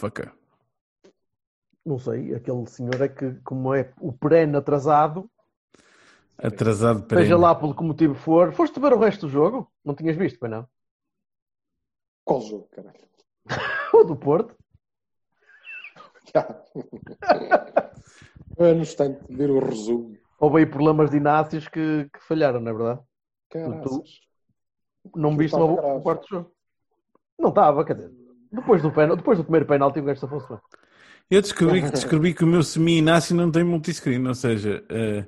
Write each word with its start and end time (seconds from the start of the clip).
Motherfucker? 0.00 0.32
Não 1.84 1.98
sei, 1.98 2.34
aquele 2.34 2.66
senhor 2.66 3.00
é 3.00 3.08
que, 3.08 3.34
como 3.42 3.74
é 3.74 3.92
o 4.00 4.12
perene 4.12 4.56
atrasado, 4.56 5.30
Atrasado 6.42 7.02
para 7.02 7.20
seja 7.20 7.36
lá 7.36 7.54
pelo 7.54 7.74
que 7.74 7.82
motivo 7.82 8.14
for, 8.14 8.50
foste 8.52 8.80
ver 8.80 8.94
o 8.94 8.98
resto 8.98 9.26
do 9.26 9.28
jogo? 9.32 9.70
Não 9.84 9.94
tinhas 9.94 10.16
visto, 10.16 10.38
pois 10.38 10.50
não? 10.50 10.66
Qual 12.24 12.40
jogo, 12.40 12.68
caralho? 12.70 12.98
O 13.92 14.04
do 14.04 14.16
Porto? 14.16 14.56
Já. 16.34 16.64
É 18.56 18.72
no 18.72 18.80
instante 18.80 19.22
de 19.26 19.36
ver 19.36 19.50
o 19.50 19.58
resumo. 19.58 20.16
Houve 20.38 20.58
aí 20.58 20.66
problemas 20.66 21.10
de 21.10 21.18
Inácios 21.18 21.68
que, 21.68 22.08
que 22.10 22.20
falharam, 22.20 22.60
não 22.60 22.70
é 22.70 22.74
verdade? 22.74 23.00
Caraças. 23.50 24.20
Não 25.14 25.30
Não 25.30 25.36
viste 25.36 25.56
o 25.56 26.00
quarto 26.00 26.26
jogo? 26.26 26.54
Não 27.38 27.50
estava, 27.50 27.84
quer 27.84 27.96
dizer, 27.96 28.19
depois 28.52 28.82
do, 28.82 28.90
penal, 28.90 29.16
depois 29.16 29.38
do 29.38 29.44
primeiro 29.44 29.66
penalti 29.66 30.00
o 30.00 30.04
gajo 30.04 30.20
safou-se 30.20 30.48
bem. 30.48 30.58
Eu 31.30 31.40
descobri, 31.40 31.82
que- 31.82 31.90
descobri 31.90 32.34
que 32.34 32.44
o 32.44 32.46
meu 32.46 32.62
semi-inácio 32.62 33.36
não 33.36 33.50
tem 33.50 33.62
multiscreen, 33.62 34.26
ou 34.26 34.34
seja, 34.34 34.82
eh, 34.88 35.24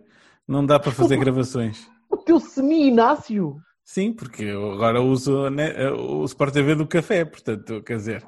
não 0.46 0.66
dá 0.66 0.78
para 0.80 0.90
fazer 0.90 1.16
gravações. 1.16 1.88
O 2.10 2.16
teu 2.16 2.40
semi-Inácio! 2.40 3.56
Sim, 3.84 4.12
porque 4.12 4.44
eu 4.44 4.72
agora 4.72 5.00
uso 5.00 5.48
né, 5.50 5.90
o 5.90 6.24
Sport 6.24 6.52
TV 6.52 6.74
do 6.74 6.86
café, 6.86 7.24
portanto, 7.24 7.82
quer 7.82 7.96
dizer. 7.96 8.24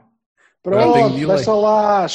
Pronto, 0.62 1.11
deixa 1.11 1.53
lá. 1.53 2.06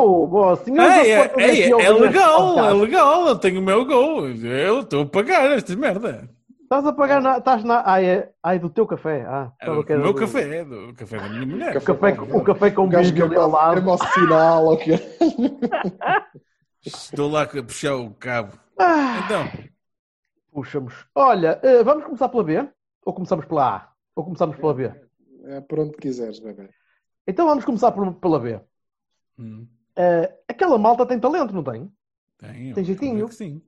Oh, 0.00 0.26
boa, 0.26 0.58
é, 0.78 1.10
é 1.10 1.30
ouve 1.30 1.44
este 1.44 2.00
legal, 2.00 2.58
é 2.64 2.72
legal, 2.72 3.28
eu 3.28 3.36
tenho 3.36 3.60
o 3.60 3.64
meu 3.64 3.84
gol, 3.84 4.28
eu 4.28 4.80
estou 4.80 5.02
a 5.02 5.06
pagar 5.06 5.50
estas 5.50 5.74
merda. 5.76 6.28
Estás 6.72 6.86
a 6.86 6.92
pagar 6.94 7.20
na. 7.20 7.36
Estás 7.36 7.64
na. 7.64 7.82
Ai, 7.84 8.06
é, 8.06 8.32
ai, 8.42 8.58
do 8.58 8.70
teu 8.70 8.86
café. 8.86 9.26
Ah, 9.28 9.52
É 9.60 9.70
o 9.70 9.84
era 9.86 9.98
meu 9.98 10.14
do- 10.14 10.18
café, 10.18 10.64
do 10.64 10.94
café 10.94 11.18
da 11.18 11.28
minha 11.28 11.44
mulher. 11.46 11.76
O 11.76 11.82
café, 11.82 12.12
o 12.12 12.42
café 12.42 12.70
com 12.70 12.84
O 12.84 12.88
bíblia 12.88 13.12
que 13.12 13.22
ali 13.22 13.36
ao 13.36 13.50
lado. 13.50 13.78
é 13.90 13.92
o 13.92 13.98
sinal, 13.98 14.66
ok. 14.68 14.94
Estou 16.82 17.30
lá 17.30 17.42
a 17.42 17.46
puxar 17.46 17.94
o 17.96 18.14
cabo. 18.14 18.58
Ah, 18.78 19.20
Então, 19.22 19.44
puxamos. 20.50 20.94
Olha, 21.14 21.60
eh, 21.62 21.84
vamos 21.84 22.04
começar 22.04 22.30
pela 22.30 22.42
B? 22.42 22.66
Ou 23.04 23.12
começamos 23.12 23.44
pela 23.44 23.76
A? 23.76 23.88
Ou 24.16 24.24
começamos 24.24 24.56
pela 24.56 24.72
B? 24.72 24.90
É 25.44 25.60
por 25.60 25.78
onde 25.78 25.94
quiseres, 25.98 26.38
bebê. 26.40 26.70
Então 27.26 27.46
vamos 27.46 27.66
começar 27.66 27.92
por- 27.92 28.14
pela 28.14 28.40
B. 28.40 28.58
hum, 29.38 29.66
Eh, 29.94 30.34
aquela 30.48 30.78
malta 30.78 31.04
tem 31.04 31.20
talento, 31.20 31.52
não 31.54 31.62
tem? 31.62 31.92
tem, 32.38 32.72
Tem 32.72 32.82
jeitinho? 32.82 33.30
Sim. 33.30 33.60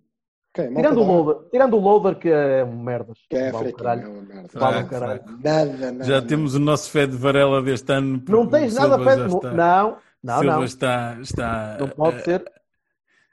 Ok, 0.57 0.71
malta 0.71 0.83
Tirando 0.89 1.01
o 1.01 1.05
loader, 1.05 1.51
tirando 1.51 1.77
o 1.77 1.81
loader 1.81 2.19
que 2.19 2.29
é 2.29 2.65
um 2.65 2.81
merdas. 2.81 3.19
Que 3.29 3.37
é 3.37 3.51
Vale 3.51 3.73
fraquinho, 3.73 4.19
é 4.19 4.23
merda. 4.23 4.49
Vale 4.55 4.77
o 4.85 4.87
Fraco, 4.87 4.89
caralho. 4.91 5.23
Nada, 5.43 5.93
nada. 5.93 6.05
Já 6.05 6.23
temos 6.23 6.55
o 6.55 6.61
nosso 6.61 6.91
Fé 6.91 7.07
de 7.09 7.17
Varela 7.17 7.61
deste 7.61 7.93
ano. 7.93 8.21
porque 8.21 8.33
Não 8.33 8.47
tens 8.49 8.75
nada 8.75 8.97
já 8.99 9.05
pé. 9.05 9.27
está- 9.27 9.53
Não, 9.53 9.97
não, 10.23 10.39
Silva 10.39 10.57
não. 10.57 10.65
está, 10.65 11.19
está 11.21 11.77
Não 11.81 11.89
pode 11.89 12.17
eh, 12.19 12.21
ser. 12.21 12.53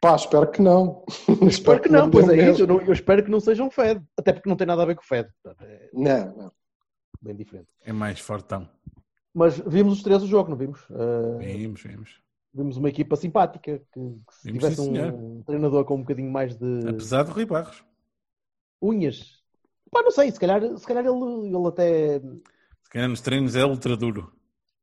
Pá, 0.01 0.15
espero 0.15 0.49
que 0.49 0.61
não. 0.63 1.05
Espero 1.47 1.79
que 1.79 1.89
não, 1.89 2.09
pois 2.09 2.27
é 2.27 2.35
mesmo. 2.35 2.51
isso. 2.53 2.63
Eu, 2.63 2.67
não- 2.67 2.81
eu 2.81 2.91
espero 2.93 3.23
que 3.23 3.29
não 3.29 3.39
seja 3.39 3.63
um 3.63 3.69
Fed. 3.69 4.01
Até 4.17 4.33
porque 4.33 4.49
não 4.49 4.55
tem 4.55 4.65
nada 4.65 4.81
a 4.81 4.85
ver 4.85 4.95
com 4.95 5.03
o 5.03 5.05
Fed. 5.05 5.29
É 5.61 5.89
Não, 5.93 6.35
não. 6.35 6.51
bem 7.21 7.35
diferente. 7.35 7.67
é 7.85 7.93
mais 7.93 8.19
fortão. 8.19 8.67
Mas 9.31 9.59
vimos 9.59 9.93
os 9.93 10.01
três 10.03 10.23
o 10.23 10.27
jogo, 10.27 10.49
não 10.49 10.57
vimos? 10.57 10.79
Eh, 10.89 11.37
Vimos, 11.53 11.81
vimos. 11.83 12.20
Vimos 12.53 12.77
uma 12.77 12.89
equipa 12.89 13.15
simpática. 13.15 13.79
Que, 13.91 13.99
que 13.99 14.33
se 14.35 14.43
Vimos, 14.51 14.59
tivesse 14.63 14.75
sim, 14.81 14.93
senhor. 14.93 15.13
um 15.13 15.41
treinador 15.43 15.85
com 15.85 15.95
um 15.95 16.01
bocadinho 16.01 16.31
mais 16.31 16.55
de 16.55 16.87
Apesar 16.89 17.23
de 17.23 17.31
Rui 17.31 17.45
Barros. 17.45 17.83
unhas. 18.81 19.41
Pá, 19.91 20.01
não 20.03 20.11
sei, 20.11 20.31
se 20.31 20.39
calhar, 20.39 20.61
se 20.77 20.85
calhar 20.87 21.05
ele, 21.05 21.47
ele 21.55 21.67
até. 21.67 22.19
Se 22.19 22.89
calhar 22.89 23.09
nos 23.09 23.21
treinos 23.21 23.55
é 23.55 23.65
ultra 23.65 23.95
duro. 23.97 24.31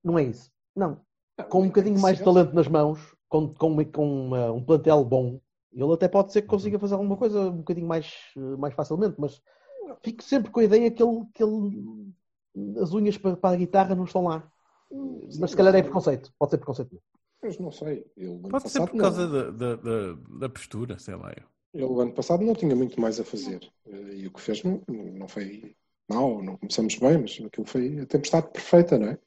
Não 0.04 0.18
é 0.18 0.24
isso. 0.24 0.50
Não. 0.76 1.00
Com 1.48 1.62
um 1.62 1.66
bocadinho 1.68 1.98
mais 2.00 2.18
de 2.18 2.24
talento 2.24 2.54
nas 2.54 2.68
mãos, 2.68 3.14
com, 3.28 3.52
com, 3.54 3.68
uma- 3.68 3.84
com 3.84 4.26
uma- 4.26 4.52
um 4.52 4.62
plantel 4.62 5.04
bom, 5.04 5.40
ele 5.72 5.92
até 5.92 6.08
pode 6.08 6.32
ser 6.32 6.42
que 6.42 6.48
consiga 6.48 6.78
fazer 6.78 6.94
alguma 6.94 7.16
coisa 7.16 7.40
um 7.50 7.58
bocadinho 7.58 7.86
mais, 7.86 8.12
mais 8.58 8.74
facilmente, 8.74 9.14
mas 9.18 9.40
fico 10.02 10.22
sempre 10.22 10.50
com 10.50 10.60
a 10.60 10.64
ideia 10.64 10.90
que 10.90 11.02
ele, 11.02 11.24
que 11.34 11.42
ele 11.42 12.12
as 12.80 12.92
unhas 12.92 13.16
para, 13.16 13.36
para 13.36 13.54
a 13.54 13.58
guitarra 13.58 13.94
não 13.94 14.04
estão 14.04 14.24
lá. 14.24 14.50
Mas 15.38 15.50
se 15.50 15.56
calhar 15.56 15.74
é 15.74 15.82
preconceito. 15.82 16.32
Pode 16.38 16.50
ser 16.50 16.58
preconceito. 16.58 17.00
Mas 17.42 17.58
não 17.58 17.70
sei. 17.70 18.04
Ele, 18.16 18.38
Pode 18.48 18.68
ser 18.68 18.80
por 18.80 18.96
causa 18.96 19.26
da, 19.26 19.50
da, 19.50 19.76
da, 19.76 20.12
da 20.40 20.48
postura, 20.48 20.98
sei 20.98 21.14
lá. 21.14 21.32
Eu. 21.36 21.44
Ele, 21.74 22.02
ano 22.02 22.12
passado, 22.12 22.44
não 22.44 22.54
tinha 22.54 22.74
muito 22.74 23.00
mais 23.00 23.20
a 23.20 23.24
fazer. 23.24 23.60
Eh, 23.86 24.16
E 24.16 24.26
o 24.26 24.32
que 24.32 24.40
fez 24.40 24.62
não, 24.62 24.82
não 24.88 25.28
foi 25.28 25.74
mau, 26.08 26.42
não 26.42 26.56
começamos 26.56 26.96
bem, 26.96 27.18
mas 27.18 27.40
aquilo 27.44 27.66
foi 27.66 28.00
a 28.00 28.06
tempestade 28.06 28.50
perfeita, 28.50 28.98
não 28.98 29.08
é? 29.08 29.18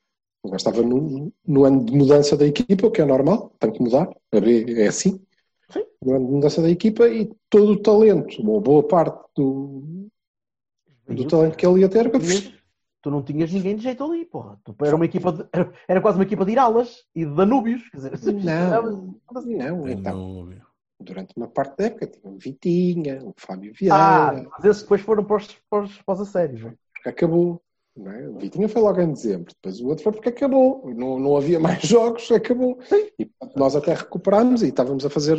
O 0.43 0.49
gajo 0.49 0.57
estava 0.57 0.81
no, 0.81 1.31
no 1.45 1.63
ano 1.65 1.85
de 1.85 1.93
mudança 1.95 2.35
da 2.35 2.47
equipa, 2.47 2.87
o 2.87 2.91
que 2.91 3.01
é 3.01 3.05
normal, 3.05 3.53
tem 3.59 3.71
que 3.71 3.81
mudar. 3.81 4.09
A 4.31 4.39
B 4.39 4.65
é 4.81 4.87
assim. 4.87 5.21
Sim. 5.69 5.85
No 6.01 6.15
ano 6.15 6.25
de 6.25 6.31
mudança 6.33 6.61
da 6.61 6.69
equipa 6.69 7.07
e 7.07 7.31
todo 7.49 7.73
o 7.73 7.81
talento, 7.81 8.43
ou 8.45 8.59
boa 8.59 8.85
parte 8.87 9.23
do, 9.35 10.09
do 11.07 11.27
talento 11.27 11.55
que 11.55 11.65
ele 11.65 11.81
ia 11.81 11.89
ter, 11.89 12.09
Tu 13.01 13.09
não 13.09 13.23
tinhas 13.23 13.51
ninguém 13.51 13.75
de 13.75 13.83
jeito 13.83 14.03
ali, 14.03 14.25
porra. 14.25 14.59
Tu, 14.63 14.75
era 14.83 14.95
uma 14.95 15.05
equipa 15.05 15.31
de- 15.31 15.47
era, 15.51 15.73
era 15.87 16.01
quase 16.01 16.17
uma 16.17 16.23
equipa 16.23 16.45
de 16.45 16.51
Iralas 16.51 17.03
e 17.15 17.25
de 17.25 17.33
Danúbios. 17.33 17.89
Quer 17.89 17.97
dizer, 17.97 18.33
Não. 18.33 19.15
não, 19.31 19.87
então, 19.89 20.01
Danúbio. 20.13 20.61
durante 20.99 21.33
uma 21.35 21.47
parte 21.47 21.77
da 21.77 21.85
época 21.85 22.07
tinha 22.07 22.31
o 22.31 22.37
Vitinha, 22.37 23.19
o 23.23 23.33
Fábio 23.35 23.73
Ah, 23.91 24.31
Vieira, 24.31 24.49
mas 24.55 24.65
esses 24.65 24.83
depois 24.83 25.01
foram 25.01 25.23
para 25.23 25.37
os, 25.37 25.47
para 25.69 25.83
os, 25.83 26.01
para 26.01 26.13
os 26.13 26.21
assérios. 26.21 26.61
não 26.61 26.69
é? 26.69 26.73
porque 26.93 27.09
acabou. 27.09 27.61
Não 27.97 28.09
é? 28.11 28.29
O 28.29 28.37
Vitinha 28.37 28.69
foi 28.69 28.81
logo 28.81 29.01
em 29.01 29.11
dezembro, 29.11 29.51
depois 29.53 29.81
o 29.81 29.87
outro 29.87 30.03
foi 30.03 30.13
porque 30.13 30.29
acabou. 30.29 30.89
Não, 30.95 31.19
não 31.19 31.35
havia 31.35 31.59
mais 31.59 31.81
jogos, 31.81 32.31
acabou. 32.31 32.79
E 33.19 33.25
portanto, 33.25 33.57
nós 33.59 33.75
até 33.75 33.93
recuperámos 33.93 34.61
e 34.63 34.67
estávamos 34.67 35.05
a 35.05 35.09
fazer, 35.09 35.37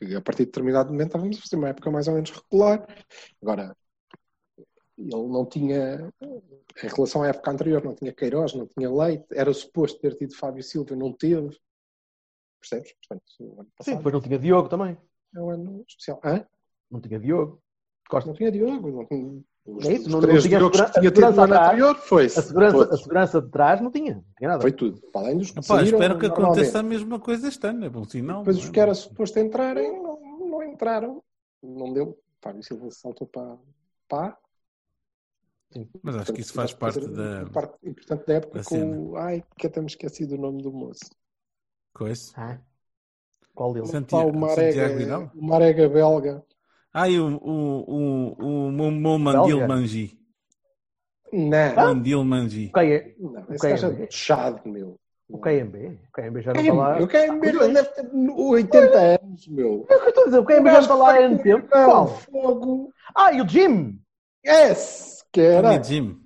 eh, 0.00 0.14
a 0.14 0.20
partir 0.22 0.44
de 0.44 0.46
determinado 0.52 0.90
momento, 0.90 1.08
estávamos 1.08 1.36
a 1.36 1.40
fazer 1.42 1.56
uma 1.56 1.68
época 1.68 1.90
mais 1.90 2.06
ou 2.08 2.14
menos 2.14 2.30
regular. 2.30 2.86
Agora, 3.42 3.76
ele 5.02 5.28
não 5.28 5.44
tinha, 5.46 6.12
em 6.22 6.86
relação 6.88 7.22
à 7.22 7.28
época 7.28 7.50
anterior, 7.50 7.82
não 7.84 7.94
tinha 7.94 8.12
Queiroz, 8.12 8.54
não 8.54 8.66
tinha 8.66 8.90
Leite, 8.92 9.24
era 9.32 9.52
suposto 9.52 9.98
ter 10.00 10.14
tido 10.16 10.34
Fábio 10.36 10.62
Silva, 10.62 10.94
não 10.96 11.12
teve. 11.12 11.56
Percebes? 12.60 12.92
Portanto, 12.94 13.24
o 13.40 13.60
ano 13.60 13.68
Sim, 13.80 13.96
depois 13.96 14.12
não 14.12 14.20
tinha 14.20 14.38
Diogo 14.38 14.68
também. 14.68 14.96
é 15.34 15.40
um 15.40 15.50
ano 15.50 15.84
especial. 15.88 16.20
Hã? 16.24 16.46
Não 16.90 17.00
tinha 17.00 17.18
Diogo. 17.18 17.60
Costa. 18.08 18.28
Não 18.28 18.36
tinha 18.36 18.52
Diogo. 18.52 18.90
Não 18.90 19.06
tinha... 19.06 19.42
Os, 19.64 19.84
É 19.86 19.92
isso, 19.92 20.06
os 20.06 20.12
não- 20.12 20.20
não 20.20 20.28
tinha 20.28 20.40
Diogos 20.40 20.76
segura- 20.76 20.90
que 20.92 21.00
tinha 21.00 21.10
tido 21.10 21.14
segurança 21.14 21.36
no 21.36 21.42
ano 21.42 21.54
atrás. 21.54 21.68
anterior 21.70 21.96
foi 21.96 22.24
A 22.26 22.28
segurança, 22.28 22.94
a 22.94 22.96
segurança 22.96 23.42
de 23.42 23.50
trás 23.50 23.80
não 23.80 23.90
tinha. 23.92 24.14
Não 24.16 24.24
tinha 24.36 24.48
nada. 24.50 24.60
Foi 24.60 24.72
tudo. 24.72 25.00
Para 25.12 25.20
além 25.26 25.38
dos 25.38 25.50
que 25.50 25.58
Epá, 25.58 25.76
saíram, 25.76 25.98
espero 25.98 26.18
que 26.18 26.26
aconteça 26.26 26.78
a 26.80 26.82
mesma 26.82 27.18
coisa 27.20 27.48
este 27.48 27.66
ano. 27.66 27.84
É 27.84 27.88
bom 27.88 28.04
sinal. 28.04 28.38
Depois 28.40 28.56
não 28.56 28.62
os 28.64 28.68
é? 28.68 28.72
que 28.72 28.80
era 28.80 28.94
suposto 28.94 29.38
entrarem, 29.38 30.02
não, 30.02 30.20
não 30.48 30.62
entraram. 30.62 31.22
Não 31.62 31.92
deu. 31.92 32.18
Fábio 32.40 32.62
Silva 32.62 32.90
saltou 32.90 33.26
para 33.28 33.56
pá. 35.80 35.98
Mas 36.02 36.16
acho 36.16 36.32
que 36.32 36.40
isso 36.40 36.52
faz 36.52 36.72
parte 36.72 37.06
da 37.08 37.46
parte 37.46 37.76
importante 37.84 38.26
da 38.26 38.34
época 38.34 38.58
da 38.58 38.64
com 38.64 39.10
o... 39.10 39.16
Ai, 39.16 39.42
que 39.56 39.66
até 39.66 39.80
me 39.80 39.86
esqueci 39.86 40.26
do 40.26 40.36
nome 40.36 40.62
do 40.62 40.72
moço. 40.72 41.10
coisa. 41.92 42.32
Ah, 42.36 42.58
qual 43.54 43.72
deles? 43.72 43.90
Santiago, 43.90 44.30
o 44.30 44.36
Marega, 44.38 44.88
Santiago 44.88 45.30
o 45.34 45.44
Marega 45.44 45.88
belga. 45.88 46.44
Ah, 46.94 47.08
e 47.08 47.18
o, 47.18 47.26
o, 47.26 47.50
o, 47.88 48.44
o, 48.44 48.66
o 48.68 48.90
meu? 48.90 49.18
Mandil 49.18 49.66
Mangi. 49.66 50.18
Não, 51.32 51.74
Mandil 51.74 52.24
Mangi. 52.24 52.66
O 52.68 52.72
KM, 52.72 53.14
não. 53.18 53.54
Esse 53.54 53.68
gajo 53.68 53.86
é 53.86 53.90
KMB. 53.90 54.06
chado, 54.10 54.68
meu. 54.68 55.00
o 55.28 55.38
KMB. 55.38 55.98
O 56.08 56.12
KMB 56.12 56.42
já 56.42 56.52
não 56.52 56.60
está 56.60 56.74
lá. 56.74 56.98
O 56.98 57.08
KMB 57.08 57.48
ele 57.48 57.72
deve 57.72 57.88
ter 57.88 58.10
80 58.12 58.98
anos, 58.98 59.48
meu. 59.48 59.86
É 59.88 59.96
o 59.96 60.00
que 60.00 60.04
eu 60.04 60.08
estou 60.08 60.22
a 60.22 60.26
dizer. 60.26 60.38
O 60.38 60.44
KMB 60.44 60.66
já 60.66 60.72
não 60.72 60.80
está 60.80 60.94
lá 60.94 61.12
há 61.12 61.18
ano 61.18 61.42
tempo. 61.42 61.68
Qual? 61.68 62.08
fogo. 62.08 62.92
Ah, 63.14 63.32
e 63.32 63.40
o 63.40 63.48
Jim. 63.48 63.98
Yes! 64.46 65.11
Que 65.32 65.40
era. 65.40 65.82
Jim. 65.82 66.18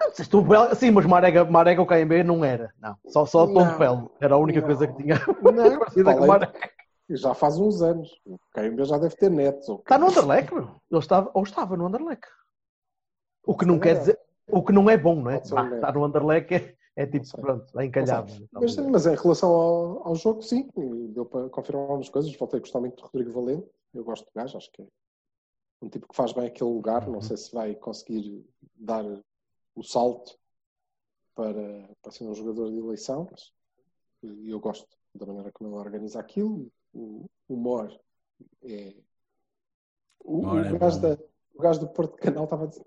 Vocês 0.00 0.20
estão 0.20 0.42
bel- 0.42 0.74
Sim, 0.74 0.90
mas 0.90 1.06
Marega, 1.06 1.44
Marega 1.44 1.80
o 1.80 1.86
KMB 1.86 2.22
não 2.24 2.44
era. 2.44 2.72
Não. 2.80 2.96
Só, 3.06 3.24
só 3.26 3.46
Tom 3.46 3.64
Não. 3.64 3.78
Pele. 3.78 4.08
Era 4.20 4.34
a 4.34 4.38
única 4.38 4.60
Não. 4.60 4.66
coisa 4.66 4.86
que 4.86 5.02
tinha 5.02 5.14
Não, 5.42 5.78
parecida 5.78 6.14
com 6.16 6.26
Marega. 6.26 6.52
já 7.10 7.34
faz 7.34 7.58
uns 7.58 7.80
anos. 7.80 8.10
O 8.26 8.38
KMB 8.52 8.84
já 8.84 8.98
deve 8.98 9.16
ter 9.16 9.30
netos. 9.30 9.68
ou- 9.68 9.78
Está 9.78 9.96
no 9.98 10.08
Anderlecht, 10.08 10.52
meu. 10.54 10.64
Ele 10.90 11.00
estava, 11.00 11.30
ou 11.32 11.42
estava 11.42 11.76
no 11.76 11.86
Anderlecht. 11.86 12.26
O 13.46 13.56
que 13.56 13.64
não 13.66 13.76
É 13.76 13.80
quer 13.80 13.98
dizer, 13.98 14.18
o 14.48 14.62
que 14.62 14.72
não 14.72 14.88
é 14.90 14.96
bom, 14.96 15.16
não 15.22 15.30
é? 15.30 15.36
Um 15.36 15.74
Está 15.74 15.92
no 15.92 16.04
Anderlecht 16.04 16.54
é, 16.54 16.74
é 16.96 17.06
tipo, 17.06 17.26
pronto, 17.40 17.64
está 17.66 17.84
encalhado. 17.84 18.32
Mas, 18.52 18.76
mas 18.76 19.06
em 19.06 19.14
relação 19.14 19.50
ao, 19.50 20.08
ao 20.08 20.14
jogo, 20.16 20.42
sim, 20.42 20.68
deu 21.10 21.24
para 21.24 21.48
confirmar 21.50 21.82
algumas 21.84 22.08
coisas. 22.08 22.34
Voltei 22.36 22.58
a 22.58 22.60
gostar 22.60 22.80
muito 22.80 22.96
do 22.96 23.02
Rodrigo 23.06 23.32
Valente. 23.32 23.66
Eu 23.94 24.02
gosto 24.04 24.24
do 24.24 24.30
gajo, 24.34 24.56
acho 24.56 24.70
que 24.72 24.82
é 24.82 24.86
um 25.82 25.88
tipo 25.88 26.08
que 26.08 26.16
faz 26.16 26.32
bem 26.32 26.46
aquele 26.46 26.70
lugar. 26.70 27.08
Não 27.08 27.20
sei 27.20 27.36
se 27.36 27.52
vai 27.52 27.74
conseguir 27.74 28.44
dar 28.74 29.04
o 29.74 29.82
salto 29.82 30.38
para, 31.34 31.88
para 32.02 32.12
ser 32.12 32.24
um 32.24 32.34
jogador 32.34 32.70
de 32.70 32.78
eleição, 32.78 33.28
mas 33.30 33.52
eu 34.22 34.58
gosto 34.60 34.86
da 35.14 35.26
maneira 35.26 35.52
como 35.52 35.70
ele 35.70 35.76
organiza 35.78 36.18
aquilo. 36.20 36.70
O 36.92 37.26
humor 37.48 37.92
é. 38.62 38.94
O, 40.20 40.36
o 40.36 40.38
Humor 40.40 40.66
é 40.66 40.78
gajo 40.78 41.00
bom. 41.00 41.08
da- 41.08 41.18
o 41.54 41.62
gajo 41.62 41.80
do 41.80 41.88
Porto 41.88 42.16
Canal 42.16 42.44
estava 42.44 42.64
a 42.64 42.66
dizer. 42.66 42.84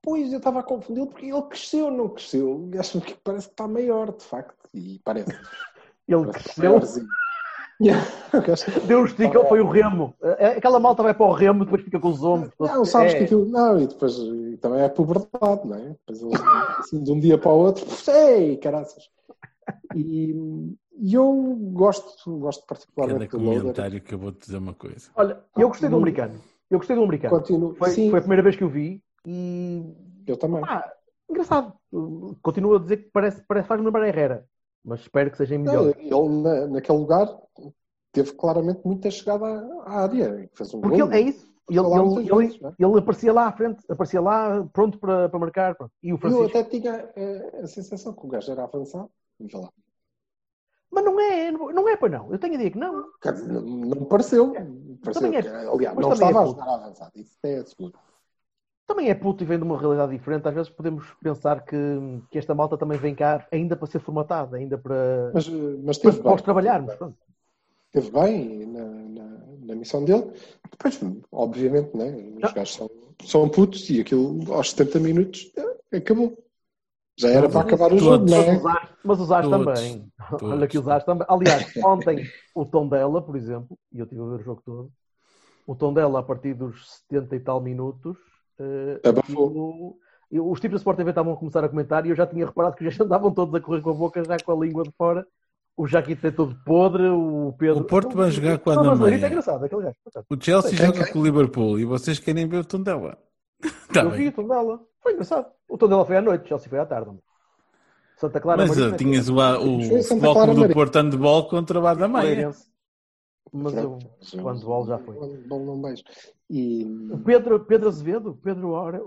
Pois, 0.00 0.30
eu 0.32 0.38
estava 0.38 0.60
a 0.60 0.62
confundir 0.62 1.06
porque 1.06 1.26
ele 1.26 1.42
cresceu, 1.42 1.90
não 1.90 2.08
cresceu. 2.10 2.68
E 2.72 2.78
acho 2.78 3.00
que 3.00 3.14
parece 3.16 3.48
que 3.48 3.54
está 3.54 3.66
maior, 3.66 4.16
de 4.16 4.24
facto. 4.24 4.68
E 4.72 4.98
parece. 5.00 5.30
Ele 6.06 6.24
parece 6.24 6.44
cresceu, 6.44 6.70
maiorzinho. 6.70 7.08
Yeah, 7.80 8.04
o 8.34 8.40
gajo- 8.42 8.80
deu 8.86 9.00
um 9.00 9.04
esticão, 9.04 9.46
foi 9.46 9.60
o 9.60 9.68
remo. 9.68 10.12
É- 10.20 10.56
Aquela 10.56 10.80
malta 10.80 11.02
vai 11.02 11.14
para 11.14 11.26
o 11.26 11.32
remo, 11.32 11.64
depois 11.64 11.82
fica 11.82 12.00
com 12.00 12.08
os 12.08 12.24
ombros. 12.24 12.52
Não, 12.58 12.84
sabes 12.84 13.14
É, 13.14 13.18
que 13.18 13.24
aquilo. 13.24 13.46
Não, 13.46 13.78
e 13.80 13.86
depois 13.86 14.16
e 14.18 14.56
também 14.60 14.80
é 14.82 14.88
puberdade, 14.88 15.64
não 15.66 15.76
é? 15.76 15.96
Depois 16.06 16.40
assim, 16.80 17.02
de 17.02 17.12
um 17.12 17.20
dia 17.20 17.38
para 17.38 17.50
o 17.52 17.58
outro, 17.58 17.86
ei, 18.10 18.56
caraças. 18.56 19.08
E, 19.94 20.34
e 21.00 21.14
eu 21.14 21.56
gosto, 21.72 22.38
gosto 22.38 22.62
Cada 22.62 22.66
particularmente 22.66 23.28
do 23.30 23.38
Loader. 23.38 23.60
comentário 23.60 24.00
que 24.00 24.14
eu 24.14 24.18
vou 24.18 24.32
te 24.32 24.40
dizer 24.46 24.56
uma 24.58 24.74
coisa. 24.74 25.10
Olha, 25.14 25.38
eu 25.56 25.68
gostei 25.68 25.88
do 25.88 25.96
americano. 25.96 26.40
Eu 26.70 26.78
gostei 26.78 26.96
do 26.96 27.02
americano. 27.04 27.36
Continuo. 27.38 27.74
Foi, 27.76 27.90
Sim, 27.90 28.10
foi 28.10 28.18
a 28.18 28.22
primeira 28.22 28.42
vez 28.42 28.56
que 28.56 28.64
eu 28.64 28.68
vi 28.68 29.00
e. 29.26 29.82
eu 30.26 30.36
também. 30.36 30.60
pá, 30.62 30.90
engraçado. 31.30 31.72
Continuo 32.42 32.74
a 32.76 32.78
dizer 32.80 32.96
que 32.98 33.10
parece, 33.12 33.42
parece 33.46 33.68
faz-me 33.68 33.86
lembrar 33.86 34.02
a 34.02 34.08
Herrera. 34.08 34.44
Mas 34.88 35.00
espero 35.00 35.30
que 35.30 35.36
seja 35.36 35.54
em 35.54 35.58
Não, 35.58 35.84
melhor. 35.84 35.94
ele, 35.98 36.42
na, 36.42 36.66
naquele 36.66 36.98
lugar, 36.98 37.28
teve 38.10 38.32
claramente 38.32 38.80
muita 38.86 39.10
chegada 39.10 39.44
à, 39.84 40.00
área. 40.02 40.48
Fez 40.54 40.72
um 40.72 40.80
Porque 40.80 40.98
gol. 41.02 41.08
ele, 41.12 41.16
é 41.16 41.20
isso. 41.28 41.46
Ele, 41.68 41.78
ele, 41.80 42.30
ele- 42.30 42.34
vezes, 42.46 42.60
não 42.62 42.70
é? 42.70 42.74
ele 42.78 42.98
aparecia 42.98 43.30
lá 43.30 43.46
à 43.48 43.52
frente, 43.52 43.84
aparecia 43.90 44.20
lá 44.22 44.64
pronto 44.72 44.98
para, 44.98 45.28
para 45.28 45.38
marcar. 45.38 45.74
pronto. 45.74 45.92
E 46.02 46.10
o 46.10 46.14
Eu 46.14 46.18
Francisco. 46.18 46.44
até 46.58 46.64
tinha 46.64 47.10
eh, 47.14 47.60
a 47.62 47.66
sensação 47.66 48.14
que 48.14 48.24
o 48.24 48.28
gajo 48.28 48.50
era 48.50 48.64
avançado. 48.64 49.10
Lá. 49.52 49.68
Mas 50.90 51.04
não 51.04 51.20
é, 51.20 51.50
não 51.52 51.86
é, 51.86 51.96
pois 51.98 52.10
não. 52.10 52.32
Eu 52.32 52.38
tenho 52.38 52.54
a 52.54 52.56
dizer 52.56 52.70
que 52.70 52.78
não. 52.78 53.04
Não, 53.46 53.62
me 54.00 54.06
pareceu. 54.06 54.54
pareceu 55.02 55.22
também 55.22 55.38
é- 55.38 55.42
que, 55.42 55.48
aliás, 55.48 55.94
não 55.98 56.10
é 56.10 56.14
estava 56.14 56.40
a 56.40 56.44
puto. 56.46 56.58
jogar 56.60 56.74
avançado. 56.74 57.12
Isso 57.14 57.36
é 57.42 57.62
seguro. 57.66 57.92
Também 58.88 59.10
é 59.10 59.14
puto 59.14 59.44
e 59.44 59.46
vem 59.46 59.58
de 59.58 59.64
uma 59.64 59.78
realidade 59.78 60.12
diferente. 60.12 60.48
Às 60.48 60.54
vezes 60.54 60.70
podemos 60.70 61.04
pensar 61.22 61.62
que, 61.64 61.76
que 62.30 62.38
esta 62.38 62.54
malta 62.54 62.78
também 62.78 62.98
vem 62.98 63.14
cá 63.14 63.46
ainda 63.52 63.76
para 63.76 63.86
ser 63.86 64.00
formatada, 64.00 64.56
ainda 64.56 64.78
para, 64.78 65.30
Mas, 65.34 65.46
eh, 65.46 65.50
mas 65.84 65.98
para, 65.98 66.10
teve 66.10 66.22
para 66.22 66.34
os 66.34 66.36
bem. 66.36 66.44
trabalharmos. 66.44 66.94
pronto. 66.94 67.18
Esteve 67.94 68.10
bem 68.10 68.66
na, 68.66 68.84
na, 68.84 69.28
na 69.66 69.74
missão 69.74 70.04
dele. 70.04 70.32
Depois, 70.70 70.98
obviamente, 71.30 71.96
né, 71.96 72.16
os 72.36 72.42
Não. 72.42 72.54
gajos 72.54 72.74
são, 72.74 72.90
são 73.24 73.48
putos 73.48 73.88
e 73.90 74.00
aquilo 74.00 74.52
aos 74.52 74.70
70 74.70 75.00
minutos 75.00 75.52
acabou. 75.92 76.36
Já 77.18 77.28
era 77.30 77.48
para 77.48 77.60
acabar 77.60 77.92
o 77.92 77.98
jogo, 77.98 78.24
não 78.26 78.36
Mas 78.36 78.46
é? 78.46 78.60
mas 79.04 79.20
os 79.20 79.32
Ars 79.32 79.48
Todos. 79.48 79.64
também. 79.64 80.12
Todos. 80.30 80.50
Olha 80.50 80.68
que 80.68 80.78
os 80.78 80.88
Ars 80.88 81.04
também. 81.04 81.26
Aliás, 81.28 81.72
ontem 81.84 82.26
o 82.54 82.64
Tondela, 82.64 83.20
por 83.22 83.36
exemplo, 83.36 83.78
e 83.92 83.98
eu 83.98 84.04
estive 84.04 84.22
a 84.22 84.24
ver 84.26 84.34
o 84.40 84.42
jogo 84.44 84.62
todo, 84.64 84.92
o 85.66 85.74
Tondela 85.76 86.20
a 86.20 86.22
partir 86.22 86.54
dos 86.54 86.88
70 87.08 87.36
e 87.36 87.40
tal 87.40 87.60
minutos, 87.60 88.16
Abafou. 89.04 89.46
aquilo- 89.48 89.96
eu- 90.30 90.50
os 90.50 90.60
tipos 90.60 90.74
da 90.74 90.78
Sport 90.78 90.96
TV 90.96 91.10
estavam 91.10 91.32
a 91.32 91.36
começar 91.36 91.64
a 91.64 91.68
comentar 91.68 92.04
e 92.06 92.10
eu 92.10 92.16
já 92.16 92.26
tinha 92.26 92.44
reparado 92.46 92.76
que 92.76 92.88
já 92.88 92.90
andavam 93.04 93.32
todos 93.32 93.54
a 93.54 93.60
correr 93.60 93.80
com 93.80 93.90
a 93.90 93.94
boca, 93.94 94.22
já 94.24 94.36
com 94.38 94.52
a 94.52 94.64
língua 94.66 94.82
de 94.84 94.92
fora. 94.96 95.26
O 95.76 95.86
Jaquito 95.86 96.26
é 96.26 96.30
todo 96.32 96.56
podre, 96.64 97.08
o 97.08 97.54
Pedro. 97.56 97.82
O 97.82 97.84
Porto 97.86 98.16
vai 98.16 98.30
jogar 98.32 98.60
mas 98.66 98.76
amanhã? 98.78 98.94
Marito 98.96 99.24
é 99.24 99.28
engraçado, 99.28 99.64
aquele 99.64 99.82
gajo. 99.82 99.96
O 100.28 100.36
Chelsea 100.44 100.70
Quem, 100.76 100.86
joga 100.86 101.12
com 101.12 101.18
o 101.20 101.22
Liverpool 101.24 101.78
e 101.78 101.84
vocês 101.84 102.18
querem 102.18 102.48
ver 102.48 102.58
o 102.58 102.64
Tondela. 102.64 103.16
Tá 103.94 104.02
eu 104.02 104.10
vi 104.10 104.18
bem. 104.18 104.28
o 104.28 104.32
Tondela. 104.32 104.80
Foi 105.02 105.12
engraçado. 105.12 105.46
O 105.68 105.78
Tondela 105.78 106.04
foi 106.04 106.16
à 106.16 106.20
noite, 106.22 106.44
o 106.44 106.48
Chelsea 106.48 106.68
foi 106.68 106.78
à 106.80 106.84
tarde. 106.86 107.10
Santa 108.16 108.40
Clara 108.40 108.66
Mas 108.66 108.76
uh, 108.76 108.88
é 108.92 108.96
tinhas 108.96 109.28
o, 109.28 109.40
a- 109.40 109.58
o 109.60 109.80
Santa 110.02 110.26
Futebol 110.26 110.66
do. 110.68 110.74
Porto 110.74 110.96
Handball 110.96 111.48
contra 111.48 111.78
o 111.78 111.82
Badameia. 111.82 112.50
Mas 113.52 113.74
eu, 113.74 113.90
Pronto, 113.90 114.10
mas 114.18 114.34
eu- 114.34 114.44
o 114.44 114.48
handball 114.48 114.86
já 114.86 114.98
foi. 114.98 115.14
Não, 115.46 115.76
não. 115.76 115.94
E 116.50 116.84
O 117.12 117.18
Pedro, 117.18 117.64
Pedro 117.64 117.88
Azevedo, 117.88 118.38
Pedro 118.42 118.70
Ora, 118.70 119.00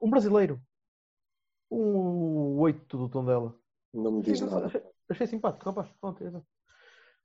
um 0.00 0.10
brasileiro. 0.10 0.60
Um 1.70 2.58
oito 2.60 2.96
do 2.98 3.08
Tondela. 3.08 3.54
não 3.94 4.12
me 4.12 4.22
diz 4.22 4.40
nada. 4.40 4.66
Achei, 4.66 4.82
achei 5.08 5.26
simpático, 5.26 5.64
rapaz. 5.70 5.88
É. 6.20 6.26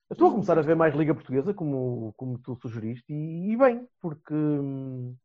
Eu 0.09 0.13
estou 0.13 0.29
a 0.29 0.31
começar 0.31 0.57
a 0.57 0.61
ver 0.61 0.75
mais 0.75 0.95
Liga 0.95 1.13
Portuguesa, 1.13 1.53
como, 1.53 2.13
como 2.15 2.37
tu 2.39 2.55
sugeriste, 2.55 3.03
e, 3.11 3.51
e 3.51 3.57
bem, 3.57 3.85
porque 3.99 4.33
hum, 4.33 5.15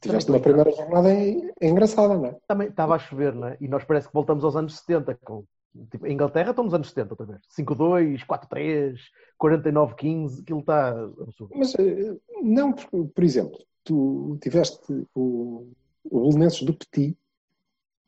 Tiveste 0.00 0.30
uma 0.32 0.40
primeira 0.40 0.72
jornada 0.72 1.12
en- 1.12 1.52
engraçada, 1.62 2.14
não 2.14 2.26
é? 2.26 2.36
também 2.48 2.68
estava 2.68 2.96
a 2.96 2.98
chover, 2.98 3.32
não 3.34 3.46
é? 3.48 3.56
E 3.60 3.68
nós 3.68 3.84
parece 3.84 4.08
que 4.08 4.14
voltamos 4.14 4.42
aos 4.44 4.56
anos 4.56 4.76
70. 4.78 5.14
Com, 5.24 5.44
tipo, 5.90 6.06
em 6.06 6.12
Inglaterra 6.12 6.50
estamos 6.50 6.72
nos 6.72 6.74
anos 6.74 6.88
70 6.88 7.12
outra 7.12 7.26
vez. 7.26 7.40
5-2, 7.58 8.24
4-3, 8.26 8.96
49-15, 9.40 10.42
aquilo 10.42 10.60
está 10.60 10.88
absurdo. 10.90 11.54
Mas 11.56 11.74
eh, 11.74 12.16
não, 12.42 12.72
porque, 12.72 13.10
por 13.14 13.24
exemplo, 13.24 13.58
tu 13.82 14.38
tiveste 14.40 15.06
o, 15.14 15.68
o 16.04 16.28
Belenenses 16.28 16.62
do 16.62 16.74
Petit 16.74 17.16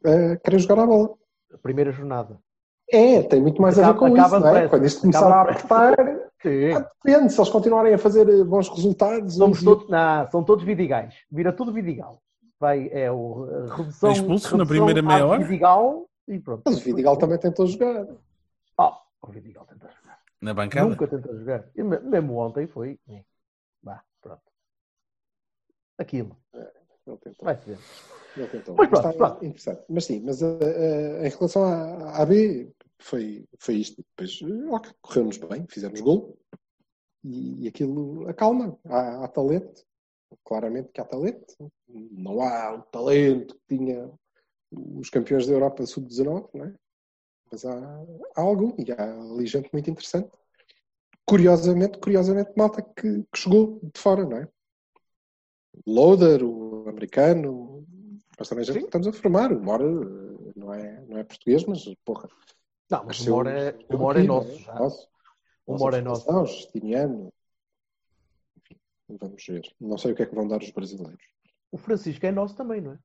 a 0.05 0.37
querer 0.37 0.59
jogar 0.59 0.83
a 0.83 0.87
bola. 0.87 1.15
A 1.53 1.59
primeira 1.59 1.93
jornada. 1.93 2.39
É, 2.91 3.23
tem 3.23 3.41
muito 3.41 3.61
mais 3.61 3.79
a 3.79 3.83
ver 3.83 3.89
Acaba- 3.91 3.99
com 3.99 4.15
acaba 4.15 4.37
isso, 4.37 4.47
não 4.47 4.57
é? 4.57 4.69
Quando 4.69 4.85
isto 4.87 5.01
começar 5.01 5.27
a 5.27 5.43
Acaba 5.43 5.51
apertar, 5.51 6.01
ah, 6.01 6.91
depende, 7.05 7.33
se 7.33 7.41
eles 7.41 7.51
continuarem 7.51 7.95
a 7.95 7.99
fazer 7.99 8.29
eh, 8.29 8.45
bons 8.45 8.69
resultados. 8.69 9.35
Somos 9.35 9.61
e 9.61 9.65
todos, 9.65 9.89
não, 9.89 10.31
são 10.31 10.45
todos 10.45 10.65
vidigais. 10.65 11.15
Vira 11.31 11.53
tudo 11.53 11.73
vidigal. 11.73 12.23
Vai, 12.61 12.89
é 12.93 13.11
o 13.11 13.45
a 13.71 13.75
redução. 13.77 14.13
Expulso 14.13 14.57
na 14.57 14.65
primeira 14.67 15.03
meia 15.03 15.27
hora? 15.27 15.43
Vidigal 15.43 16.07
e 16.29 16.41
pronto. 16.41 16.63
Mas 16.67 16.77
o 16.81 16.85
Vidigal 16.85 17.17
também 17.17 17.39
tentou 17.39 17.67
jogar. 17.67 18.07
Ah, 18.79 19.03
o 19.23 19.31
Vidigal 19.31 19.65
tenta 19.67 19.89
jogar. 19.89 20.21
Na 20.41 20.55
bancada. 20.55 20.89
Nunca 20.89 21.07
tenta 21.09 21.35
jogar. 21.35 21.71
E 21.75 21.83
me- 21.83 22.01
mesmo 22.01 22.37
ontem 22.37 22.67
foi. 22.67 22.99
Vá, 23.83 24.03
pronto. 24.21 24.43
Aquilo. 25.99 26.37
Ele 27.07 27.17
tentou. 27.19 27.45
Vai 27.45 27.57
ser. 27.57 27.79
Ele 28.37 28.49
tentou. 28.49 28.77
Mas 28.77 28.89
pronto, 28.89 29.07
Está 29.09 29.13
pronto. 29.19 29.45
interessante. 29.45 29.85
Mas 29.89 30.05
sim, 30.05 30.21
mas 30.21 30.43
eh, 30.43 30.59
eh, 30.61 31.27
em 31.27 31.31
relação 31.31 31.65
à, 31.65 32.23
à 32.23 32.27
B, 32.27 32.71
foi, 32.99 33.47
foi 33.59 33.77
isto. 33.77 34.05
Depois, 34.17 34.41
eh, 34.43 34.71
ok, 34.71 34.93
correu-nos 35.01 35.39
bem, 35.39 35.67
fizemos 35.69 36.01
gol 36.01 36.37
e, 37.25 37.65
e 37.65 37.69
aquilo 37.69 38.29
acalma. 38.29 38.79
Há, 38.85 39.25
há 39.25 39.29
talento, 39.29 39.85
claramente 40.45 40.91
que 40.93 41.01
há 41.01 41.05
talento. 41.05 41.57
Não 41.89 42.41
há 42.43 42.75
o 42.75 42.83
talento 42.83 43.55
que 43.67 43.77
tinha 43.77 44.11
os 44.77 45.11
campeões 45.11 45.47
da 45.47 45.55
Europa 45.55 45.87
Sub-19, 45.87 46.49
não 46.55 46.65
é? 46.67 46.75
Mas 47.51 47.65
há, 47.65 48.05
há 48.37 48.41
algum 48.41 48.75
e 48.79 48.93
há 48.93 49.21
ali 49.21 49.47
gente 49.47 49.71
muito 49.73 49.91
interessante. 49.91 50.31
Curiosamente, 51.25 51.99
curiosamente, 51.99 52.53
malta 52.57 52.83
que, 52.83 53.23
que 53.23 53.39
chegou 53.39 53.81
de 53.83 54.01
fora, 54.01 54.25
não 54.25 54.37
é? 54.37 54.49
O 55.85 55.93
Loader, 55.93 56.45
o 56.45 56.89
americano, 56.89 57.87
mas 58.39 58.49
também 58.49 58.65
que 58.65 58.79
estamos 58.79 59.07
a 59.07 59.13
formar. 59.13 59.53
O 59.53 59.63
Mora 59.63 59.85
eh, 59.85 60.53
não 60.55 60.73
é, 60.73 61.01
não 61.07 61.19
é 61.19 61.25
português, 61.25 61.65
mas 61.65 61.85
porra. 62.05 62.29
Não, 62.91 63.05
mas 63.05 63.21
uma 63.21 63.37
hora 63.37 63.51
é, 63.51 63.79
uma 63.91 64.05
hora 64.05 64.21
é 64.21 64.23
nosso. 64.25 64.49
não 64.49 64.59
já. 64.59 64.75
Nosso. 64.75 65.09
Uma 65.67 65.85
hora 65.85 65.99
é 65.99 66.01
nosso. 66.01 66.31
Nossa 66.31 66.53
Justiniano. 66.53 67.33
Enfim, 68.59 68.77
vamos 69.09 69.45
ver. 69.47 69.75
Não 69.81 69.99
sei 69.99 70.13
o 70.13 70.15
que 70.15 70.23
é 70.23 70.27
que 70.27 70.35
vão 70.35 70.47
dar 70.47 70.63
os 70.63 70.71
brasileiros. 70.71 71.25
O 71.73 71.79
Francisco 71.79 72.25
é 72.27 72.31
nosso 72.31 72.55
também, 72.55 72.81
não 72.81 72.93
é? 72.93 72.99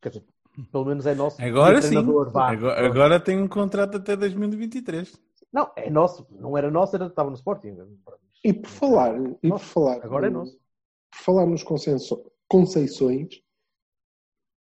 Quer 0.00 0.08
dizer, 0.08 0.26
pelo 0.72 0.84
menos 0.86 1.06
é 1.06 1.14
nosso. 1.14 1.40
Agora 1.42 1.80
sim. 1.82 1.94
vá. 2.30 2.50
Agora, 2.52 2.86
agora 2.86 3.20
tem 3.20 3.40
um 3.40 3.48
contrato 3.48 3.96
até 3.98 4.16
2023. 4.16 5.18
Não, 5.52 5.70
é 5.76 5.88
nosso. 5.90 6.26
Não 6.30 6.56
era 6.56 6.70
nosso, 6.70 6.96
era, 6.96 7.06
estava 7.06 7.30
no 7.30 7.36
Sporting. 7.36 7.76
E 8.44 8.52
por 8.52 8.68
falar, 8.68 9.14
e 9.42 9.48
por 9.48 9.58
falar, 9.58 10.04
Agora 10.04 10.26
é 10.26 10.30
no- 10.30 10.40
nosso. 10.40 10.52
por 11.10 11.18
falar 11.18 11.46
nos 11.46 11.62
consenso- 11.62 12.24
conceições, 12.48 13.40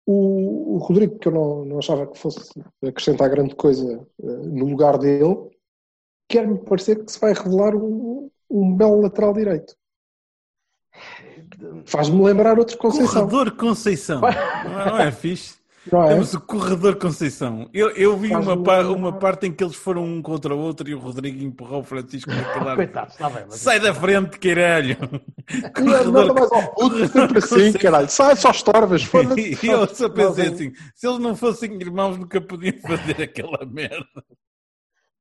o, 0.07 0.75
o 0.75 0.79
Rodrigo, 0.79 1.19
que 1.19 1.29
eu 1.29 1.33
não, 1.33 1.65
não 1.65 1.79
achava 1.79 2.07
que 2.07 2.19
fosse 2.19 2.51
acrescentar 2.85 3.31
grande 3.31 3.55
coisa 3.55 4.07
eh, 4.23 4.27
no 4.27 4.67
lugar 4.67 4.99
dele, 4.99 5.49
quer-me 6.29 6.59
parecer 6.59 7.05
que 7.05 7.12
se 7.12 7.21
vai 7.21 7.33
revelar 7.33 7.75
um, 7.77 8.29
um 8.51 8.77
belo 8.77 9.01
lateral 9.01 9.33
direito. 9.33 9.77
Faz-me 11.87 12.23
lembrar 12.23 12.59
outro 12.59 12.77
Conceição. 12.79 13.29
Corredor 13.29 13.57
Conceição. 13.57 14.21
Não 14.21 14.29
é, 14.29 14.65
não 14.91 14.99
é 14.99 15.12
fixe? 15.12 15.62
Não 15.91 16.05
é? 16.05 16.09
Temos 16.11 16.33
o 16.35 16.41
Corredor 16.41 16.97
Conceição. 16.97 17.69
Eu, 17.75 17.91
eu 17.91 18.17
vi 18.17 18.29
Faz 18.29 18.47
uma, 18.47 18.55
um- 18.55 18.62
pa- 18.62 18.83
uma 18.83 19.12
parte 19.19 19.47
em 19.49 19.53
que 19.53 19.65
eles 19.65 19.75
foram 19.75 20.05
um 20.05 20.23
contra 20.23 20.55
o 20.55 20.59
outro 20.59 20.89
e 20.89 20.95
o 20.95 20.99
Rodrigo 20.99 21.43
empurrou 21.43 21.81
o 21.81 21.85
Francisco 21.85 22.31
ar. 22.31 22.77
Coitado, 22.77 23.11
está 23.11 23.29
bem. 23.29 23.45
Mas... 23.49 23.57
Sai 23.61 23.81
da 23.81 23.93
frente, 23.93 24.39
caralho! 24.39 24.97
Não, 25.83 26.35
mais 26.35 26.53
ao 26.53 26.75
puto, 26.75 27.09
sempre 27.09 27.39
assim, 27.39 27.73
caralho. 27.73 28.09
Sai 28.09 28.37
só 28.37 28.51
estorvas, 28.53 29.03
foda-se. 29.05 29.59
E 29.61 29.69
eu 29.69 29.87
só 29.93 30.09
pensei 30.09 30.49
assim: 30.49 30.73
se 30.95 31.07
eles 31.07 31.19
não 31.19 31.35
fossem 31.35 31.75
irmãos, 31.81 32.17
nunca 32.17 32.41
podiam 32.41 32.79
fazer 32.79 33.21
aquela 33.23 33.65
merda. 33.67 34.07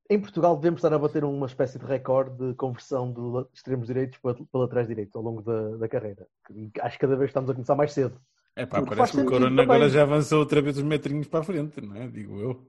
Em 0.09 0.19
Portugal 0.19 0.55
devemos 0.57 0.79
estar 0.83 0.93
a 0.93 0.99
bater 0.99 1.23
uma 1.23 1.45
espécie 1.47 1.79
de 1.79 1.85
recorde 1.85 2.35
de 2.49 2.53
conversão 2.55 3.11
de 3.11 3.47
extremos 3.53 3.87
direitos 3.87 4.19
para, 4.19 4.33
para 4.35 4.61
laterais 4.61 4.87
direitos 4.87 5.15
ao 5.15 5.21
longo 5.23 5.41
da, 5.41 5.77
da 5.77 5.87
carreira. 5.87 6.27
Acho 6.81 6.95
que 6.97 7.01
cada 7.01 7.15
vez 7.15 7.29
estamos 7.29 7.49
a 7.49 7.53
começar 7.53 7.75
mais 7.75 7.93
cedo. 7.93 8.19
É 8.55 8.65
pá, 8.65 8.79
Porque 8.79 8.95
parece 8.95 9.13
que 9.13 9.21
o 9.21 9.25
Corona 9.25 9.61
agora 9.61 9.89
já 9.89 10.01
avançou 10.03 10.39
outra 10.39 10.61
vez 10.61 10.77
os 10.77 10.83
metrinhos 10.83 11.27
para 11.27 11.39
a 11.39 11.43
frente, 11.43 11.79
não 11.81 11.95
é? 11.95 12.07
Digo 12.07 12.39
eu. 12.39 12.67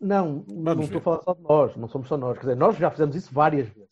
Não, 0.00 0.44
não 0.48 0.76
ver. 0.76 0.84
estou 0.84 0.98
a 0.98 1.02
falar 1.02 1.22
só 1.22 1.34
de 1.34 1.42
nós, 1.42 1.76
não 1.76 1.88
somos 1.88 2.08
só 2.08 2.16
nós. 2.16 2.34
Quer 2.34 2.40
dizer, 2.40 2.56
nós 2.56 2.76
já 2.76 2.90
fizemos 2.90 3.16
isso 3.16 3.32
várias 3.32 3.68
vezes. 3.68 3.90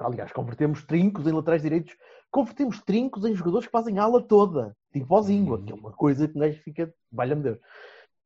Aliás, 0.00 0.32
convertemos 0.32 0.84
trincos 0.84 1.26
em 1.26 1.32
laterais 1.32 1.62
direitos, 1.62 1.96
convertemos 2.30 2.80
trincos 2.82 3.24
em 3.24 3.34
jogadores 3.34 3.66
que 3.66 3.72
fazem 3.72 3.98
ala 3.98 4.20
toda, 4.20 4.76
tipo 4.92 5.14
ao 5.14 5.22
Zingua, 5.22 5.62
que 5.62 5.72
é 5.72 5.74
uma 5.74 5.92
coisa 5.92 6.26
que 6.28 6.36
um 6.36 6.40
gajo 6.40 6.60
fica, 6.62 6.92
valha-me 7.10 7.42
Deus. 7.42 7.58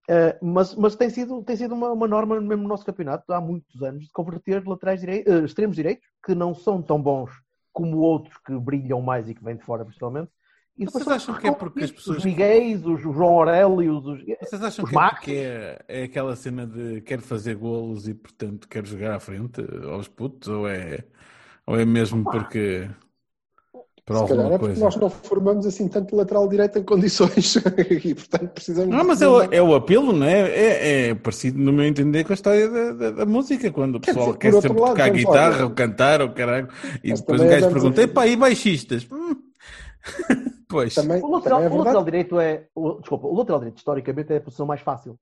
Eh, 0.08 0.38
mas 0.42 0.74
mas 0.74 0.96
tem 0.96 1.08
sido, 1.08 1.42
tem 1.44 1.56
sido 1.56 1.74
uma, 1.74 1.90
uma 1.90 2.06
norma 2.08 2.38
mesmo 2.40 2.62
no 2.62 2.68
nosso 2.68 2.84
campeonato 2.84 3.32
há 3.32 3.40
muitos 3.40 3.82
anos 3.82 4.04
de 4.04 4.10
converter 4.12 4.66
laterais 4.66 5.00
direi- 5.00 5.24
eh, 5.26 5.44
extremos 5.44 5.76
direitos 5.76 6.06
que 6.24 6.34
não 6.34 6.54
são 6.54 6.82
tão 6.82 7.00
bons 7.00 7.30
como 7.72 7.98
outros 7.98 8.36
que 8.38 8.54
brilham 8.58 9.00
mais 9.00 9.28
e 9.28 9.34
que 9.34 9.42
vêm 9.42 9.56
de 9.56 9.64
fora 9.64 9.84
principalmente. 9.84 10.30
E 10.76 10.84
Vocês 10.86 11.06
acham 11.06 11.34
que 11.36 11.46
é 11.46 11.52
porque 11.52 11.84
as 11.84 11.90
pessoas- 11.92 12.18
Os 12.18 12.24
Miguéis, 12.24 12.84
os 12.84 13.00
João 13.00 13.38
Aurélios, 13.38 14.04
os... 14.06 14.18
Vocês 14.40 14.60
acham 14.62 14.84
Os 14.84 14.90
que 14.90 14.96
é, 14.98 15.08
porque 15.10 15.30
é, 15.32 15.78
é 15.88 16.02
aquela 16.04 16.34
cena 16.34 16.66
de 16.66 17.00
quer 17.02 17.20
fazer 17.20 17.54
golos 17.54 18.08
e 18.08 18.14
portanto 18.14 18.66
quer 18.68 18.84
jogar 18.84 19.14
à 19.14 19.20
frente 19.20 19.64
aos 19.88 20.08
putos? 20.08 20.48
Ou 20.48 20.66
é, 20.68 21.04
ou 21.66 21.78
é 21.78 21.84
mesmo 21.84 22.24
porque. 22.24 22.88
Por 24.06 24.18
Se 24.18 24.28
calhar 24.28 24.46
é 24.46 24.48
porque 24.50 24.66
coisa? 24.66 24.80
nós 24.84 24.96
não 24.96 25.08
formamos 25.08 25.64
assim 25.64 25.88
tanto 25.88 26.14
lateral 26.14 26.46
direito 26.46 26.78
em 26.78 26.82
condições 26.82 27.56
e 28.04 28.14
portanto 28.14 28.48
precisamos. 28.50 28.94
Não, 28.94 29.02
mas 29.04 29.22
é 29.22 29.28
o, 29.28 29.42
é 29.42 29.62
o 29.62 29.74
apelo, 29.76 30.12
não 30.12 30.26
é? 30.26 30.40
é? 30.50 31.08
é 31.08 31.14
parecido, 31.14 31.58
no 31.58 31.72
meu 31.72 31.86
entender, 31.86 32.22
com 32.24 32.32
a 32.32 32.34
história 32.34 32.68
da, 32.68 32.92
da- 32.92 33.10
da 33.12 33.24
música, 33.26 33.70
quando 33.70 33.94
o 33.94 34.00
pessoal 34.00 34.26
dizer, 34.26 34.38
quer 34.38 34.52
sempre 34.60 34.78
lado, 34.80 34.90
tocar 34.90 35.08
guitarra 35.10 35.64
ou 35.64 35.70
cantar 35.70 36.20
ou 36.20 36.30
caralho, 36.32 36.68
e 37.02 37.10
Mas 37.10 37.20
depois 37.20 37.40
o 37.40 37.44
também 37.44 37.60
gajo 37.60 37.72
pergunta: 37.72 38.02
epá, 38.02 38.26
e 38.26 38.36
baixistas? 38.36 39.06
Hum. 39.10 39.36
pois. 40.74 40.94
Também, 40.94 41.22
O 41.22 41.28
lateral, 41.30 41.60
também 41.60 41.72
é 41.72 41.74
o 41.74 41.78
lateral 41.78 42.04
direito 42.04 42.40
é. 42.40 42.68
o- 42.74 42.94
desculpa, 43.00 43.26
o 43.26 43.34
lateral 43.36 43.60
direito 43.60 43.78
historicamente 43.78 44.32
é 44.32 44.36
a 44.36 44.40
posição 44.40 44.66
mais 44.66 44.80
fácil. 44.80 45.18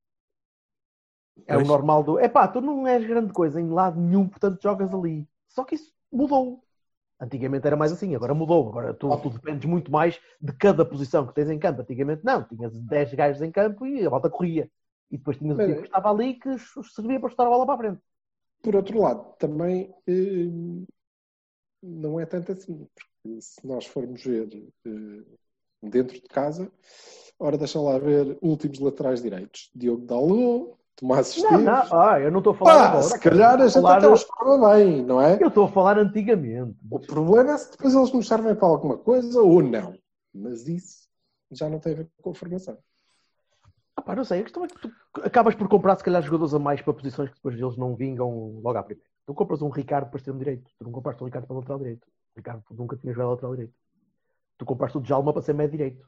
É 1.47 1.55
Pois. 1.55 1.67
o 1.67 1.71
normal 1.71 2.03
do. 2.03 2.19
Epá, 2.21 2.47
tu 2.49 2.61
não 2.61 2.87
és 2.87 3.07
grande 3.07 3.33
coisa 3.33 3.61
em 3.61 3.69
lado 3.69 4.01
nenhum, 4.01 4.29
portanto 4.29 4.63
jogas 4.63 4.93
ali. 4.95 5.27
Só 5.49 5.65
que 5.65 5.75
isso 5.75 5.93
mudou. 6.11 6.63
Antigamente 7.21 7.67
era 7.67 7.77
mais 7.77 7.93
assim, 7.93 8.15
agora 8.15 8.35
mudou. 8.35 8.69
Agora 8.69 8.93
tu, 8.95 9.09
tu 9.19 9.31
dependes 9.31 9.65
muito 9.65 9.91
mais 9.93 10.21
de 10.41 10.53
cada 10.53 10.85
posição 10.85 11.27
que 11.27 11.35
tens 11.35 11.49
em 11.49 11.59
campo. 11.59 11.81
Antigamente 11.83 12.25
não, 12.25 12.43
tinhas 12.45 12.79
10 12.81 13.15
gajos 13.15 13.41
em 13.43 13.51
campo 13.51 13.87
e 13.87 14.05
a 14.05 14.11
volta 14.11 14.29
corria. 14.29 14.69
E 15.11 15.17
depois 15.17 15.37
tinhas 15.39 15.55
o 15.55 15.59
Mas- 15.59 15.69
tipo 15.69 15.81
que 15.83 15.87
estava 15.89 16.11
ali 16.11 16.35
que 16.35 16.57
servia 16.95 17.21
para 17.21 17.29
chutar 17.31 17.47
a 17.47 17.51
bola 17.51 17.65
para 17.67 17.75
a 17.75 17.79
frente. 17.79 18.01
Por 18.63 18.77
outro 18.77 19.01
lado, 19.01 19.35
também 19.39 19.95
eh, 20.07 20.85
não 21.83 22.19
é 22.21 22.27
tanto 22.27 22.53
assim, 22.53 22.87
porque 22.95 23.09
se 23.41 23.67
nós 23.67 23.87
formos 23.87 24.23
ver 24.25 24.49
eh, 24.87 25.23
dentro 25.83 26.15
de 26.15 26.23
casa, 26.29 26.71
ora 27.39 27.57
deixa 27.57 27.81
lá 27.81 27.99
ver 27.99 28.37
últimos 28.43 28.79
laterais 28.79 29.23
direitos. 29.23 29.71
Diogo 29.75 30.05
Dalot, 30.07 30.75
Tomás 30.97 31.37
Não, 31.37 31.45
Esteves. 31.45 31.65
não, 31.65 32.01
ah, 32.01 32.21
eu 32.21 32.31
não 32.31 32.39
estou 32.39 32.53
a 32.53 32.57
falar 32.57 32.73
Pá, 32.75 32.89
agora. 32.89 33.03
se 33.03 33.19
calhar 33.21 33.61
a 33.61 33.67
gente 33.69 33.73
Falar- 33.75 33.99
até 33.99 34.09
os 34.09 34.23
forma 34.23 34.75
bem, 34.75 35.03
não 35.05 35.21
é? 35.21 35.39
Eu 35.43 35.49
estou 35.49 35.65
a 35.65 35.69
falar 35.69 35.99
antigamente. 35.99 36.77
O 36.91 37.01
problema 37.01 37.53
é 37.53 37.59
se 37.59 37.71
depois 37.73 37.95
eles 37.95 38.13
nos 38.13 38.27
servem 38.29 38.55
para 38.55 38.67
alguma 38.69 38.99
coisa 38.99 39.41
ou 39.41 39.63
não. 39.63 39.97
Mas 40.35 40.67
isso 40.69 41.09
já 41.51 41.69
não 41.69 41.79
tem 41.79 41.93
a 41.93 41.97
ver 41.97 42.09
com 42.23 42.31
a 42.31 42.35
formação. 42.35 42.77
Ah, 43.97 44.03
pá, 44.03 44.15
não 44.17 44.25
sei, 44.25 44.41
a 44.41 44.43
questão 44.43 44.65
é 44.65 44.69
que 44.69 44.81
tu 44.81 44.91
acabas 45.23 45.55
por 45.55 45.69
comprar 45.69 45.97
se 45.97 46.05
calhar 46.05 46.23
jogadores 46.23 46.55
a 46.55 46.59
mais 46.59 46.81
para 46.81 46.95
posições 46.95 47.29
que 47.29 47.37
depois 47.37 47.59
eles 47.59 47.77
não 47.77 47.95
vingam 47.95 48.61
logo 48.63 48.79
à 48.79 48.83
primeira. 48.83 49.09
Tu 49.27 49.35
compras 49.35 49.61
um 49.63 49.69
Ricardo 49.69 50.09
para 50.09 50.17
extremo 50.19 50.39
direito, 50.39 50.71
tu 50.79 50.85
não 50.85 50.91
compraste 50.93 51.23
um 51.23 51.27
Ricardo 51.27 51.47
para 51.47 51.57
lateral 51.57 51.79
direito. 51.79 52.07
Ricardo 52.37 52.63
nunca 52.73 52.97
tinha 52.97 53.13
jogado 53.13 53.31
lateral 53.31 53.53
direito. 53.55 53.75
Tu 54.59 54.65
compraste 54.65 54.99
o 54.99 55.01
Djalma 55.01 55.33
para 55.33 55.43
ser 55.43 55.55
médio 55.55 55.73
direito. 55.77 56.07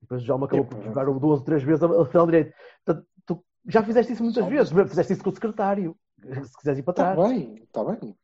Depois 0.00 0.22
o 0.22 0.24
Djalma 0.24 0.46
acabou 0.46 0.64
por 0.64 0.82
jogar 0.82 1.08
o 1.08 1.18
duas 1.18 1.40
ou 1.40 1.44
três 1.44 1.62
vezes 1.62 1.82
a 1.82 1.86
lateral 1.86 2.26
direito. 2.26 2.54
Portanto, 2.84 3.06
tu 3.24 3.44
já 3.66 3.82
fizeste 3.82 4.12
isso 4.12 4.24
muitas 4.24 4.46
vezes, 4.46 4.72
fizeste 4.88 5.12
isso 5.12 5.22
com 5.22 5.30
o 5.30 5.34
secretário. 5.34 5.96
Se 6.22 6.56
quiseres 6.56 6.78
ir 6.78 6.82
para 6.82 6.92
Está 6.92 7.14
trás. 7.14 7.28
bem, 7.30 7.54
está 7.64 7.84
bem. 7.84 8.16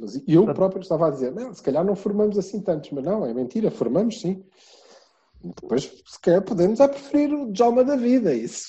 Mas 0.00 0.22
eu 0.28 0.44
próprio 0.52 0.82
estava 0.82 1.08
a 1.08 1.10
dizer, 1.10 1.32
não, 1.32 1.52
se 1.54 1.62
calhar 1.62 1.82
não 1.84 1.96
formamos 1.96 2.38
assim 2.38 2.60
tantos, 2.60 2.90
mas 2.90 3.04
não, 3.04 3.24
é 3.24 3.32
mentira, 3.32 3.70
formamos 3.70 4.20
sim. 4.20 4.44
Depois, 5.42 5.84
se 6.04 6.20
calhar, 6.20 6.42
podemos 6.42 6.80
é 6.80 6.88
preferir 6.88 7.32
o 7.32 7.50
Djalma 7.52 7.84
da 7.84 7.96
vida, 7.96 8.34
isso. 8.34 8.68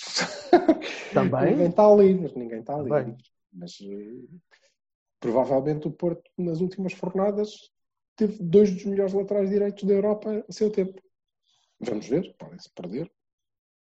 Também. 1.13 1.51
ninguém 1.51 1.67
está 1.69 1.93
livre, 1.93 2.33
ninguém 2.37 2.59
está 2.59 2.77
livre. 2.77 3.15
Mas 3.51 3.77
eh, 3.81 4.27
provavelmente 5.19 5.87
o 5.87 5.91
Porto, 5.91 6.23
nas 6.37 6.61
últimas 6.61 6.93
jornadas, 6.93 7.71
teve 8.19 8.37
dois 8.43 8.71
dos 8.73 8.85
melhores 8.85 9.13
laterais 9.13 9.49
direitos 9.49 9.83
da 9.83 9.93
Europa 9.93 10.45
a 10.47 10.51
seu 10.51 10.71
tempo. 10.71 11.01
Vamos 11.79 12.07
ver, 12.07 12.35
podem-se 12.37 12.69
perder. 12.73 13.09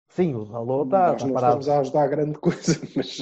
Sim, 0.08 0.34
o 0.34 0.44
Dalot 0.44 0.84
está, 0.86 1.06
Nós 1.12 1.14
está 1.16 1.26
não 1.26 1.34
parado. 1.34 1.60
estamos 1.60 1.68
a 1.68 1.80
ajudar 1.80 2.02
a 2.02 2.06
grande 2.08 2.38
coisa, 2.38 2.72
mas 2.96 3.20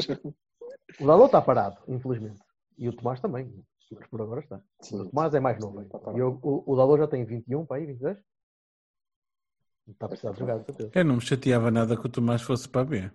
O 1.01 1.07
Dalot 1.07 1.27
está 1.27 1.41
parado, 1.41 1.79
infelizmente. 1.89 2.41
E 2.77 2.89
o 2.89 2.93
Tomás 2.93 3.21
também. 3.21 3.53
Mas 3.93 4.07
por 4.09 4.21
agora 4.21 4.41
está. 4.41 4.63
Sim, 4.81 5.01
o 5.01 5.09
Tomás 5.09 5.35
é 5.35 5.41
mais 5.41 5.59
novo. 5.59 5.85
parado. 5.89 6.19
E 6.19 6.23
o, 6.23 6.39
o, 6.43 6.73
o 6.73 6.77
Dalot 6.77 6.99
já 7.01 7.09
tem 7.09 7.25
21, 7.25 7.65
para 7.65 7.79
aí, 7.79 7.87
22? 7.87 8.19
Está 9.89 10.07
a 10.07 10.09
precisar 10.09 10.33
de 10.33 10.39
jogar, 10.39 10.59
com 10.59 10.65
certeza. 10.67 10.91
Eu 10.95 11.05
não 11.05 11.15
me 11.17 11.21
chateava 11.21 11.71
nada 11.71 11.97
que 11.97 12.07
o 12.07 12.11
Tomás 12.11 12.43
fosse 12.43 12.69
para 12.69 12.83
a 12.83 12.85
B. 12.85 13.11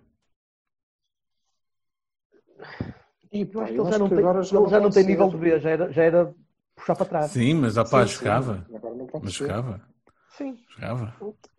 E, 3.32 3.40
Eu 3.42 3.46
pá, 3.48 3.62
acho 3.64 3.72
que 3.72 3.80
ele 3.80 3.90
já 3.90 3.98
não 3.98 4.08
tem, 4.08 4.18
ele 4.18 4.68
já 4.68 4.80
não 4.80 4.90
tem 4.90 5.04
nível 5.04 5.28
de 5.30 5.36
B, 5.36 5.60
já 5.60 5.70
era, 5.70 5.92
já 5.92 6.02
era 6.04 6.34
puxar 6.76 6.94
para 6.94 7.06
trás. 7.06 7.30
Sim, 7.32 7.54
mas 7.54 7.76
opá, 7.76 8.06
Sim, 8.06 8.12
sim, 8.12 8.18
jogava. 8.18 8.66
Agora 8.74 8.94
não 8.94 9.06
pode 9.06 9.24
Mas 9.24 9.34
ser. 9.34 9.38
jogava. 9.48 9.80
Sim. 10.36 10.58
Jogava. 10.68 11.16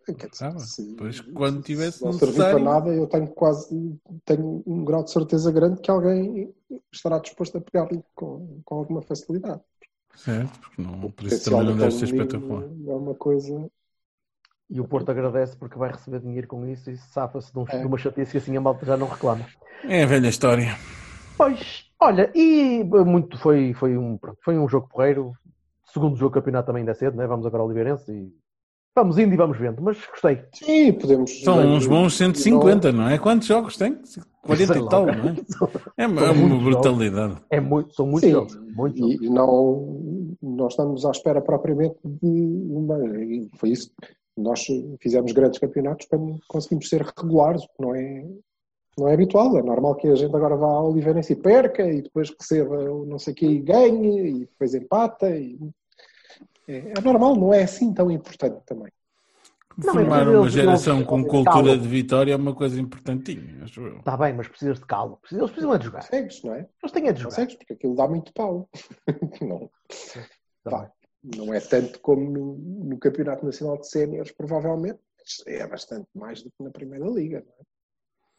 Dizer, 0.08 0.28
Jogava. 0.32 0.64
Depois, 0.90 1.20
quando 1.20 1.62
tivesse 1.62 1.98
se 1.98 2.04
não 2.04 2.12
servir 2.12 2.36
para 2.36 2.58
nada, 2.58 2.88
eu 2.94 3.06
tenho 3.08 3.26
quase 3.28 3.98
tenho 4.24 4.62
um 4.66 4.84
grau 4.84 5.02
de 5.04 5.10
certeza 5.10 5.50
grande 5.52 5.80
que 5.80 5.90
alguém 5.90 6.54
estará 6.92 7.18
disposto 7.18 7.58
a 7.58 7.60
pegar-lhe 7.60 8.02
com, 8.14 8.60
com 8.64 8.74
alguma 8.76 9.02
facilidade. 9.02 9.60
Certo, 10.14 10.58
porque 10.60 10.82
não, 10.82 11.10
por 11.10 11.26
isso 11.26 11.50
também 11.50 11.66
não 11.66 11.76
deve 11.76 11.90
ser 11.92 12.04
espetacular. 12.06 12.62
É 12.64 12.92
uma 12.92 13.14
coisa. 13.14 13.68
E 14.70 14.80
o 14.80 14.86
Porto 14.86 15.10
agradece 15.10 15.56
porque 15.56 15.78
vai 15.78 15.90
receber 15.90 16.20
dinheiro 16.20 16.46
com 16.46 16.66
isso 16.66 16.90
e 16.90 16.96
safa-se 16.96 17.52
de, 17.52 17.58
um- 17.58 17.64
É. 17.68 17.78
de 17.80 17.86
uma 17.86 17.96
chatice 17.98 18.32
que 18.32 18.38
assim 18.38 18.56
a 18.56 18.60
malta 18.60 18.84
já 18.86 18.96
não 18.96 19.08
reclama. 19.08 19.46
É 19.84 20.02
a 20.02 20.06
velha 20.06 20.28
história. 20.28 20.76
Pois, 21.36 21.87
olha, 22.00 22.30
e 22.34 22.84
muito 22.84 23.38
foi, 23.38 23.74
foi, 23.74 23.96
um, 23.96 24.16
pronto, 24.16 24.38
foi 24.42 24.58
um 24.58 24.68
jogo 24.68 24.88
porreiro. 24.88 25.32
Segundo 25.92 26.16
jogo 26.16 26.34
campeonato 26.34 26.66
também 26.66 26.80
ainda 26.80 26.92
é 26.92 26.94
cedo, 26.94 27.16
né? 27.16 27.26
vamos 27.26 27.46
agora 27.46 27.62
ao 27.62 27.66
Oliveirense 27.66 28.12
e 28.12 28.32
vamos 28.94 29.16
indo 29.16 29.32
e 29.32 29.36
vamos 29.36 29.56
vendo, 29.56 29.80
mas 29.80 29.96
gostei. 30.06 30.42
Sim, 30.52 30.92
podemos. 30.92 31.42
São 31.42 31.58
uns 31.60 31.86
bons 31.86 32.16
150, 32.16 32.92
não 32.92 33.08
é? 33.08 33.18
Quantos 33.18 33.46
jogos 33.46 33.76
tem? 33.76 33.96
40 34.42 34.72
Sei 34.72 34.82
e 34.82 34.88
tal, 34.88 35.06
não 35.06 35.12
é? 35.12 35.36
É 35.96 36.04
é 36.04 36.06
uma 36.06 36.58
brutalidade. 36.62 37.36
É 37.50 37.60
muito, 37.60 37.94
são 37.94 38.06
muitos 38.06 38.28
Sim, 38.28 38.34
jogos. 38.34 38.58
Muitos 38.74 39.00
e, 39.00 39.30
não, 39.30 40.32
não 40.42 40.66
estamos 40.66 41.04
à 41.06 41.10
espera 41.10 41.40
propriamente 41.40 41.96
de 42.04 42.26
uma. 42.70 42.98
e 43.22 43.48
Foi 43.56 43.70
isso. 43.70 43.92
Nós 44.36 44.64
fizemos 45.00 45.32
grandes 45.32 45.58
campeonatos 45.58 46.06
para 46.06 46.18
conseguirmos 46.48 46.88
ser 46.88 47.02
regulares, 47.02 47.64
o 47.64 47.66
que 47.68 47.82
não 47.82 47.94
é, 47.94 48.24
não 48.98 49.08
é 49.08 49.14
habitual. 49.14 49.56
É 49.58 49.62
normal 49.62 49.94
que 49.96 50.08
a 50.08 50.14
gente 50.14 50.34
agora 50.34 50.56
vá 50.56 50.66
ao 50.66 50.90
Oliveirense 50.90 51.32
e 51.32 51.36
perca, 51.36 51.82
e 51.82 52.02
depois 52.02 52.30
receba 52.30 52.76
o 52.90 53.06
não 53.06 53.18
sei 53.18 53.32
o 53.32 53.36
que 53.36 53.46
e 53.46 53.60
ganhe, 53.60 54.28
e 54.28 54.38
depois 54.40 54.74
empata. 54.74 55.30
E... 55.30 55.58
É, 56.66 56.92
é 56.98 57.00
normal, 57.00 57.36
não 57.36 57.54
é 57.54 57.62
assim 57.62 57.92
tão 57.92 58.10
importante 58.10 58.60
também. 58.66 58.92
Não, 59.76 59.94
Formar 59.94 60.28
uma 60.28 60.50
geração 60.50 61.04
com 61.04 61.22
cultura 61.22 61.44
calma. 61.44 61.78
de 61.78 61.86
vitória 61.86 62.32
é 62.32 62.36
uma 62.36 62.52
coisa 62.52 62.80
importantinha, 62.80 63.62
acho 63.62 63.80
eu. 63.80 63.98
Está 63.98 64.16
bem, 64.16 64.32
mas 64.32 64.48
precisas 64.48 64.80
de 64.80 64.84
calma. 64.84 65.16
Eles 65.30 65.50
precisam 65.50 65.72
é 65.72 65.78
de 65.78 65.84
jogar. 65.84 66.00
Consegues, 66.00 66.42
não 66.42 66.54
é? 66.54 66.68
Eles 66.82 66.92
têm 66.92 67.06
é 67.06 67.12
de 67.12 67.20
jogar. 67.20 67.36
Consegues, 67.36 67.54
porque 67.54 67.72
aquilo 67.74 67.94
dá 67.94 68.08
muito 68.08 68.32
pau. 68.32 68.68
não, 69.40 69.70
Tá 70.64 70.92
não 71.22 71.52
é 71.52 71.60
tanto 71.60 72.00
como 72.00 72.30
no, 72.30 72.56
no 72.56 72.98
Campeonato 72.98 73.44
Nacional 73.44 73.78
de 73.78 73.88
Séniores, 73.88 74.32
provavelmente, 74.32 75.00
mas 75.16 75.46
é 75.46 75.66
bastante 75.66 76.08
mais 76.14 76.42
do 76.42 76.50
que 76.50 76.62
na 76.62 76.70
Primeira 76.70 77.06
Liga. 77.06 77.44
Não 77.46 77.52
é? 77.52 77.67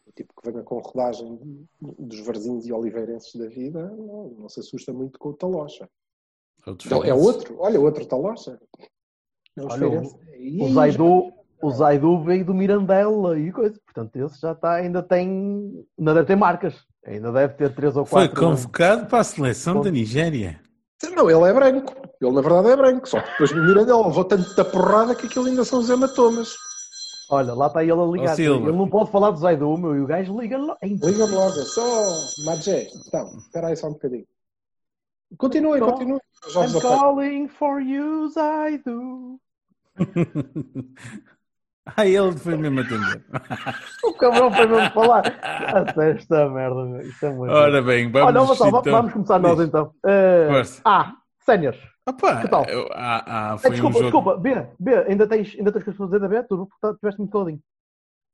O 0.09 0.11
tipo 0.11 0.33
que 0.41 0.51
venha 0.51 0.63
com 0.63 0.79
rodagem 0.79 1.39
dos 1.79 2.19
Varzinhos 2.25 2.65
e 2.65 2.73
Oliveirenses 2.73 3.33
da 3.35 3.47
vida 3.47 3.89
não, 3.95 4.29
não 4.39 4.49
se 4.49 4.59
assusta 4.59 4.91
muito 4.91 5.19
com 5.19 5.29
o 5.29 5.33
Talocha. 5.33 5.87
Não, 6.89 7.03
é 7.03 7.13
outro, 7.13 7.55
olha, 7.59 7.79
outro 7.79 8.05
Talocha. 8.05 8.59
É 9.57 9.61
Olha, 9.61 9.87
o- 10.01 10.63
O 10.65 10.73
Zaidu, 10.73 11.31
o 11.61 11.71
Zaidu 11.71 12.23
veio 12.23 12.45
do 12.45 12.53
Mirandela 12.53 13.37
e 13.37 13.51
coisa. 13.51 13.79
Portanto, 13.85 14.15
esse 14.15 14.39
já 14.41 14.53
está, 14.53 14.75
ainda 14.75 15.03
tem. 15.03 15.85
Ainda 15.97 16.13
deve 16.15 16.27
ter 16.27 16.35
marcas. 16.35 16.75
Ainda 17.05 17.31
deve 17.31 17.53
ter 17.55 17.73
três 17.75 17.95
ou 17.95 18.05
Foi 18.05 18.27
quatro. 18.27 18.45
convocado 18.47 19.05
para 19.07 19.19
a 19.19 19.23
seleção 19.23 19.81
da 19.81 19.91
Nigéria. 19.91 20.59
Não, 21.15 21.29
ele 21.29 21.49
é 21.49 21.53
branco. 21.53 21.93
Ele 22.21 22.31
na 22.31 22.41
verdade 22.41 22.69
é 22.69 22.75
branco. 22.75 23.07
Só 23.07 23.21
que 23.21 23.29
depois 23.31 23.51
no 23.51 23.63
Mirandela 23.65 24.07
levou 24.07 24.25
tanto 24.25 24.53
da 24.55 24.65
porrada 24.65 25.15
que 25.15 25.27
aquilo 25.27 25.45
ainda 25.45 25.63
são 25.63 25.79
os 25.79 25.89
hematomas. 25.89 26.53
Olha, 27.29 27.53
lá 27.53 27.67
está 27.67 27.83
ele 27.83 27.91
a 27.91 28.05
ligar. 28.05 28.39
Ele 28.39 28.71
não 28.71 28.89
pode 28.89 29.11
falar 29.11 29.29
do 29.31 29.37
Zaidu, 29.37 29.77
meu, 29.77 29.95
e 29.95 30.01
o 30.01 30.07
gajo 30.07 30.39
liga 30.39 30.57
lá. 30.57 30.75
Ei, 30.81 30.95
Liga-me 30.95 31.33
logo. 31.33 31.59
é 31.59 31.63
Só, 31.63 32.43
Magé. 32.43 32.87
Então, 33.07 33.37
espera 33.37 33.67
aí 33.67 33.75
só 33.75 33.87
um 33.87 33.93
bocadinho. 33.93 34.25
Continue, 35.37 35.77
Então, 35.77 35.91
continue. 35.91 36.19
I'm 36.55 36.81
calling 36.81 37.47
for 37.47 37.79
you, 37.79 38.27
Zaidu. 38.29 39.39
Ah, 41.97 42.05
ele 42.05 42.37
foi 42.37 42.55
mesmo 42.55 42.81
atender. 42.81 43.25
O 44.03 44.13
cabrão 44.13 44.53
foi 44.53 44.67
mesmo 44.67 44.91
falar. 44.91 45.23
Ah, 45.41 45.93
sério, 45.93 46.19
esta 46.19 46.49
merda, 46.49 46.83
meu. 46.85 47.01
Isto 47.01 47.25
é 47.25 47.33
muito. 47.33 47.51
Ora 47.51 47.81
bem, 47.81 48.11
vamos, 48.11 48.27
Olha, 48.61 48.67
então- 48.67 48.81
vamos 48.83 49.13
começar 49.13 49.39
nós 49.39 49.59
então. 49.59 49.93
Uh, 50.05 50.81
ah, 50.85 51.13
séniores. 51.39 51.79
Opa, 52.05 52.41
Que 52.41 52.47
tal? 52.47 52.65
eu- 52.71 52.89
ah, 52.93 53.57
foi 53.57 53.71
desculpa, 53.71 53.95
um 53.97 53.99
jogo. 53.99 54.03
desculpa, 54.03 54.37
B, 54.37 54.67
B, 54.79 54.95
ainda 55.07 55.27
tens, 55.27 55.55
ainda 55.55 55.71
tens 55.71 55.83
coisas 55.83 55.97
para 55.97 56.05
dizer 56.07 56.19
da 56.19 56.27
B? 56.27 56.43
Tu 56.43 56.69
tiveste 56.99 57.19
muito 57.19 57.31
caladinho. 57.31 57.61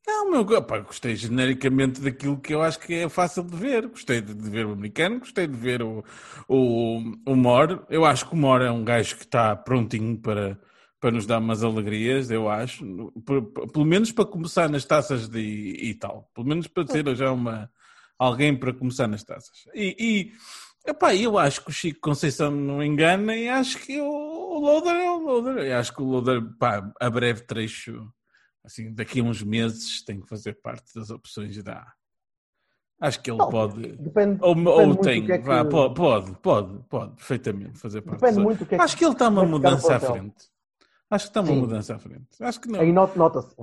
Não, 0.07 0.29
meu, 0.29 0.41
opa, 0.41 0.79
gostei 0.79 1.15
genericamente 1.15 1.99
daquilo 1.99 2.39
que 2.39 2.53
eu 2.53 2.61
acho 2.61 2.79
que 2.79 2.93
é 2.93 3.09
fácil 3.09 3.43
de 3.43 3.55
ver. 3.57 3.87
Gostei 3.87 4.21
de, 4.21 4.33
de 4.35 4.49
ver 4.49 4.65
o 4.65 4.71
americano, 4.73 5.19
gostei 5.19 5.47
de 5.47 5.57
ver 5.57 5.81
o, 5.81 6.03
o, 6.47 6.99
o 7.25 7.35
Mor. 7.35 7.85
Eu 7.89 8.05
acho 8.05 8.27
que 8.27 8.33
o 8.33 8.37
Mor 8.37 8.61
é 8.61 8.69
um 8.69 8.83
gajo 8.83 9.15
que 9.17 9.23
está 9.23 9.55
prontinho 9.55 10.15
para, 10.19 10.59
para 10.99 11.11
nos 11.11 11.25
dar 11.25 11.39
umas 11.39 11.63
alegrias, 11.63 12.29
eu 12.29 12.47
acho. 12.47 12.85
Pelo 13.73 13.85
menos 13.85 14.11
para 14.11 14.25
começar 14.25 14.69
nas 14.69 14.85
taças 14.85 15.27
de, 15.27 15.39
e 15.41 15.95
tal. 15.95 16.29
Pelo 16.35 16.47
menos 16.47 16.67
para 16.67 16.85
ser 16.87 17.15
já 17.15 17.31
uma, 17.31 17.69
alguém 18.19 18.55
para 18.55 18.73
começar 18.73 19.07
nas 19.07 19.23
taças. 19.23 19.65
E, 19.73 19.95
e 19.99 20.31
epá, 20.85 21.15
eu 21.15 21.37
acho 21.37 21.63
que 21.63 21.69
o 21.69 21.73
Chico 21.73 21.99
Conceição 22.01 22.51
não 22.51 22.83
engana 22.83 23.35
e 23.35 23.47
acho 23.49 23.77
que 23.79 23.99
o, 23.99 24.05
o 24.05 24.59
Loader 24.59 24.95
é 24.95 25.11
o 25.11 25.17
Loader. 25.17 25.57
Eu 25.65 25.77
acho 25.77 25.93
que 25.93 26.01
o 26.01 26.05
Loader, 26.05 26.41
pá, 26.57 26.91
a 26.99 27.09
breve 27.09 27.41
trecho 27.41 28.07
assim, 28.63 28.93
daqui 28.93 29.19
a 29.19 29.23
uns 29.23 29.43
meses 29.43 30.03
tem 30.03 30.19
que 30.19 30.27
fazer 30.27 30.53
parte 30.61 30.93
das 30.95 31.09
opções 31.09 31.61
da 31.63 31.73
A. 31.79 31.93
Acho 33.01 33.21
que 33.21 33.29
ele 33.29 33.37
Não, 33.37 33.49
pode. 33.49 33.81
Depende, 33.97 34.39
Ou, 34.41 34.55
depende 34.55 34.69
ou 34.69 34.95
tem, 34.95 35.25
que 35.25 35.31
é 35.33 35.37
que- 35.37 35.43
vá, 35.45 35.65
pode, 35.65 35.93
pode, 35.95 36.31
pode, 36.39 36.83
pode, 36.89 37.15
perfeitamente 37.15 37.77
fazer 37.77 38.01
parte. 38.01 38.21
Depende 38.21 38.39
muito 38.39 38.59
do 38.59 38.65
que 38.65 38.75
é 38.75 38.77
que- 38.77 38.83
Acho 38.83 38.97
que 38.97 39.03
ele 39.05 39.11
está 39.13 39.27
uma 39.27 39.45
mudança 39.45 39.95
à 39.95 39.99
frente. 39.99 40.49
Acho 41.11 41.25
que 41.25 41.29
está 41.29 41.41
uma 41.41 41.49
Sim. 41.49 41.59
mudança 41.59 41.95
à 41.95 41.99
frente. 41.99 42.27
Acho 42.39 42.59
que 42.61 42.69
não. 42.69 42.79
Aí 42.79 42.91
not- 42.93 43.17
nota-se. 43.17 43.53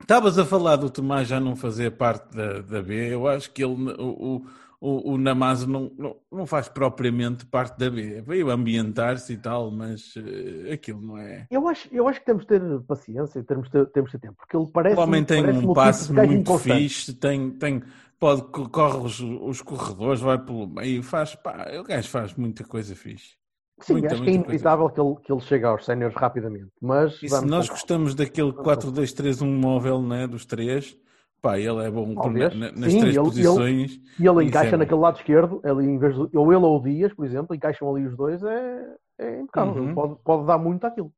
Estavas 0.00 0.38
a 0.38 0.44
falar 0.46 0.76
do 0.76 0.88
Tomás 0.88 1.26
já 1.26 1.40
não 1.40 1.56
fazer 1.56 1.90
parte 1.96 2.34
da, 2.36 2.60
da 2.60 2.80
B. 2.82 3.12
Eu 3.12 3.26
acho 3.26 3.50
que 3.50 3.64
ele, 3.64 3.74
o, 3.74 4.36
o, 4.36 4.46
o, 4.80 5.12
o 5.12 5.18
Namazo 5.18 5.68
não, 5.68 5.90
não, 5.96 6.16
não 6.30 6.46
faz 6.46 6.68
propriamente 6.68 7.46
parte 7.46 7.78
da 7.78 7.90
B. 7.90 8.20
Veio 8.22 8.50
ambientar-se 8.50 9.32
e 9.32 9.36
tal, 9.36 9.70
mas 9.70 10.14
eh, 10.16 10.72
aquilo 10.72 11.00
não 11.00 11.18
é. 11.18 11.46
Eu 11.50 11.66
acho, 11.68 11.88
eu 11.92 12.06
acho 12.08 12.20
que 12.20 12.26
temos 12.26 12.42
de 12.42 12.48
ter 12.48 12.80
paciência 12.80 13.42
temos 13.44 13.66
de 13.66 13.72
ter, 13.72 13.86
temos 13.86 14.10
de 14.10 14.18
ter 14.18 14.26
tempo, 14.26 14.36
porque 14.38 14.56
ele 14.56 14.66
parece 14.72 14.96
O 14.96 15.00
homem 15.00 15.24
tem 15.24 15.42
parece 15.42 15.58
um 15.58 15.60
tipo 15.60 15.74
passe 15.74 16.12
gajo 16.12 16.32
muito 16.32 16.58
fixe, 16.58 17.14
tem, 17.14 17.50
tem, 17.50 17.82
pode, 18.18 18.42
corre 18.42 18.98
os, 18.98 19.20
os 19.20 19.62
corredores, 19.62 20.20
vai 20.20 20.38
pelo 20.38 20.66
meio, 20.66 21.02
faz, 21.02 21.34
pá, 21.34 21.66
o 21.78 21.84
gajo 21.84 22.08
faz 22.08 22.34
muita 22.34 22.64
coisa 22.64 22.94
fixe. 22.94 23.36
Sim, 23.80 23.94
Muita, 23.94 24.14
acho 24.14 24.22
que 24.22 24.30
é 24.30 24.32
inevitável 24.32 24.88
que 24.88 25.00
ele, 25.00 25.16
que 25.16 25.30
ele 25.30 25.40
chegue 25.40 25.64
aos 25.66 25.84
séniores 25.84 26.16
rapidamente. 26.16 26.70
Mas 26.80 27.22
E 27.22 27.28
se 27.28 27.44
nós 27.44 27.68
gostamos 27.68 28.14
daquele 28.14 28.52
4-2-3-1 28.52 29.44
móvel, 29.46 30.00
né, 30.00 30.26
dos 30.26 30.46
três, 30.46 30.96
pá, 31.46 31.58
ele 31.58 31.84
é 31.84 31.90
bom 31.90 32.14
por- 32.14 32.32
na- 32.32 32.48
nas 32.72 32.92
Sim, 32.92 33.00
três 33.00 33.16
ele- 33.16 33.24
posições. 33.24 34.00
E 34.18 34.26
ele 34.26 34.44
encaixa 34.44 34.68
é 34.68 34.70
bom. 34.72 34.76
naquele 34.78 35.00
lado 35.00 35.16
esquerdo, 35.18 35.60
ele, 35.64 35.84
em 35.86 35.98
vez 35.98 36.14
de, 36.14 36.36
ou 36.36 36.52
ele 36.52 36.64
ou 36.64 36.78
o 36.78 36.82
Dias, 36.82 37.12
por 37.14 37.24
exemplo, 37.24 37.54
encaixam 37.54 37.94
ali 37.94 38.06
os 38.06 38.16
dois, 38.16 38.42
é, 38.42 38.86
é 39.18 39.40
impecável. 39.40 39.74
Uhum. 39.74 39.84
Ele 39.86 39.94
Pode, 39.94 40.16
pode 40.24 40.46
dar 40.46 40.58
muito 40.58 40.84
àquilo. 40.86 41.12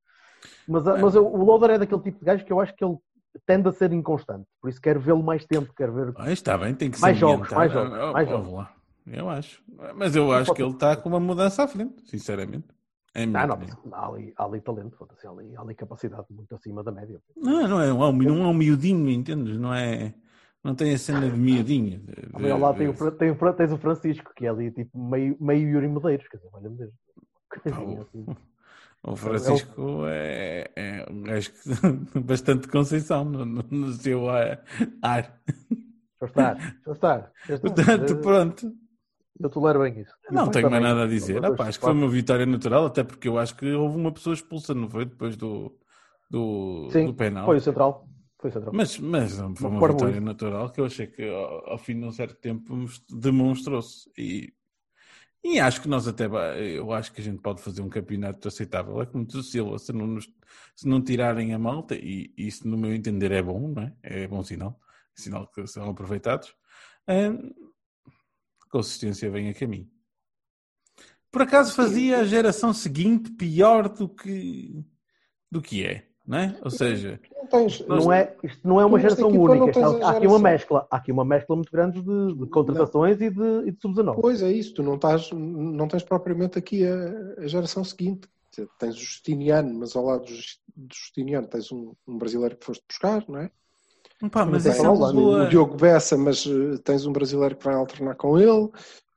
Mas, 0.68 0.86
a- 0.86 0.98
mas 0.98 1.14
eu- 1.14 1.26
o 1.26 1.44
Loader 1.44 1.70
é 1.70 1.78
daquele 1.78 2.00
tipo 2.02 2.18
de 2.18 2.24
gajo 2.24 2.44
que 2.44 2.52
eu 2.52 2.60
acho 2.60 2.74
que 2.76 2.84
ele 2.84 2.96
tende 3.46 3.68
a 3.68 3.72
ser 3.72 3.92
inconstante. 3.92 4.44
Por 4.60 4.68
isso 4.70 4.80
quero 4.80 5.00
vê-lo 5.00 5.22
mais 5.22 5.44
tempo, 5.44 5.72
quero 5.76 5.92
ver. 5.92 6.12
Ah, 6.16 6.30
está 6.32 6.56
bem, 6.58 6.74
tem 6.74 6.90
que 6.90 7.00
Mais 7.00 7.16
se 7.16 7.20
jogos, 7.20 7.50
mais 7.50 7.72
jogos, 7.72 7.92
Ah, 7.92 8.08
ah, 8.08 8.12
mais 8.12 8.28
ah, 8.28 8.30
jogos. 8.30 8.52
lá. 8.52 8.72
Eu 9.06 9.28
acho. 9.30 9.62
Mas 9.96 10.14
eu 10.14 10.30
acho 10.32 10.52
que 10.52 10.62
ele 10.62 10.72
está 10.72 10.94
com 10.94 11.08
uma 11.08 11.18
mudança 11.20 11.62
à 11.64 11.68
frente, 11.68 11.94
sinceramente. 12.08 12.66
É 13.14 13.22
Ah, 13.24 13.46
não, 13.46 13.54
opinião. 13.54 13.78
há 13.92 14.06
ali, 14.06 14.32
há 14.36 14.44
ali 14.44 14.60
talento, 14.60 15.08
há 15.24 15.30
ali, 15.30 15.56
há 15.56 15.60
ali 15.60 15.74
capacidade 15.74 16.26
muito 16.30 16.54
acima 16.54 16.82
da 16.82 16.92
média. 16.92 17.20
Não, 17.36 17.66
não 17.68 17.80
é, 17.80 17.92
um, 17.92 18.12
não 18.12 18.44
é 18.44 18.48
um 18.48 18.54
miudinho, 18.54 19.08
entendes? 19.10 19.58
Não 19.58 19.72
é. 19.74 20.14
Não 20.62 20.74
tem 20.74 20.92
a 20.92 20.98
cena 20.98 21.30
de 21.30 21.38
miudinho. 21.38 22.02
Também 22.32 22.50
ao 22.50 22.58
lado 22.58 22.78
tem 22.78 22.88
o, 22.88 23.10
tem 23.12 23.30
o 23.30 23.52
tens 23.54 23.72
o 23.72 23.78
Francisco, 23.78 24.32
que 24.34 24.44
é 24.46 24.50
ali 24.50 24.70
tipo 24.70 24.98
meio, 24.98 25.36
meio 25.40 25.68
Yuri 25.68 25.88
Medeiros, 25.88 26.28
quer 26.28 26.36
dizer, 26.36 26.50
olha-me 26.52 26.76
Deus. 26.76 26.92
Coisinha 27.62 28.02
assim. 28.02 28.26
O 29.02 29.16
Francisco 29.16 30.02
é, 30.06 30.70
é 30.76 31.06
um 31.10 31.22
gajo 31.22 31.52
que, 31.52 32.18
bastante 32.20 32.68
conceição 32.68 33.24
no, 33.24 33.44
no- 33.44 33.64
no 33.70 33.92
seu 33.92 34.28
ar. 34.28 34.62
ar. 35.00 35.40
Estar. 36.20 36.54
deixa 36.56 36.76
eu 36.86 36.92
estar. 36.92 37.32
Portanto, 37.60 38.16
pronto. 38.20 38.72
Eu 39.40 39.48
tolero 39.48 39.80
bem 39.80 40.00
isso. 40.00 40.14
E 40.30 40.32
o 40.32 40.34
Não 40.34 40.50
tenho 40.50 40.70
mais 40.70 40.82
nada 40.82 41.04
a 41.04 41.06
dizer. 41.06 41.44
Ah, 41.44 41.50
pá, 41.52 41.68
acho 41.68 41.78
que 41.78 41.84
foi 41.84 41.94
uma 41.94 42.08
vitória 42.08 42.44
natural, 42.46 42.86
até 42.86 43.04
porque 43.04 43.28
eu 43.28 43.38
acho 43.38 43.56
que 43.56 43.70
houve 43.72 43.96
uma 43.96 44.12
pessoa 44.12 44.34
expulsa, 44.34 44.74
não 44.74 44.90
foi? 44.90 45.04
Depois 45.04 45.36
do, 45.36 45.76
do, 46.30 46.88
Sim, 46.90 47.06
do 47.06 47.14
penal. 47.14 47.44
foi 47.46 47.56
o 47.56 47.60
Central. 47.60 48.08
Foi 48.38 48.50
o 48.50 48.52
Central. 48.52 48.74
Mas, 48.74 48.98
mas 48.98 49.38
não, 49.38 49.54
foi 49.54 49.70
uma 49.70 49.88
vitória 49.88 50.20
natural 50.20 50.70
que 50.70 50.80
eu 50.80 50.84
achei 50.86 51.06
que 51.06 51.28
ao, 51.28 51.70
ao 51.70 51.78
fim 51.78 51.98
de 51.98 52.04
um 52.06 52.12
certo 52.12 52.36
tempo 52.36 52.86
demonstrou-se. 53.10 54.10
E, 54.16 54.52
e 55.42 55.60
acho 55.60 55.80
que 55.80 55.88
nós 55.88 56.08
até, 56.08 56.26
eu 56.76 56.92
acho 56.92 57.12
que 57.12 57.20
a 57.20 57.24
gente 57.24 57.40
pode 57.40 57.62
fazer 57.62 57.80
um 57.80 57.88
campeonato 57.88 58.48
aceitável. 58.48 59.00
É 59.00 59.06
como 59.06 59.24
diz 59.24 59.36
o 59.36 59.42
Silva, 59.42 59.78
se 59.78 59.92
não, 59.92 60.06
nos- 60.06 60.28
se 60.74 60.86
não 60.88 61.02
tirarem 61.02 61.54
a 61.54 61.58
malta, 61.58 61.94
e 61.94 62.32
isso 62.36 62.66
no 62.68 62.76
meu 62.76 62.92
entender 62.92 63.30
é 63.32 63.42
bom, 63.42 63.68
não 63.68 63.82
é? 63.82 63.92
É 64.02 64.26
bom 64.28 64.42
sinal, 64.42 64.78
sinal 65.14 65.46
que 65.46 65.66
são 65.66 65.88
aproveitados. 65.88 66.54
a 67.06 67.67
consistência 68.68 69.30
vem 69.30 69.48
a 69.48 69.54
caminho. 69.54 69.88
Por 71.30 71.42
acaso 71.42 71.74
fazia 71.74 72.18
a 72.18 72.24
geração 72.24 72.72
seguinte 72.72 73.30
pior 73.32 73.88
do 73.88 74.08
que, 74.08 74.82
do 75.50 75.60
que 75.60 75.84
é, 75.84 76.06
não 76.26 76.38
é? 76.38 76.58
Ou 76.62 76.70
seja, 76.70 77.20
Não 77.36 77.46
tens, 77.46 77.86
Não 77.86 78.12
é, 78.12 78.34
isto 78.42 78.66
não 78.66 78.80
é 78.80 78.86
uma 78.86 78.98
geração 78.98 79.28
única. 79.28 79.78
a 79.80 80.08
há 80.08 80.16
aqui 80.16 80.26
uma 80.26 80.38
mescla. 80.38 80.86
Há 80.90 80.96
aqui 80.96 81.12
uma 81.12 81.24
mescla 81.24 81.54
muito 81.54 81.70
grande 81.70 82.00
de, 82.00 82.34
de 82.34 82.46
contratações 82.46 83.20
e 83.20 83.30
de, 83.30 83.68
e 83.68 83.72
de 83.72 83.78
sub-19. 83.80 84.18
Pois 84.20 84.42
é 84.42 84.50
isso, 84.50 84.74
tu 84.74 84.82
não, 84.82 84.94
estás, 84.94 85.30
não 85.32 85.86
tens 85.86 86.02
propriamente 86.02 86.58
aqui 86.58 86.86
a, 86.86 87.42
a 87.42 87.46
geração 87.46 87.84
seguinte. 87.84 88.26
Tens 88.78 88.96
o 88.96 88.98
Justiniano, 88.98 89.72
mas 89.78 89.94
ao 89.94 90.04
lado 90.04 90.24
do 90.24 90.94
Justiniano 90.94 91.46
tens 91.46 91.70
um, 91.70 91.92
um 92.06 92.18
brasileiro 92.18 92.56
que 92.56 92.64
foste 92.64 92.82
buscar, 92.88 93.24
não 93.28 93.38
é? 93.38 93.50
Pá, 94.30 94.44
mas 94.44 94.66
isso 94.66 94.84
é 94.84 94.88
o 94.88 94.92
uma 94.92 94.98
Holanda, 94.98 95.20
boa... 95.20 95.44
O 95.44 95.48
Diogo 95.48 95.76
Bessa, 95.76 96.16
mas 96.16 96.44
eh, 96.46 96.78
tens 96.84 97.06
um 97.06 97.12
brasileiro 97.12 97.56
que 97.56 97.64
vai 97.64 97.74
alternar 97.74 98.14
com 98.16 98.38
ele. 98.38 98.68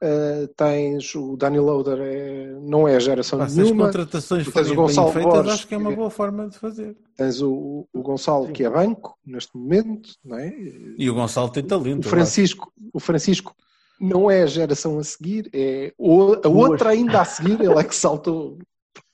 Eh, 0.04 0.50
tens 0.58 1.14
o 1.16 1.38
Dani 1.38 1.60
Loader, 1.60 2.00
é, 2.02 2.56
não 2.62 2.88
é 2.88 2.96
a 2.96 3.00
geração 3.00 3.38
Pá, 3.40 3.48
se 3.48 3.62
nenhuma. 3.62 3.86
contratações 3.86 4.48
tens 4.52 4.72
o 4.72 4.76
Gonçalo 4.76 5.12
feitas, 5.12 5.32
Borges, 5.34 5.54
acho 5.54 5.68
que 5.68 5.76
é 5.76 5.78
uma 5.78 5.90
que- 5.92 5.96
boa 5.96 6.10
forma 6.10 6.50
de 6.50 6.58
fazer. 6.58 6.98
Tens 7.16 7.40
o, 7.42 7.88
o 7.94 8.02
Gonçalo, 8.02 8.48
que 8.52 8.64
é 8.64 8.70
banco 8.70 9.16
neste 9.26 9.56
momento, 9.56 10.10
não 10.26 10.38
é? 10.40 10.52
E 10.98 11.08
o 11.10 11.14
Gonçalo 11.14 11.50
tem 11.50 11.64
talento. 11.64 12.06
O 12.06 12.10
Francisco, 12.10 12.72
o 12.92 13.00
Francisco 13.00 13.56
não 14.00 14.30
é 14.32 14.42
a 14.42 14.48
geração 14.48 14.98
a 14.98 15.04
seguir, 15.04 15.48
é 15.54 15.94
o- 16.00 16.34
a 16.44 16.48
outra 16.50 16.90
ainda 16.90 17.22
a 17.22 17.26
seguir, 17.26 17.62
ele 17.62 17.78
é 17.80 17.84
que 17.84 17.96
saltou. 17.96 18.58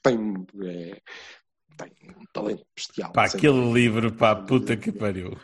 Tem, 0.01 0.17
é, 0.63 0.97
tem 1.77 1.91
um 2.19 2.25
talento 2.33 2.65
bestial. 2.75 3.11
Pá, 3.13 3.25
aquele 3.25 3.71
livro, 3.71 4.11
pá, 4.11 4.35
puta 4.35 4.75
que 4.75 4.91
pariu. 4.91 5.37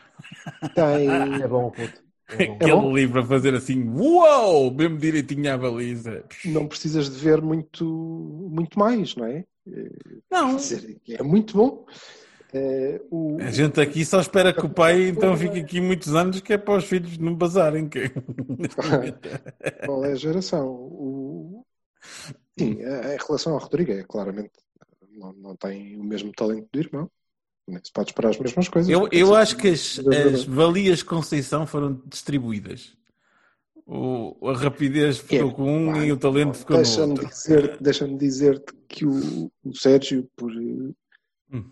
Tem, 0.74 1.42
É 1.42 1.48
bom, 1.48 1.72
puto. 1.72 2.02
É 2.30 2.48
bom. 2.48 2.56
Aquele 2.56 2.94
livro 2.94 3.20
a 3.22 3.26
fazer 3.26 3.54
assim, 3.54 3.84
uau, 3.90 4.72
mesmo 4.72 4.98
direitinho 4.98 5.54
à 5.54 5.58
baliza. 5.58 6.24
não 6.46 6.68
precisas 6.68 7.10
de 7.10 7.18
ver 7.18 7.42
muito, 7.42 7.86
muito 7.86 8.78
mais, 8.80 9.16
não 9.16 9.26
é? 9.26 9.46
Não, 10.32 10.56
dizer, 10.56 11.00
É 11.10 11.24
muito 11.24 11.56
bom. 11.56 11.86
É, 12.54 13.02
o, 13.10 13.38
a 13.40 13.50
gente 13.52 13.82
aqui 13.82 14.06
só 14.06 14.20
espera 14.20 14.54
que 14.54 14.64
o 14.66 14.70
pai 14.70 15.08
então 15.10 15.36
fique 15.36 15.60
aqui 15.60 15.82
muitos 15.82 16.14
anos, 16.14 16.40
que 16.40 16.54
é 16.54 16.58
para 16.58 16.78
os 16.78 16.86
filhos 16.86 17.18
não 17.18 17.34
bazarem. 17.36 17.90
Que... 17.90 18.12
qual 19.86 20.06
é 20.06 20.12
a 20.12 20.16
geração? 20.16 20.68
O, 20.70 21.66
sim, 22.58 22.82
a- 22.84 23.16
em 23.16 23.18
relação 23.18 23.54
ao 23.54 23.60
Rodrigo, 23.60 23.92
é 23.92 24.04
claramente 24.04 24.52
não, 25.14 25.34
não 25.34 25.56
tem 25.56 25.98
o 25.98 26.04
mesmo 26.04 26.32
talento 26.32 26.68
do 26.72 26.80
irmão. 26.80 27.10
Nem 27.68 27.80
se 27.84 27.92
pode 27.94 28.10
esperar 28.10 28.30
as 28.30 28.38
mesmas 28.40 28.68
coisas. 28.68 28.90
Eu, 28.92 29.08
eu 29.12 29.34
acho 29.34 29.56
que 29.56 29.70
as, 29.70 29.98
é 30.00 30.24
as 30.24 30.44
valias 30.44 31.02
Conceição 31.02 31.66
foram 31.66 32.02
distribuídas. 32.08 32.96
O, 33.86 34.50
a 34.50 34.54
rapidez 34.58 35.18
ficou 35.18 35.50
É, 35.50 35.54
com 35.54 35.78
um 35.90 35.94
pá, 35.94 36.06
e 36.06 36.12
o 36.12 36.18
talento 36.18 36.54
ficou 36.56 36.78
no 36.78 36.84
Deixa-me 36.84 37.12
outro. 37.12 37.28
dizer, 37.28 37.78
deixa 37.82 38.08
dizer-te 38.08 38.74
que 38.88 39.06
o, 39.06 39.52
o 39.64 39.76
Sérgio, 39.76 40.30
por, 40.36 40.52
Hum. 41.52 41.64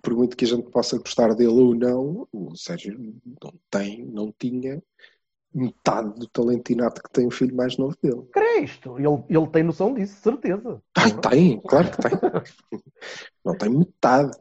por 0.00 0.14
muito 0.14 0.36
que 0.36 0.44
a 0.44 0.48
gente 0.48 0.70
possa 0.70 0.98
gostar 0.98 1.34
dele 1.34 1.50
ou 1.50 1.74
não, 1.74 2.28
o 2.32 2.56
Sérgio 2.56 2.96
não 3.42 3.52
tem, 3.70 4.04
não 4.06 4.32
tinha 4.38 4.82
metade 5.54 6.18
do 6.18 6.26
talento 6.28 6.70
inato 6.70 7.02
que 7.02 7.10
tem 7.10 7.26
o 7.26 7.30
filho 7.30 7.54
mais 7.56 7.76
novo 7.76 7.96
dele. 8.02 8.22
Cristo, 8.32 8.98
ele, 8.98 9.24
ele 9.28 9.46
tem 9.48 9.62
noção 9.62 9.94
disso, 9.94 10.20
certeza. 10.20 10.80
Ai, 10.96 11.12
tem, 11.12 11.60
claro 11.60 11.90
que 11.90 11.96
tem. 11.98 12.10
Não 13.44 13.56
tem 13.56 13.70
metade. 13.70 14.36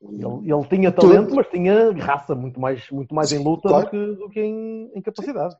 Não. 0.00 0.38
Ele, 0.42 0.52
ele 0.52 0.68
tinha 0.68 0.92
talento, 0.92 1.34
mas 1.34 1.46
tinha 1.48 1.92
raça 1.92 2.34
muito 2.34 2.58
mais, 2.60 2.90
muito 2.90 3.14
mais 3.14 3.32
em 3.32 3.42
luta 3.42 3.68
claro. 3.68 3.84
do 3.84 3.90
que, 3.90 4.14
do 4.14 4.30
que 4.30 4.40
em, 4.40 4.90
em 4.94 5.02
capacidade. 5.02 5.54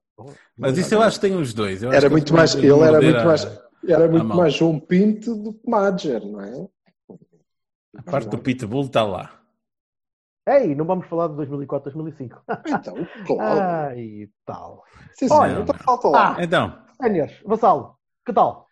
Mas 0.57 0.79
isso 0.79 0.95
eu 0.95 1.03
acho 1.03 1.21
que 1.21 1.29
tem 1.29 1.37
os 1.37 1.53
dois. 1.53 1.83
Era 1.83 2.01
que 2.03 2.09
muito 2.09 2.33
mais, 2.33 2.55
ele 2.55 2.69
era 2.69 3.01
muito 3.01 3.19
a- 3.19 3.25
mais, 3.25 3.61
era 3.87 4.09
muito 4.09 4.27
mais 4.27 4.55
João 4.55 4.81
Pinto 4.81 5.35
do 5.35 5.53
que 5.53 5.69
Madger, 5.69 6.25
não 6.25 6.41
é? 6.41 6.69
A 7.99 8.03
parte 8.03 8.29
do 8.29 8.39
Pitbull 8.39 8.85
está 8.85 9.05
lá. 9.05 9.41
Ei, 10.49 10.75
não 10.75 10.85
vamos 10.85 11.07
falar 11.09 11.29
de 11.29 11.35
2004, 11.37 11.91
2005. 11.91 12.43
Então, 12.69 12.95
claro. 13.27 13.61
Ai, 13.61 14.29
tal. 14.45 14.85
Sim, 15.15 15.29
sim, 15.29 15.35
olha, 15.35 15.61
então 15.63 15.75
falta 15.79 16.09
lá. 16.09 16.37
Ah, 16.39 16.43
Então, 16.45 16.79
Sénias, 17.03 17.33
Vassalo, 17.45 17.97
que 18.25 18.33
tal? 18.33 18.67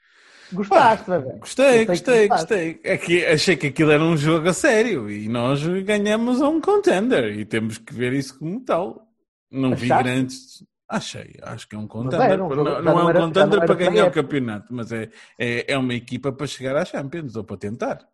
Gostaste, 0.52 1.10
bebê? 1.10 1.38
gostei, 1.40 1.84
gostei, 1.84 2.28
gostei. 2.28 2.80
É 2.84 2.96
que 2.96 3.26
achei 3.26 3.56
que 3.56 3.66
aquilo 3.68 3.90
era 3.90 4.02
um 4.02 4.16
jogo 4.16 4.48
a 4.48 4.52
sério 4.52 5.10
e 5.10 5.28
nós 5.28 5.66
ganhamos 5.84 6.40
a 6.40 6.48
um 6.48 6.60
contender 6.60 7.37
e 7.38 7.44
temos 7.44 7.78
que 7.78 7.92
ver 7.92 8.12
isso 8.12 8.38
como 8.38 8.60
tal. 8.64 9.08
Não 9.50 9.70
vi 9.74 9.87
Achaste? 9.87 10.02
grandes. 10.04 10.66
Achei, 10.88 11.34
acho 11.42 11.66
que 11.68 11.74
é 11.74 11.78
um 11.78 11.88
contender. 11.88 12.38
não 12.38 12.48
já 12.50 12.56
não 12.56 12.82
não 12.82 13.00
é 13.00 13.04
um 13.04 13.08
era- 13.08 13.20
contender 13.20 13.58
não 13.60 13.66
para 13.66 13.74
ganhar 13.74 14.06
o 14.06 14.12
campeonato, 14.12 14.72
mas 14.72 14.92
é, 14.92 15.10
é, 15.38 15.72
é 15.72 15.78
uma 15.78 15.94
equipa 15.94 16.30
para 16.30 16.46
chegar 16.46 16.76
à 16.76 16.84
Champions 16.84 17.34
ou 17.37 17.42
para 17.42 17.56
tentar. 17.56 18.06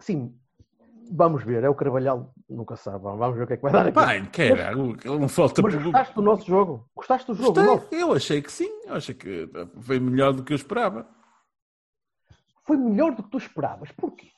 Sim, 0.00 0.38
vamos 1.14 1.44
ver. 1.44 1.62
É 1.64 1.68
o 1.68 1.74
Carvalhal, 1.74 2.32
nunca 2.48 2.76
sabe. 2.76 3.02
Vamos 3.02 3.36
ver 3.36 3.44
o 3.44 3.46
que 3.46 3.52
é 3.52 3.56
que 3.56 3.62
vai 3.62 3.72
dar 3.72 3.82
aqui. 3.86 3.92
Pai, 3.92 4.20
não 5.04 5.28
falta 5.28 5.62
Mas 5.62 5.74
gostaste 5.74 6.14
do 6.14 6.22
nosso 6.22 6.46
jogo? 6.46 6.88
Gostaste 6.94 7.26
do 7.26 7.34
jogo? 7.34 7.62
Gostei. 7.62 8.00
Eu 8.00 8.12
achei 8.12 8.42
que 8.42 8.50
sim, 8.50 8.70
eu 8.86 8.94
achei 8.94 9.14
que 9.14 9.48
foi 9.80 10.00
melhor 10.00 10.32
do 10.32 10.42
que 10.42 10.52
eu 10.52 10.56
esperava. 10.56 11.08
Foi 12.64 12.76
melhor 12.76 13.14
do 13.14 13.22
que 13.22 13.30
tu 13.30 13.38
esperavas. 13.38 13.90
Porquê? 13.92 14.28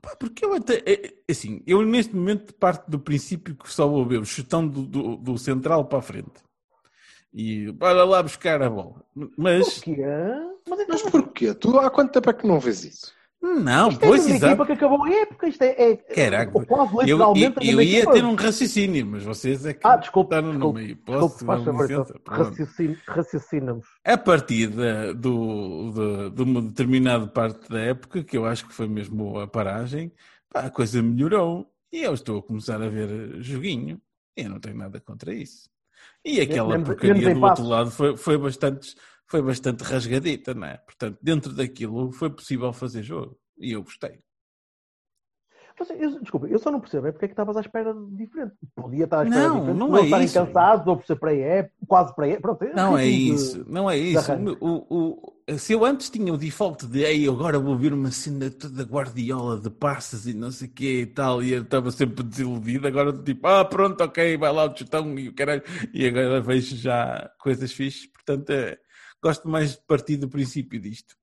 Pá, 0.00 0.16
porque 0.16 0.44
eu 0.44 0.54
até. 0.54 0.82
é- 0.84 1.06
é 1.06 1.12
assim, 1.30 1.62
eu 1.66 1.82
neste 1.82 2.14
momento 2.14 2.52
parto 2.54 2.90
do 2.90 2.98
princípio 2.98 3.54
que 3.54 3.72
só 3.72 3.86
vou 3.86 4.04
ver 4.04 4.18
o 4.18 4.24
chutão 4.24 4.66
do, 4.66 4.82
do, 4.82 5.16
do 5.16 5.38
central 5.38 5.84
para 5.84 6.00
a 6.00 6.02
frente. 6.02 6.42
E 7.32 7.72
para 7.74 8.04
lá 8.04 8.22
buscar 8.22 8.60
a 8.62 8.68
bola. 8.68 9.04
Mas. 9.38 9.74
Porquê? 9.74 9.96
Mas, 10.68 10.80
então, 10.80 10.86
Mas 10.88 11.02
porquê? 11.02 11.54
Tu 11.54 11.78
há 11.78 11.88
quanto 11.90 12.12
tempo 12.12 12.28
é 12.30 12.34
que 12.34 12.46
não 12.46 12.58
vês 12.58 12.84
isso? 12.84 13.12
Não, 13.42 13.88
isto 13.88 14.04
é 14.04 14.06
pois 14.08 14.24
uma 14.26 14.34
exato. 14.36 14.66
que 14.66 14.72
acabou 14.72 15.04
a 15.04 15.10
época. 15.10 15.48
Isto 15.48 15.62
é, 15.62 15.90
é 15.92 15.96
Caraca, 15.96 16.52
ou 16.56 16.64
quase 16.64 17.10
Eu, 17.10 17.18
eu, 17.18 17.52
eu 17.60 17.82
ia 17.82 18.08
ter 18.10 18.24
um 18.24 18.34
raciocínio, 18.36 19.04
mas 19.04 19.24
vocês 19.24 19.66
é 19.66 19.74
que 19.74 19.84
Ah, 19.84 19.96
desculpe, 19.96 20.32
estavam 20.34 20.52
no 20.52 20.60
faz 21.44 21.60
então, 21.62 21.82
licença? 21.82 22.18
Pronto. 22.20 22.42
raciocin- 22.50 22.96
raciocinamos. 23.06 23.86
A 24.04 24.16
partir 24.16 24.68
da- 24.68 25.12
do, 25.12 25.90
de, 26.30 26.36
de 26.36 26.42
uma 26.42 26.62
determinada 26.62 27.26
parte 27.26 27.68
da 27.68 27.80
época, 27.80 28.22
que 28.22 28.36
eu 28.38 28.46
acho 28.46 28.66
que 28.66 28.72
foi 28.72 28.86
mesmo 28.86 29.38
a 29.40 29.46
paragem, 29.48 30.12
a 30.54 30.70
coisa 30.70 31.02
melhorou 31.02 31.66
e 31.92 32.02
eu 32.02 32.14
estou 32.14 32.38
a 32.38 32.42
começar 32.42 32.80
a 32.80 32.88
ver 32.88 33.42
joguinho 33.42 34.00
e 34.36 34.42
eu 34.42 34.50
não 34.50 34.60
tenho 34.60 34.76
nada 34.76 35.00
contra 35.00 35.34
isso. 35.34 35.68
E 36.24 36.40
aquela 36.40 36.68
Menos- 36.68 36.88
porcaria 36.88 37.14
menos 37.14 37.34
do 37.40 37.44
outro 37.44 37.64
lado 37.64 37.90
foi, 37.90 38.16
foi, 38.16 38.38
bastante, 38.38 38.94
foi 39.26 39.42
bastante 39.42 39.82
rasgadita, 39.82 40.54
não 40.54 40.66
é? 40.66 40.76
Portanto, 40.78 41.18
dentro 41.22 41.52
daquilo 41.54 42.12
foi 42.12 42.30
possível 42.30 42.72
fazer 42.72 43.02
jogo 43.02 43.38
e 43.58 43.72
eu 43.72 43.82
gostei. 43.82 44.20
Mas, 45.78 45.88
eu, 45.88 46.20
desculpa, 46.20 46.46
eu 46.46 46.58
só 46.58 46.70
não 46.70 46.80
percebo 46.80 47.06
é 47.06 47.12
porque 47.12 47.24
é 47.24 47.28
que 47.28 47.32
estavas 47.32 47.56
à 47.56 47.60
espera 47.60 47.94
de 47.94 48.16
diferente. 48.16 48.52
Podia 48.76 49.04
estar 49.04 49.20
à 49.20 49.24
espera 49.24 49.48
Não, 49.48 49.58
diferente. 49.60 49.78
não 49.78 49.88
por 49.88 49.98
é 49.98 50.04
estarem 50.04 50.26
isso. 50.26 50.34
cansados 50.34 50.86
ou 50.86 50.96
por 50.98 51.06
ser 51.06 51.16
para 51.16 51.34
época, 51.34 51.74
quase 51.88 52.14
para 52.14 52.28
época. 52.28 52.54
Pronto, 52.56 52.76
Não 52.76 52.98
é 52.98 53.04
ritmo 53.04 53.34
de- 53.36 53.42
isso, 53.42 53.64
não 53.66 53.90
é 53.90 53.96
isso. 53.96 54.30
arranque. 54.32 54.58
O, 54.60 55.32
o, 55.48 55.56
se 55.58 55.72
eu 55.72 55.84
antes 55.84 56.10
tinha 56.10 56.32
o 56.32 56.36
default 56.36 56.86
de 56.86 57.00
Ei, 57.02 57.26
agora 57.26 57.58
vou 57.58 57.76
ver 57.76 57.94
uma 57.94 58.10
cena 58.10 58.50
toda 58.50 58.82
guardiola 58.84 59.58
de 59.58 59.70
passes 59.70 60.26
e 60.26 60.34
não 60.34 60.50
sei 60.50 60.68
o 60.68 60.70
que 60.72 61.00
e 61.00 61.06
tal, 61.06 61.42
e 61.42 61.52
eu 61.52 61.62
estava 61.62 61.90
sempre 61.90 62.22
desiludido, 62.22 62.86
agora 62.86 63.10
tipo, 63.12 63.46
ah, 63.48 63.64
pronto, 63.64 64.04
ok, 64.04 64.36
vai 64.36 64.52
lá 64.52 64.70
o 64.70 64.76
chutão 64.76 65.18
e 65.18 65.30
o 65.30 65.34
caralho, 65.34 65.62
e 65.92 66.06
agora 66.06 66.40
vejo 66.42 66.76
já 66.76 67.30
coisas 67.40 67.72
fixes, 67.72 68.06
portanto, 68.12 68.50
é, 68.50 68.78
gosto 69.22 69.48
mais 69.48 69.72
de 69.76 69.82
partir 69.82 70.16
do 70.16 70.28
princípio 70.28 70.80
disto. 70.80 71.16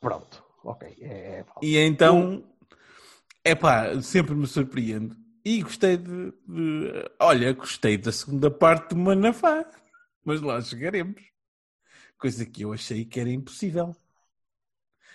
Pronto, 0.00 0.44
ok. 0.64 0.82
É, 1.00 1.40
é, 1.40 1.44
E 1.62 1.76
então, 1.78 2.44
é 3.44 3.54
pá, 3.54 4.00
sempre 4.02 4.34
me 4.34 4.46
surpreendo. 4.46 5.16
E 5.44 5.62
gostei 5.62 5.96
de, 5.96 6.32
de- 6.46 7.10
Olha, 7.20 7.52
gostei 7.52 7.96
da 7.96 8.12
segunda 8.12 8.50
parte 8.50 8.90
do 8.94 8.96
Manafá. 8.96 9.64
Mas 10.24 10.40
lá 10.42 10.60
chegaremos. 10.60 11.22
Coisa 12.18 12.44
que 12.44 12.62
eu 12.62 12.72
achei 12.72 13.04
que 13.04 13.20
era 13.20 13.30
impossível. 13.30 13.94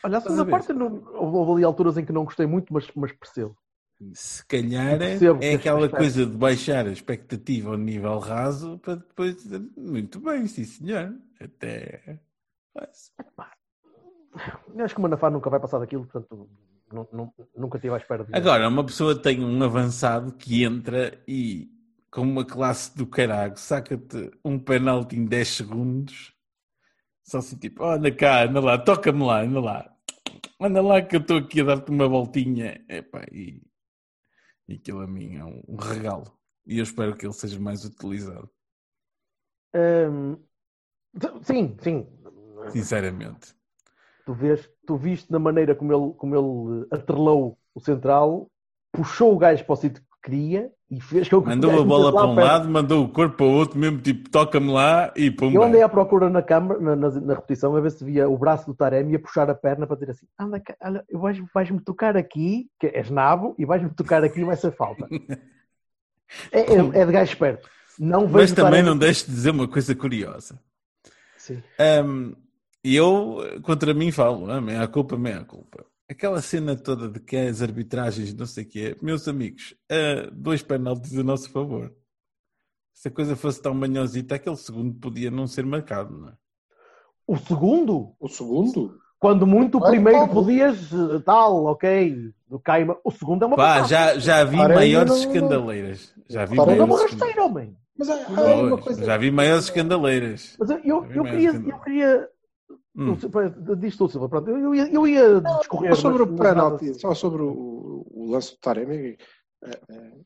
Olha, 0.04 0.18
a 0.18 0.22
segunda 0.22 0.46
parte 0.46 0.74
não, 0.74 1.04
houve 1.16 1.52
ali 1.54 1.64
alturas 1.64 1.98
em 1.98 2.06
que 2.06 2.12
não 2.12 2.26
gostei 2.26 2.46
muito, 2.46 2.74
mas, 2.74 2.90
mas 2.96 3.12
percebo. 3.14 3.58
Se 4.14 4.46
calhar 4.46 5.00
é, 5.02 5.54
aquela 5.54 5.88
coisa 5.88 6.26
de 6.26 6.36
baixar 6.36 6.86
a 6.88 6.92
expectativa 6.92 7.72
ao 7.72 7.78
nível 7.78 8.20
raso 8.20 8.78
para 8.80 8.96
depois 8.96 9.36
dizer, 9.38 9.62
muito 9.78 10.20
bem, 10.20 10.46
sim 10.48 10.66
senhor. 10.66 11.16
Até. 11.40 12.20
Mas, 12.76 13.12
Eu 14.76 14.84
acho 14.84 14.96
que 14.96 15.00
o 15.00 15.04
Manafá 15.04 15.30
nunca 15.30 15.50
vai 15.50 15.60
passar 15.60 15.80
daquilo, 15.80 16.06
portanto, 16.06 16.50
nunca 17.56 17.78
estive 17.78 17.94
à 17.94 17.98
espera 17.98 18.24
de 18.26 18.36
Agora, 18.36 18.68
uma 18.68 18.86
pessoa 18.86 19.16
tem 19.20 19.44
um 19.44 19.64
avançado 19.64 20.34
que 20.34 20.64
entra 20.64 21.22
e, 21.28 21.70
com 22.12 22.22
uma 22.22 22.46
classe 22.46 22.96
do 22.96 23.06
caralho, 23.06 23.58
saca-te 23.58 24.32
um 24.44 24.60
penalti 24.60 25.18
em 25.18 25.26
10 25.26 25.48
segundos. 25.48 26.34
Só 27.24 27.38
assim, 27.38 27.58
tipo, 27.58 27.84
"Oh, 27.84 27.92
anda 27.92 28.12
cá, 28.12 28.44
anda 28.44 28.60
lá, 28.60 28.78
toca-me 28.78 29.24
lá, 29.24 29.42
anda 29.42 29.60
lá. 29.60 29.96
Anda 30.60 30.82
lá 30.82 31.02
que 31.02 31.16
eu 31.16 31.22
estou 31.22 31.38
aqui 31.38 31.62
a 31.62 31.64
dar-te 31.66 31.90
uma 31.92 32.08
voltinha. 32.08 32.84
Epá, 32.90 33.26
e, 33.32 33.62
e 34.68 34.76
aquilo 34.76 35.02
a 35.02 35.08
mim 35.08 35.36
é 35.36 35.46
um, 35.46 35.76
regalo. 35.76 36.26
E 36.66 36.78
eu 36.78 36.84
espero 36.84 37.16
que 37.16 37.26
ele 37.26 37.34
seja 37.34 37.60
mais 37.60 37.84
utilizado, 37.84 38.50
Hum, 39.76 40.38
sim, 41.42 41.76
sim. 41.82 42.08
sinceramente. 42.72 43.56
Tu, 44.26 44.34
vês, 44.34 44.70
tu 44.86 44.96
viste 44.98 45.32
na 45.32 45.40
maneira 45.40 45.76
como 45.76 45.92
ele, 45.94 46.14
como 46.14 46.36
ele 46.36 46.88
atrelou 46.92 47.58
o 47.74 47.80
central, 47.80 48.50
puxou 48.92 49.34
o 49.34 49.38
gajo 49.38 49.66
para 49.66 49.74
o 49.74 49.76
sítio 49.76 50.04
queria 50.24 50.70
e 50.90 51.02
fez 51.02 51.28
com 51.28 51.42
que 51.42 51.50
Mandou 51.50 51.82
a 51.82 51.84
bola 51.84 52.12
para 52.14 52.26
um 52.28 52.36
perto. 52.36 52.48
lado, 52.48 52.70
mandou 52.70 53.04
o 53.04 53.10
corpo 53.10 53.38
para 53.38 53.46
o 53.46 53.52
outro, 53.52 53.78
mesmo 53.78 54.00
tipo, 54.00 54.30
toca-me 54.30 54.72
lá 54.72 55.12
e 55.16 55.30
pum. 55.30 55.52
Eu 55.52 55.64
andei 55.64 55.82
à 55.82 55.90
procura 55.90 56.30
na 56.30 56.42
câmara, 56.42 56.80
na, 56.80 56.96
na- 56.96 57.10
na 57.22 57.34
repetição, 57.34 57.76
a 57.76 57.82
ver 57.82 57.92
se 57.92 58.04
via 58.06 58.30
o 58.30 58.38
braço 58.38 58.66
do 58.66 58.74
Taremi 58.74 59.16
a 59.16 59.20
puxar 59.20 59.50
a 59.50 59.56
perna 59.56 59.86
para 59.86 59.98
dizer 59.98 60.12
assim: 60.12 60.26
anda 60.40 60.62
vais- 61.12 61.42
vais-me 61.54 61.80
tocar 61.80 62.16
aqui, 62.16 62.68
que 62.80 62.88
és 62.88 63.10
nabo, 63.10 63.54
e 63.60 63.66
vais-me 63.66 63.90
tocar 63.90 64.24
aqui 64.24 64.40
e 64.42 64.46
vai 64.46 64.56
ser 64.56 64.72
falta. 64.72 65.08
É, 66.52 66.62
é, 66.62 67.02
é 67.02 67.06
de 67.06 67.12
gajo 67.12 67.32
esperto. 67.32 67.70
Não 68.00 68.28
Mas 68.28 68.52
também 68.52 68.72
Taremi- 68.72 68.90
não 68.90 68.98
deixe 68.98 69.26
de 69.26 69.32
dizer 69.32 69.52
uma 69.52 69.68
coisa 69.68 69.94
curiosa. 69.94 70.60
Sim. 71.38 71.62
Um, 72.04 72.34
E 72.84 72.96
eu, 72.96 73.38
contra 73.62 73.94
mim, 73.94 74.12
falo, 74.12 74.50
ah, 74.52 74.60
meia 74.60 74.88
culpa, 74.88 75.16
meia 75.16 75.44
culpa. 75.46 75.86
Aquela 76.10 76.42
cena 76.42 76.76
toda 76.76 77.08
de 77.10 77.20
que 77.20 77.36
as 77.36 77.62
arbitragens, 77.62 78.34
não 78.34 78.46
sei 78.46 78.64
o 78.66 78.68
quê, 78.70 78.98
meus 79.02 79.28
amigos, 79.28 79.74
ah, 79.90 80.30
dois 80.34 80.62
penaltis 80.62 81.18
a 81.18 81.24
nosso 81.24 81.50
favor. 81.50 81.94
Se 82.94 83.08
a 83.08 83.12
coisa 83.12 83.36
fosse 83.36 83.62
tão 83.62 83.74
manhosita, 83.74 84.36
aquele 84.36 84.56
segundo 84.58 84.94
podia 85.00 85.32
não 85.32 85.48
ser 85.48 85.66
marcado, 85.66 86.18
não 86.18 86.30
é? 86.30 86.34
O 87.26 87.38
segundo? 87.38 88.14
O 88.20 88.28
segundo? 88.28 89.00
Quando 89.18 89.48
muito, 89.48 89.78
o 89.78 89.82
primeiro 89.82 90.28
podias, 90.28 90.92
eh, 90.92 91.20
tal, 91.26 91.64
ok, 91.66 92.34
do 92.50 92.60
Caima. 92.60 92.98
O 93.06 93.10
segundo 93.10 93.44
é 93.44 93.46
uma 93.48 93.56
Pá, 93.56 93.80
passada. 93.80 93.88
já, 93.88 94.20
já 94.20 94.44
vi 94.44 94.58
maiores 94.58 95.10
não- 95.12 95.18
escandaleiras. 95.18 96.14
Já 96.30 96.44
vi 96.44 96.56
segundo 96.58 96.72
é 96.72 96.76
uma 96.76 96.88
maiores 96.88 97.12
rasteira, 97.12 97.30
escandaleiras. 97.42 97.68
homem. 97.70 97.78
Mas 97.98 98.10
há, 98.10 98.16
há 98.16 98.26
Pois, 98.36 98.60
uma 98.60 98.78
coisa. 98.78 99.06
Já 99.06 99.18
vi 99.18 99.32
maiores 99.32 99.64
escandaleiras. 99.66 100.56
Mas 100.60 100.70
eu, 100.70 100.78
eu, 100.80 101.06
eu 101.06 101.24
queria, 101.24 101.50
eu 101.52 101.80
queria 101.80 102.30
Hum. 102.96 103.16
Diz 103.80 103.98
tu, 103.98 104.08
Silva, 104.08 104.30
pronto. 104.30 104.50
Eu, 104.50 104.58
eu 104.60 104.76
ia, 104.76 104.88
eu 104.94 105.08
ia 105.08 105.42
discorrer. 105.42 105.96
Só 105.96 106.02
sobre 106.02 106.26
mas- 106.26 106.34
o 106.34 106.38
penalti, 106.38 106.94
só 107.00 107.14
sobre 107.16 107.42
o, 107.42 108.06
o 108.12 108.28
lance 108.30 108.52
do 108.52 108.60
Taremi, 108.60 109.18
eh, 109.64 109.80
eh, 109.90 110.18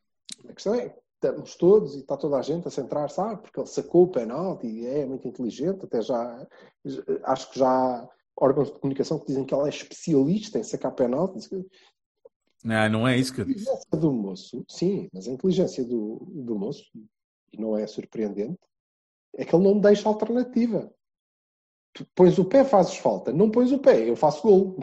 a 0.50 0.54
questão 0.54 0.76
é 0.76 0.90
que 0.90 1.00
estamos 1.16 1.56
todos 1.56 1.96
e 1.96 2.00
está 2.00 2.18
toda 2.18 2.38
a 2.38 2.42
gente 2.42 2.68
a 2.68 2.72
centrar, 2.72 3.10
sabe? 3.10 3.42
Porque 3.42 3.60
ele 3.60 3.68
sacou 3.68 4.04
o 4.04 4.12
penalti 4.12 4.68
e 4.68 4.86
é 4.86 5.06
muito 5.06 5.28
inteligente, 5.28 5.86
até 5.86 6.02
já 6.02 6.46
acho 7.24 7.52
que 7.52 7.60
já 7.60 7.70
há 7.70 8.08
órgãos 8.36 8.72
de 8.72 8.80
comunicação 8.80 9.18
que 9.20 9.28
dizem 9.28 9.46
que 9.46 9.56
ele 9.56 9.66
é 9.66 9.70
especialista 9.70 10.60
em 10.60 10.64
sacar 10.64 10.92
penaltis. 10.94 11.50
Não, 12.64 12.90
não 12.90 13.08
é 13.08 13.18
isso 13.18 13.34
que 13.34 13.42
A 13.42 13.44
eu 13.44 13.48
disse. 13.48 13.62
inteligência 13.62 13.98
do 14.00 14.12
moço, 14.12 14.66
sim, 14.70 15.08
mas 15.14 15.28
a 15.28 15.32
inteligência 15.32 15.86
do, 15.86 16.28
do 16.36 16.56
moço, 16.60 16.84
e 17.54 17.60
não 17.60 17.78
é 17.78 17.88
surpreendente, 17.88 18.60
é 19.36 19.46
que 19.46 19.56
ele 19.56 19.64
não 19.64 19.80
deixa 19.80 20.10
alternativa. 20.10 20.92
Tu 21.98 22.06
pões 22.14 22.38
o 22.38 22.46
pé, 22.46 22.64
fazes 22.64 22.96
falta. 22.98 23.34
Não 23.34 23.50
pões 23.50 23.72
o 23.72 23.80
pé, 23.80 24.08
eu 24.08 24.16
faço 24.16 24.44
gol. 24.44 24.78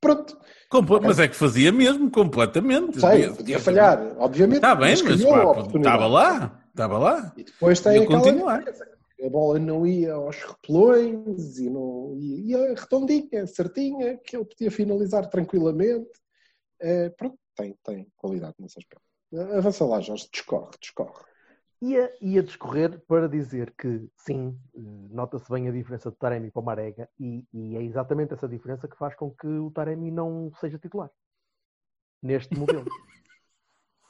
Pronto. 0.00 0.38
Comple- 0.70 1.00
Mas 1.00 1.18
é 1.18 1.26
que 1.26 1.34
fazia 1.34 1.72
mesmo, 1.72 2.08
completamente. 2.10 3.00
Sei, 3.00 3.28
podia 3.30 3.58
falhar, 3.58 4.14
obviamente. 4.18 4.56
Está 4.58 4.74
bem, 4.76 4.94
mas 5.02 5.20
estava 5.20 6.06
lá. 6.06 6.62
Estava 6.68 6.98
lá. 6.98 7.32
E 7.36 7.44
depois 7.44 7.80
tem 7.80 8.02
aquela 8.02 8.20
continuar. 8.20 8.58
diferença. 8.60 8.86
A 9.24 9.28
bola 9.28 9.58
não 9.58 9.86
ia 9.86 10.14
aos 10.14 10.36
repelões 10.42 11.58
e 11.58 11.68
não 11.70 12.14
ia, 12.16 12.58
ia 12.68 12.74
redondinha, 12.74 13.46
certinha, 13.46 14.16
que 14.18 14.36
ele 14.36 14.44
podia 14.44 14.70
finalizar 14.70 15.26
tranquilamente. 15.28 16.08
Eh, 16.80 17.10
pronto, 17.10 17.38
tem, 17.56 17.76
tem 17.84 18.06
qualidade 18.16 18.54
nesse 18.58 18.78
aspecto. 18.78 19.04
Avança 19.56 19.84
lá, 19.84 20.00
Jorge, 20.00 20.28
discorre, 20.32 20.70
discorre. 20.80 21.24
Ia, 21.82 22.12
ia 22.20 22.42
discorrer 22.44 23.00
para 23.08 23.28
dizer 23.28 23.74
que, 23.76 24.08
sim, 24.16 24.56
eh, 24.72 24.80
nota-se 25.10 25.50
bem 25.50 25.68
a 25.68 25.72
diferença 25.72 26.10
do 26.10 26.16
Taremi 26.16 26.48
para 26.48 26.62
o 26.62 26.64
Marega 26.64 27.08
e, 27.18 27.44
e 27.52 27.76
é 27.76 27.82
exatamente 27.82 28.32
essa 28.32 28.48
diferença 28.48 28.86
que 28.86 28.96
faz 28.96 29.16
com 29.16 29.32
que 29.32 29.48
o 29.48 29.68
Taremi 29.72 30.12
não 30.12 30.52
seja 30.60 30.78
titular 30.78 31.10
neste 32.22 32.56
modelo. 32.56 32.84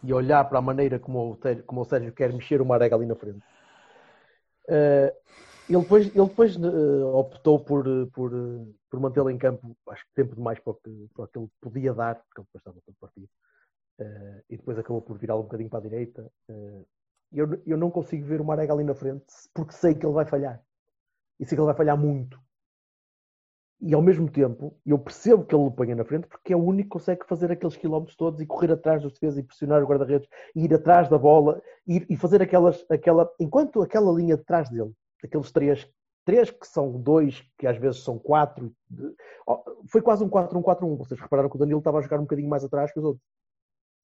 e 0.05 0.13
olhar 0.13 0.45
para 0.45 0.59
a 0.59 0.63
maneira 0.63 0.99
como 0.99 1.33
o, 1.33 1.37
Sérgio, 1.37 1.65
como 1.65 1.81
o 1.81 1.85
Sérgio 1.87 2.13
quer 2.13 2.31
mexer 2.33 2.61
o 2.61 2.67
Marega 2.67 2.95
ali 2.95 3.07
na 3.07 3.15
frente. 3.15 3.43
Eh, 4.69 5.17
ele 5.67 5.81
depois, 5.81 6.07
ele 6.09 6.27
depois 6.27 6.57
eh, 6.57 7.05
optou 7.05 7.59
por, 7.65 7.87
por, 8.13 8.35
eh, 8.35 8.73
por 8.91 9.01
mantê-lo 9.01 9.31
em 9.31 9.39
campo, 9.39 9.75
acho 9.89 10.05
que 10.07 10.13
tempo 10.15 10.35
demais 10.35 10.59
para 10.59 10.73
o 10.73 10.75
que, 10.75 11.09
para 11.15 11.25
o 11.25 11.29
que 11.29 11.39
ele 11.39 11.49
podia 11.59 11.95
dar, 11.95 12.17
porque 12.17 12.41
ele 12.41 12.47
depois 12.47 12.61
estava 12.61 12.81
todo 12.85 12.97
partido. 13.01 13.29
Eh, 13.99 14.45
e 14.51 14.57
depois 14.57 14.79
acabou 14.79 15.01
por 15.01 15.17
virá-lo 15.17 15.41
um 15.41 15.45
bocadinho 15.45 15.71
para 15.71 15.79
a 15.79 15.83
direita. 15.83 16.31
Eh, 16.51 16.85
eu, 17.33 17.63
eu 17.67 17.77
não 17.77 17.91
consigo 17.91 18.27
ver 18.27 18.41
o 18.41 18.45
Marega 18.45 18.73
ali 18.73 18.85
na 18.85 18.95
frente 18.95 19.25
porque 19.55 19.73
sei 19.73 19.95
que 19.95 20.05
ele 20.05 20.15
vai 20.15 20.27
falhar. 20.27 20.63
E 21.41 21.47
sei 21.47 21.57
que 21.57 21.61
ele 21.61 21.67
vai 21.67 21.75
falhar 21.75 21.97
muito. 21.97 22.41
E 23.85 23.95
ao 23.95 24.01
mesmo 24.01 24.31
tempo, 24.31 24.79
eu 24.87 24.97
percebo 24.97 25.45
que 25.45 25.53
ele 25.53 25.65
o 25.65 25.71
ponha 25.71 25.97
na 25.97 26.05
frente 26.05 26.29
porque 26.29 26.53
é 26.53 26.57
o 26.57 26.63
único 26.63 26.91
que 26.91 26.93
consegue 26.93 27.27
fazer 27.27 27.51
aqueles 27.51 27.77
quilómetros 27.77 28.17
todos 28.17 28.41
e 28.41 28.47
correr 28.47 28.71
atrás 28.71 29.03
dos 29.03 29.13
defesas 29.13 29.39
e 29.39 29.43
pressionar 29.43 29.83
o 29.83 29.87
guarda-redes 29.87 30.29
e 30.55 30.65
ir 30.65 30.73
atrás 30.73 31.09
da 31.09 31.19
bola 31.19 31.61
e, 31.85 32.07
e 32.09 32.17
fazer 32.17 32.41
aquelas, 32.41 32.87
aquela. 32.89 33.29
Enquanto 33.41 33.83
aquela 33.83 34.13
linha 34.13 34.37
de 34.37 34.45
trás 34.45 34.71
dele, 34.71 34.93
aqueles 35.25 35.51
três, 35.51 35.91
três 36.25 36.49
que 36.49 36.65
são 36.65 36.93
dois, 36.93 37.43
que 37.59 37.67
às 37.67 37.77
vezes 37.77 38.05
são 38.05 38.21
quatro, 38.21 38.73
foi 39.89 40.01
quase 40.01 40.23
um 40.23 40.31
4-1-4-1. 40.31 40.99
Vocês 40.99 41.21
repararam 41.21 41.49
que 41.49 41.57
o 41.57 41.59
Danilo 41.59 41.81
estava 41.81 41.99
a 41.99 42.03
jogar 42.03 42.19
um 42.19 42.23
bocadinho 42.23 42.49
mais 42.49 42.63
atrás 42.63 42.93
que 42.93 43.01
os 43.01 43.05
outros. 43.05 43.27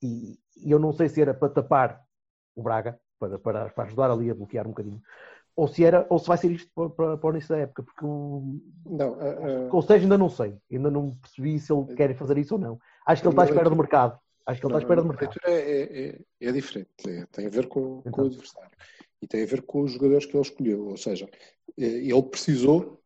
E 0.03 0.41
eu 0.67 0.81
não 0.81 0.93
sei 0.93 1.09
se 1.09 1.23
era 1.23 1.33
para 1.33 1.51
tapar 1.53 2.03
o 2.57 2.63
Braga, 2.65 2.99
para, 3.19 3.39
para, 3.39 3.69
para 3.71 3.85
ajudar 3.85 4.11
ali 4.11 4.31
a 4.31 4.35
bloquear 4.35 4.67
um 4.67 4.71
bocadinho, 4.71 5.03
ou 5.57 5.67
se, 5.67 5.85
era, 5.85 6.07
ou 6.09 6.19
se 6.19 6.29
vai 6.29 6.39
ser 6.39 6.53
isto 6.53 6.71
para, 6.75 6.89
para, 6.91 7.17
para 7.19 7.27
o 7.29 7.33
início 7.33 7.49
da 7.49 7.59
época, 7.59 7.83
porque 7.83 8.05
o, 8.05 8.61
Não, 8.87 9.21
eh, 9.21 9.39
eh, 9.41 9.69
ou 9.73 9.83
seja, 9.83 10.05
ainda 10.05 10.17
não 10.17 10.29
sei, 10.31 10.57
ainda 10.71 10.91
não 10.91 11.17
percebi 11.17 11.59
se 11.59 11.73
ele 11.73 11.95
quer 11.97 12.15
fazer 12.15 12.39
isso 12.39 12.55
ou 12.55 12.61
não. 12.61 12.79
Acho 13.05 13.23
que 13.23 13.29
ele 13.29 13.33
está 13.33 13.43
à 13.43 13.47
espera 13.47 13.69
do 13.71 13.77
mercado. 13.77 14.19
Acho 14.47 14.61
que 14.61 14.67
ele 14.67 14.73
está 14.73 14.79
à 14.79 14.83
espera 14.83 15.03
do 15.03 15.07
a 15.07 15.09
mercado. 15.09 15.35
leitura 15.35 15.55
é, 15.61 15.81
é, 15.83 16.09
é- 16.09 16.49
é 16.49 16.53
diferente. 16.53 16.89
É- 17.09 17.27
tem 17.33 17.47
a 17.47 17.51
ver 17.51 17.67
com, 17.67 18.03
com 18.03 18.09
Então. 18.09 18.25
o 18.25 18.27
adversário. 18.29 18.71
E 19.21 19.27
tem 19.27 19.43
a 19.43 19.47
ver 19.47 19.63
com 19.63 19.83
os 19.83 19.91
jogadores 19.93 20.27
que 20.27 20.37
ele 20.37 20.43
escolheu. 20.43 20.87
Ou 20.89 20.97
seja, 20.97 21.29
eh, 21.77 21.85
ele 21.85 22.23
precisou, 22.23 23.03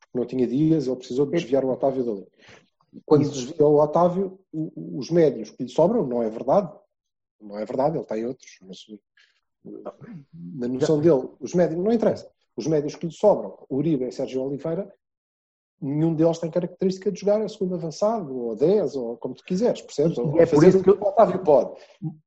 porque 0.00 0.16
não 0.18 0.24
tinha 0.24 0.46
dias, 0.46 0.86
ele 0.86 0.96
precisou 0.96 1.26
de 1.26 1.32
desviar 1.32 1.64
o 1.64 1.70
Otávio 1.70 2.04
dali. 2.04 2.26
E 2.92 3.02
quando 3.04 3.22
Isso. 3.22 3.32
desviou 3.32 3.72
o 3.74 3.82
Otávio, 3.82 4.38
os 4.52 5.10
médios 5.10 5.50
que 5.50 5.64
lhe 5.64 5.68
sobram, 5.68 6.06
não 6.06 6.22
é 6.22 6.30
verdade. 6.30 6.72
Não 7.40 7.58
é 7.58 7.64
verdade, 7.64 7.98
ele 7.98 8.06
tem 8.06 8.24
outros. 8.24 8.58
Mas 8.62 8.86
eh, 8.90 8.98
na 10.32 10.68
noção 10.68 11.00
dele, 11.00 11.28
os 11.40 11.54
médios, 11.54 11.82
não 11.82 11.92
interessa. 11.92 12.30
Os 12.56 12.66
médios 12.66 12.94
que 12.94 13.06
lhe 13.06 13.12
sobram, 13.12 13.58
Uribe 13.70 14.04
e 14.04 14.12
Sérgio 14.12 14.42
Oliveira, 14.42 14.90
nenhum 15.80 16.14
deles 16.14 16.38
tem 16.38 16.50
característica 16.50 17.12
de 17.12 17.20
jogar 17.20 17.42
a 17.42 17.48
segundo 17.48 17.74
avançado, 17.74 18.34
ou 18.34 18.52
a 18.52 18.54
10, 18.54 18.96
ou 18.96 19.16
como 19.18 19.34
tu 19.34 19.44
quiseres, 19.44 19.82
percebes? 19.82 20.16
Ou 20.16 20.40
é 20.40 20.46
por 20.46 20.64
isso 20.64 20.82
que 20.82 20.90
o 20.90 21.02
Otávio 21.02 21.40
pode. 21.40 21.78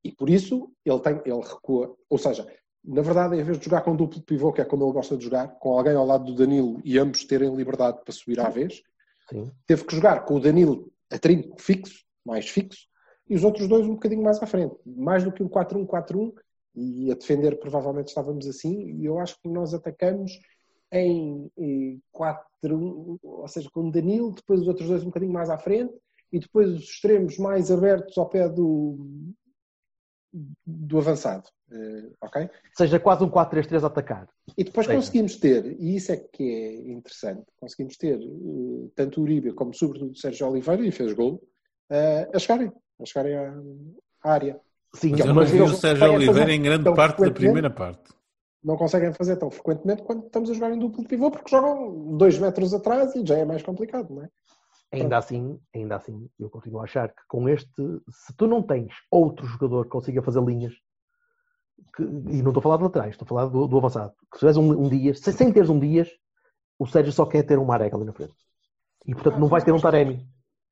E 0.04 0.12
por 0.12 0.30
isso 0.30 0.72
ele, 0.86 1.00
tem, 1.00 1.20
ele 1.26 1.42
recua. 1.42 1.96
Ou 2.10 2.18
seja, 2.18 2.48
na 2.84 3.02
verdade, 3.02 3.36
em 3.36 3.44
vez 3.44 3.58
de 3.58 3.66
jogar 3.66 3.82
com 3.82 3.96
duplo 3.96 4.22
pivô, 4.22 4.54
que 4.54 4.62
é 4.62 4.66
como 4.66 4.86
ele 4.86 4.94
gosta 4.94 5.18
de 5.18 5.24
jogar, 5.24 5.48
com 5.60 5.78
alguém 5.78 5.96
ao 5.96 6.06
lado 6.06 6.26
do 6.26 6.36
Danilo 6.36 6.80
e 6.84 6.98
ambos 6.98 7.26
terem 7.26 7.54
liberdade 7.56 8.00
para 8.04 8.14
subir 8.14 8.40
à 8.40 8.50
vez, 8.50 8.82
Sim. 9.30 9.52
teve 9.66 9.84
que 9.84 9.96
jogar 9.96 10.26
com 10.26 10.36
o 10.36 10.40
Danilo 10.40 10.92
a 11.12 11.18
trinco 11.18 11.60
fixo, 11.62 12.06
mais 12.26 12.48
fixo, 12.48 12.88
e 13.28 13.36
os 13.36 13.44
outros 13.44 13.68
dois 13.68 13.86
um 13.86 13.94
bocadinho 13.94 14.24
mais 14.24 14.42
à 14.42 14.46
frente. 14.46 14.76
Mais 14.86 15.24
do 15.24 15.32
que 15.32 15.44
um 15.44 15.50
4-1-4-1, 15.50 16.34
e 16.76 17.12
a 17.12 17.16
defender 17.16 17.60
provavelmente 17.60 18.10
estávamos 18.10 18.48
assim, 18.48 18.92
e 19.00 19.06
eu 19.06 19.20
acho 19.20 19.40
que 19.42 19.50
nós 19.50 19.74
atacamos 19.74 20.40
em, 20.92 21.52
em 21.58 22.02
4-1, 22.14 23.20
ou 23.22 23.48
seja, 23.48 23.70
com 23.72 23.88
o 23.88 23.92
Danilo, 23.92 24.34
depois 24.34 24.62
os 24.62 24.68
outros 24.68 24.88
dois 24.88 25.04
um 25.04 25.08
bocadinho 25.08 25.34
mais 25.34 25.50
à 25.50 25.58
frente, 25.58 25.94
e 26.32 26.40
depois 26.40 26.70
os 26.70 26.84
extremos 26.84 27.38
mais 27.38 27.72
abertos 27.72 28.18
ao 28.18 28.30
pé 28.30 28.48
do, 28.48 28.98
do 30.66 30.98
avançado. 30.98 31.50
Eh, 31.72 32.12
ok? 32.22 32.50
Seja 32.76 33.00
quase 33.00 33.24
um 33.24 33.30
4-3-3 33.30 33.84
a 33.84 33.88
atacar. 33.88 34.28
E 34.58 34.64
depois 34.64 34.88
Seja. 34.88 34.98
conseguimos 34.98 35.36
ter, 35.38 35.80
e 35.80 35.96
isso 35.96 36.12
é 36.12 36.18
que 36.18 36.44
é 36.44 36.92
interessante, 36.92 37.46
conseguimos 37.58 37.98
ter 37.98 38.20
eh, 38.20 38.90
tanto 38.96 39.20
o 39.20 39.24
Uribe 39.24 39.54
como 39.54 39.74
sobretudo 39.74 40.12
o 40.12 40.16
Sérgio 40.16 40.48
Oliveira, 40.48 40.86
e 40.86 40.92
fez 40.92 41.14
gol, 41.14 41.42
eh, 41.90 42.30
a 42.34 42.40
chegarem, 42.40 42.72
a 43.00 43.06
chegarem 43.06 43.36
à 43.36 44.32
área. 44.32 44.60
Sim, 44.94 45.12
Mas 45.12 45.20
eu 45.22 45.34
não 45.34 45.46
vi 45.46 45.62
o 45.62 45.68
Sérgio 45.74 46.12
Oliveira 46.14 46.52
em 46.54 46.62
grande 46.62 46.84
parte 46.96 47.22
da 47.22 47.32
primeira 47.32 47.70
parte. 47.70 48.10
Não 48.64 48.76
conseguem 48.76 49.14
fazer 49.14 49.38
tão 49.38 49.50
frequentemente 49.50 50.04
quando 50.04 50.26
estamos 50.26 50.50
a 50.50 50.54
jogar 50.54 50.72
em 50.74 50.80
duplo 50.80 51.06
pivô, 51.08 51.32
porque 51.32 51.50
jogam 51.50 52.18
dois 52.18 52.38
metros 52.38 52.74
atrás 52.74 53.16
e 53.16 53.26
já 53.26 53.38
é 53.38 53.46
mais 53.46 53.64
complicado, 53.64 54.14
não 54.14 54.24
é? 54.24 54.30
ainda 54.92 55.20
assim, 55.20 55.60
ainda 55.74 55.98
assim, 55.98 56.28
eu 56.40 56.50
continuo 56.50 56.82
a 56.82 56.84
achar 56.86 57.10
que 57.10 57.22
com 57.28 57.48
este, 57.48 57.72
se 58.10 58.34
tu 58.36 58.48
não 58.48 58.64
tens 58.64 58.92
outro 59.12 59.46
jogador 59.46 59.84
que 59.84 59.92
consiga 59.92 60.20
fazer 60.24 60.42
linhas, 60.44 60.74
que- 61.96 62.02
e 62.04 62.42
não 62.42 62.50
estou 62.50 62.58
a 62.60 62.62
falar 62.64 62.78
de 62.78 62.84
laterais, 62.84 63.12
estou 63.12 63.26
a 63.26 63.30
falar 63.30 63.46
do, 63.46 63.68
do 63.68 63.78
avançado, 63.78 64.12
que 64.32 64.38
se 64.38 64.40
tiveres 64.40 64.58
um, 64.58 64.72
um 64.86 64.90
Dias, 64.90 65.20
se- 65.20 65.32
sem 65.32 65.54
teres 65.54 65.70
um 65.70 65.80
Dias, 65.80 66.10
o 66.80 66.88
Sérgio 66.88 67.14
só 67.14 67.24
quer 67.26 67.44
ter 67.44 67.60
um 67.60 67.66
Marega 67.66 67.96
ali 67.96 68.04
na 68.06 68.14
frente. 68.14 68.34
E 69.06 69.14
portanto 69.14 69.38
não 69.40 69.48
vai 69.48 69.62
ter 69.64 69.72
um 69.72 69.80
Taremi. 69.80 70.28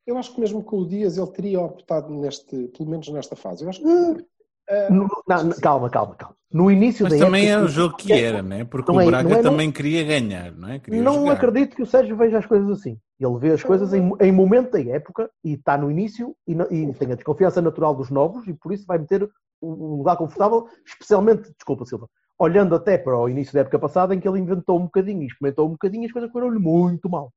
Eu 0.08 0.18
acho 0.18 0.34
que 0.34 0.40
mesmo 0.40 0.64
com 0.64 0.78
o 0.80 0.88
Dias 0.88 1.18
ele 1.18 1.28
teria 1.28 1.60
optado 1.60 2.14
neste, 2.14 2.70
pelo 2.70 2.90
menos 2.90 3.10
nesta 3.10 3.36
fase. 3.36 3.64
Eu 3.66 3.70
acho 3.70 3.82
que 3.82 4.26
eh, 4.70 4.90
No- 4.90 5.08
não, 5.28 5.44
não, 5.44 5.52
calma, 5.60 5.90
calma, 5.90 6.16
calma. 6.16 6.36
No 6.52 6.72
início 6.72 7.04
Mas 7.04 7.20
da 7.20 7.26
também 7.26 7.46
é 7.46 7.50
época, 7.52 7.66
o 7.66 7.68
jogo 7.68 7.98
que 7.98 8.14
era, 8.14 8.42
né? 8.42 8.64
Porque 8.64 8.90
Não 8.90 9.00
o 9.00 9.02
é- 9.02 9.06
Braga 9.06 9.28
não 9.30 9.36
é- 9.38 9.42
não- 9.44 9.52
também 9.52 9.70
queria 9.70 10.04
ganhar, 10.06 10.54
não 10.54 10.70
é? 10.70 10.80
Queria 10.80 11.02
Não 11.02 11.16
jogar. 11.16 11.34
acredito 11.34 11.76
que 11.76 11.82
o 11.84 11.86
Sérgio 11.86 12.16
veja 12.16 12.38
as 12.38 12.46
coisas 12.46 12.70
assim. 12.70 12.98
Ele 13.20 13.38
vê 13.38 13.52
as 13.52 13.62
coisas 13.64 13.94
em, 13.94 14.10
em 14.22 14.32
momento 14.32 14.72
da 14.72 14.82
época 14.82 15.30
e 15.44 15.54
está 15.56 15.78
no 15.78 15.92
início 15.92 16.34
e, 16.48 16.56
não- 16.56 16.68
e 16.72 16.94
tem 16.94 17.12
a 17.12 17.16
desconfiança 17.16 17.62
natural 17.62 17.94
dos 17.94 18.10
novos 18.10 18.48
e 18.48 18.54
por 18.54 18.72
isso 18.72 18.86
vai 18.88 18.98
meter 18.98 19.24
um 19.24 19.30
um 19.62 19.96
lugar 19.98 20.16
confortável, 20.16 20.68
especialmente, 20.86 21.52
desculpa 21.58 21.84
Silva, 21.84 22.08
olhando 22.40 22.76
até 22.76 22.96
para 22.98 23.18
o 23.18 23.28
início 23.28 23.54
da 23.56 23.62
época 23.62 23.80
passada 23.80 24.14
em 24.16 24.20
que 24.20 24.28
ele 24.30 24.40
inventou 24.40 24.78
um 24.80 24.84
bocadinho 24.84 25.24
e 25.24 25.26
experimentou 25.26 25.66
um 25.68 25.72
bocadinho 25.72 26.04
e 26.04 26.06
as 26.06 26.12
coisas 26.12 26.32
foram-lhe 26.32 26.60
muito 26.60 27.10
mal. 27.10 27.34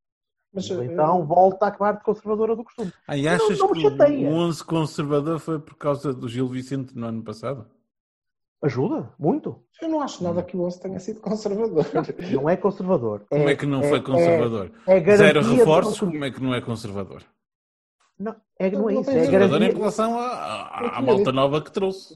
Mas, 0.53 0.71
eh, 0.71 0.85
então 0.85 1.25
volta 1.27 1.67
à 1.67 1.71
parte 1.71 2.03
conservadora 2.05 2.57
do 2.57 2.65
costume. 2.65 2.93
Ah, 3.07 3.17
e 3.17 3.27
achas 3.29 3.59
não 3.59 3.69
me 3.69 3.75
que 3.75 3.81
chateia. 3.83 4.29
o 4.29 4.33
11 4.33 4.65
conservador 4.65 5.39
foi 5.39 5.59
por 5.59 5.75
causa 5.77 6.13
do 6.13 6.29
Gil 6.29 6.49
Vicente 6.49 6.97
no 6.97 7.07
ano 7.07 7.23
passado? 7.23 7.67
Ajuda, 8.63 9.11
muito. 9.19 9.63
eu 9.81 9.89
não 9.89 10.03
acho 10.03 10.23
nada 10.23 10.43
que 10.43 10.55
o 10.55 10.61
Onze 10.63 10.79
tenha 10.81 11.01
sido 11.01 11.19
conservador. 11.21 11.87
Não 12.31 12.47
é 12.49 12.57
conservador. 12.59 13.23
Como 13.31 13.49
é 13.49 13.57
que 13.57 13.65
não 13.65 13.83
foi 13.83 14.03
conservador? 14.03 14.71
É, 14.87 14.99
é 14.99 15.01
garantia 15.01 15.33
Zero 15.43 15.57
reforços, 15.57 16.03
não- 16.03 16.11
como 16.11 16.25
é 16.27 16.31
que 16.31 16.43
não 16.43 16.55
é 16.55 16.61
conservador? 16.61 17.23
Não, 18.19 18.37
é, 18.59 18.71
não 18.71 18.91
é 18.91 18.93
Não 18.93 19.01
isso. 19.01 19.11
tem 19.11 19.19
É 19.19 19.25
Conservador 19.25 19.57
em 19.57 19.61
garantia, 19.61 19.79
relação 19.79 20.19
à, 20.19 20.27
à- 20.27 20.81
Eu 20.83 20.87
à 20.89 20.91
tinha 20.91 21.03
malta 21.03 21.33
nova 21.33 21.63
que 21.63 21.73
trouxe. 21.73 22.15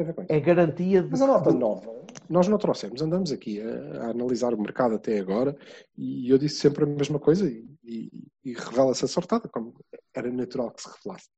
Tem 0.00 0.04
a 0.04 0.06
ver 0.06 0.14
com 0.14 0.22
isso. 0.22 0.32
é 0.32 0.40
garantia 0.40 1.02
de. 1.02 1.10
Mas 1.10 1.20
a 1.20 1.26
nota 1.26 1.52
nova, 1.52 1.92
nós 2.28 2.48
não 2.48 2.58
trouxemos, 2.58 3.02
andamos 3.02 3.30
aqui 3.32 3.60
a, 3.60 4.04
a 4.06 4.10
analisar 4.10 4.54
o 4.54 4.60
mercado 4.60 4.94
até 4.94 5.18
agora 5.18 5.56
e 5.96 6.30
eu 6.30 6.38
disse 6.38 6.56
sempre 6.56 6.84
a 6.84 6.86
mesma 6.86 7.18
coisa 7.18 7.46
e, 7.48 7.66
e- 7.84 8.26
e 8.44 8.52
revela-se 8.54 9.04
acertada, 9.04 9.48
como 9.48 9.74
era 10.14 10.30
natural 10.30 10.70
que 10.70 10.82
se 10.82 10.88
revelasse. 10.88 11.28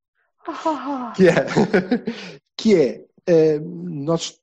Que 1.17 1.29
é, 1.29 1.35
que 2.57 2.75
é 2.77 3.05
eh, 3.27 3.59
nós 3.61 4.39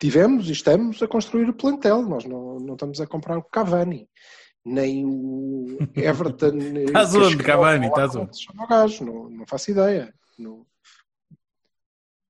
tivemos 0.00 0.48
e 0.48 0.52
estamos 0.52 1.02
a 1.02 1.08
construir 1.08 1.48
o 1.48 1.54
plantel, 1.54 2.02
nós 2.02 2.24
não, 2.24 2.58
não 2.58 2.74
estamos 2.74 3.00
a 3.00 3.06
comprar 3.06 3.38
o 3.38 3.42
Cavani, 3.42 4.08
nem 4.64 5.04
o 5.06 5.78
Everton. 5.94 6.56
Estás 6.58 7.12
que 7.12 7.18
onde, 7.18 7.36
Cavani? 7.44 7.86
Estás 7.86 8.14
onde? 8.16 8.36
se 8.36 8.44
chama 8.44 8.64
o 8.64 8.66
gajo, 8.68 9.04
não, 9.04 9.30
não 9.30 9.46
faço 9.46 9.70
ideia. 9.70 10.12
Não- 10.38 10.64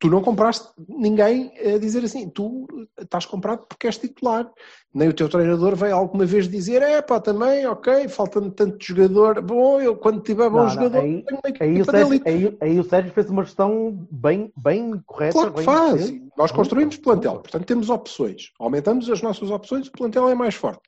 Tu 0.02 0.08
não 0.10 0.20
compraste 0.20 0.68
ninguém 0.88 1.52
a 1.60 1.78
dizer 1.78 2.02
assim, 2.04 2.28
tu 2.28 2.66
estás 3.00 3.24
comprado 3.24 3.64
porque 3.68 3.86
és 3.86 3.96
titular. 3.96 4.50
Nem 4.92 5.08
o 5.08 5.12
teu 5.14 5.28
treinador 5.28 5.76
veio 5.76 5.94
alguma 5.94 6.26
vez 6.26 6.48
dizer, 6.48 6.82
é 6.82 7.00
pá, 7.00 7.20
também, 7.20 7.64
ok, 7.68 8.08
falta-me 8.08 8.50
tanto 8.50 8.84
jogador. 8.84 9.40
Bom, 9.40 9.80
eu 9.80 9.96
quando 9.96 10.20
tiver 10.20 10.50
bom 10.50 10.56
Não, 10.56 10.64
não, 10.64 10.70
jogador, 10.70 10.98
aí- 10.98 11.22
tenho 11.22 11.40
uma 11.44 11.54
Aí 11.60 11.80
o, 11.80 11.84
Sérgio, 11.84 12.22
aí, 12.26 12.58
aí 12.60 12.80
o 12.80 12.82
Sérgio 12.82 13.12
fez 13.12 13.30
uma 13.30 13.44
gestão 13.44 14.04
bem, 14.10 14.52
bem 14.56 15.00
correta. 15.06 15.34
Claro 15.34 15.50
que 15.52 15.56
bem 15.58 15.64
faz. 15.66 16.12
Nós 16.36 16.50
construímos 16.50 16.96
plantel, 16.96 17.34
portanto 17.38 17.64
temos 17.64 17.88
opções. 17.88 18.50
Aumentamos 18.58 19.08
as 19.08 19.22
nossas 19.22 19.52
opções, 19.52 19.86
o 19.86 19.92
plantel 19.92 20.28
é 20.28 20.34
mais 20.34 20.56
forte. 20.56 20.82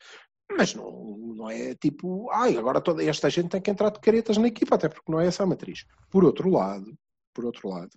Mas 0.59 0.74
não, 0.74 1.16
Não 1.37 1.48
é 1.48 1.72
tipo, 1.77 2.29
ai, 2.33 2.57
agora 2.57 2.81
toda 2.81 3.05
esta 3.05 3.31
gente 3.31 3.50
tem 3.50 3.61
que 3.61 3.70
entrar 3.70 3.90
de 3.90 4.00
caretas 4.00 4.37
na 4.38 4.48
equipa, 4.48 4.74
até 4.74 4.88
porque 4.88 5.12
não 5.12 5.20
é 5.20 5.27
essa 5.29 5.44
a 5.44 5.46
matriz. 5.46 5.87
Por 6.11 6.24
outro 6.24 6.50
lado, 6.50 6.92
por 7.33 7.44
outro 7.44 7.68
lado, 7.68 7.90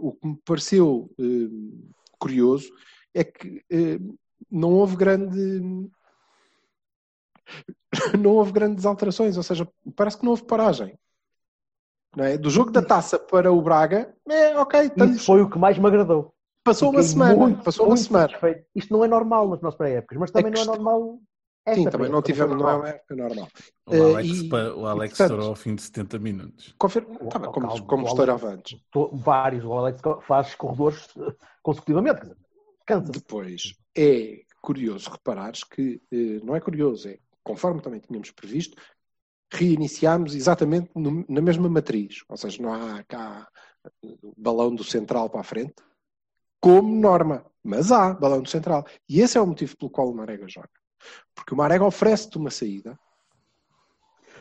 o 0.00 0.12
que 0.12 0.26
me 0.28 0.36
pareceu 0.44 1.10
eh, 1.18 1.48
curioso 2.18 2.72
é 3.14 3.24
que 3.24 3.62
eh, 3.70 3.98
não 4.50 4.72
houve 4.72 4.96
grande 4.96 5.60
não 8.20 8.32
houve 8.32 8.52
grandes 8.52 8.84
alterações, 8.84 9.36
ou 9.36 9.42
seja, 9.42 9.68
parece 9.96 10.18
que 10.18 10.24
não 10.24 10.30
houve 10.32 10.44
paragem. 10.44 10.98
Não 12.16 12.24
é? 12.24 12.38
Do 12.38 12.50
jogo 12.50 12.70
da 12.70 12.82
taça 12.82 13.18
para 13.18 13.52
o 13.52 13.60
Braga, 13.60 14.14
é 14.28 14.58
ok, 14.58 14.80
estamos, 14.80 15.16
Isso 15.16 15.26
foi 15.26 15.42
o 15.42 15.50
que 15.50 15.58
mais 15.58 15.78
me 15.78 15.86
agradou. 15.86 16.34
passou 16.64 16.88
uma 16.90 17.00
Fiquei 17.00 17.12
semana, 17.12 17.36
muito, 17.36 17.62
passou 17.62 17.84
uma 17.86 17.94
muito 17.94 18.06
semana. 18.06 18.28
satisfeito. 18.28 18.66
Isto 18.74 18.92
não 18.92 19.04
é 19.04 19.08
normal 19.08 19.48
nas 19.48 19.60
nossas 19.60 19.78
pré-épocas, 19.78 20.18
mas 20.18 20.30
também 20.30 20.50
É 20.50 20.54
que 20.54 20.64
não 20.64 20.74
é 20.74 20.76
normal. 20.76 21.20
Esta 21.70 21.82
Sim, 21.82 21.90
também 21.90 22.10
não 22.10 22.22
tivemos, 22.22 22.56
não 22.56 22.68
é 22.68 22.72
normal. 22.72 22.78
uma 22.80 22.88
época 22.88 23.16
normal. 23.16 23.48
O 23.86 23.94
Eh, 23.94 24.00
Alex, 24.14 24.28
e- 24.28 24.48
pa- 24.48 24.72
o 24.74 24.86
Alex 24.86 25.12
e, 25.14 25.16
portanto, 25.16 25.20
estourou 25.30 25.48
ao 25.48 25.54
fim 25.56 25.74
de 25.74 25.82
70 25.82 26.18
minutos. 26.18 26.74
Confirmo, 26.78 27.18
tá 27.28 27.38
bem, 27.38 27.48
Oh, 27.48 27.52
como, 27.52 27.68
calma, 27.68 27.86
como 27.86 28.04
o 28.04 28.06
estourava 28.08 28.48
antes. 28.48 28.80
Tô- 28.90 29.08
Vários, 29.16 29.64
o 29.64 29.72
Alex 29.72 30.00
faz 30.26 30.54
corredores 30.54 31.08
eh, 31.16 31.34
consecutivamente. 31.62 32.20
Cansa. 32.86 33.12
Depois, 33.12 33.74
é 33.96 34.42
curioso 34.62 35.10
reparares 35.10 35.62
que, 35.64 36.00
eh, 36.10 36.40
não 36.42 36.56
é 36.56 36.60
curioso, 36.60 37.08
é 37.08 37.18
conforme 37.44 37.80
também 37.80 38.00
tínhamos 38.00 38.30
previsto, 38.30 38.76
reiniciámos 39.52 40.34
exatamente 40.34 40.90
no- 40.94 41.24
na 41.28 41.40
mesma 41.40 41.68
matriz. 41.68 42.22
Ou 42.28 42.36
seja, 42.36 42.62
não 42.62 42.72
há 42.72 43.02
cá 43.04 43.48
o 44.02 44.34
balão 44.36 44.74
do 44.74 44.84
central 44.84 45.30
para 45.30 45.40
a 45.40 45.44
frente, 45.44 45.74
como 46.60 46.94
norma. 46.94 47.44
Mas 47.62 47.90
há 47.92 48.12
balão 48.14 48.42
do 48.42 48.48
central. 48.48 48.86
E 49.08 49.20
esse 49.20 49.36
é 49.36 49.40
o 49.40 49.46
motivo 49.46 49.76
pelo 49.76 49.90
qual 49.90 50.08
o 50.10 50.14
Marega 50.14 50.48
joga. 50.48 50.70
Porque 51.34 51.54
o 51.54 51.56
Marega 51.56 51.84
oferece-te 51.84 52.36
uma 52.38 52.50
saída. 52.50 52.98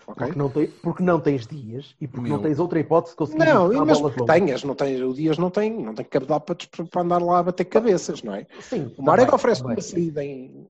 Ok? 0.07 0.25
Porque 0.27 0.39
não, 0.39 0.49
tem, 0.49 0.67
porque 0.67 1.03
não 1.03 1.19
tens 1.19 1.45
dias 1.45 1.93
e 1.99 2.07
porque 2.07 2.29
não 2.29 2.37
Meu. 2.37 2.47
tens 2.47 2.59
outra 2.59 2.79
hipótese 2.79 3.13
de 3.13 3.17
conseguir 3.17 3.39
Não, 3.43 3.69
porque 3.69 4.21
longas. 4.21 4.25
tenhas, 4.25 4.63
não 4.63 4.73
tem, 4.73 5.03
o 5.03 5.13
Dias 5.13 5.37
não 5.37 5.49
tem, 5.49 5.71
não 5.83 5.93
tem 5.93 6.05
cabedal 6.05 6.39
para, 6.39 6.55
para 6.89 7.01
andar 7.01 7.21
lá 7.21 7.39
a 7.39 7.43
bater 7.43 7.65
cabeças, 7.65 8.23
não 8.23 8.33
é? 8.33 8.47
Sim, 8.61 8.93
O 8.97 9.03
Marega 9.03 9.25
também, 9.31 9.35
oferece 9.35 9.61
também. 9.61 9.75
uma 9.75 9.81
saída 9.81 10.23
em, 10.23 10.65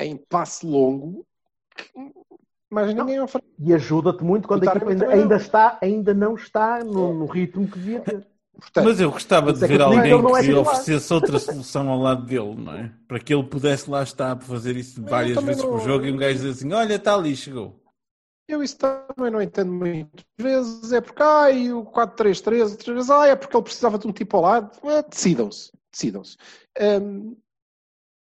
em 0.00 0.16
passe 0.16 0.66
longo, 0.66 1.24
que, 1.76 1.90
mas 2.68 2.92
ninguém 2.92 3.20
oferece. 3.20 3.48
E 3.60 3.72
ajuda-te 3.72 4.24
muito 4.24 4.48
quando 4.48 4.64
a 4.64 4.66
equipa 4.66 4.90
ainda, 4.90 5.08
ainda 5.08 5.28
não. 5.28 5.36
está, 5.36 5.78
ainda 5.80 6.14
não 6.14 6.34
está 6.34 6.82
no, 6.82 7.14
no 7.14 7.26
ritmo 7.26 7.68
que 7.70 7.78
devia 7.78 8.00
ter. 8.00 8.26
Portanto, 8.62 8.84
Mas 8.84 9.00
eu 9.00 9.10
gostava 9.10 9.52
de 9.52 9.58
é 9.64 9.66
que 9.66 9.72
ver 9.74 9.80
alguém 9.82 9.98
é 9.98 10.02
que 10.02 10.40
titular. 10.42 10.58
oferecesse 10.60 11.12
outra 11.12 11.38
solução 11.38 11.88
ao 11.90 11.98
lado 12.00 12.24
dele, 12.24 12.54
não 12.54 12.72
é? 12.74 12.92
Para 13.08 13.18
que 13.20 13.34
ele 13.34 13.42
pudesse 13.44 13.90
lá 13.90 14.02
estar 14.02 14.36
para 14.36 14.46
fazer 14.46 14.76
isso 14.76 15.02
várias 15.02 15.42
vezes 15.42 15.62
por 15.62 15.72
não- 15.72 15.80
jogo 15.80 16.04
e 16.06 16.12
um 16.12 16.16
gajo 16.16 16.38
diz 16.38 16.56
assim: 16.56 16.72
Olha, 16.72 16.94
está 16.94 17.14
ali, 17.14 17.34
chegou. 17.36 17.82
eu 18.48 18.62
isso 18.62 18.76
também 18.78 19.30
não 19.30 19.42
entendo 19.42 19.72
muitas 19.72 20.24
vezes. 20.38 20.92
É 20.92 21.00
porque, 21.00 21.22
ai, 21.22 21.72
o 21.72 21.84
4-3-3, 21.84 22.70
outras 22.70 22.94
vezes, 22.94 23.10
ai, 23.10 23.30
é 23.30 23.36
porque 23.36 23.56
ele 23.56 23.64
precisava 23.64 23.98
de 23.98 24.06
um 24.06 24.12
tipo 24.12 24.36
ao 24.36 24.42
lado. 24.42 24.70
Ah, 24.84 25.02
Decidam-se, 25.02 25.72
decidam-se. 25.92 26.36
Hum, 26.80 27.36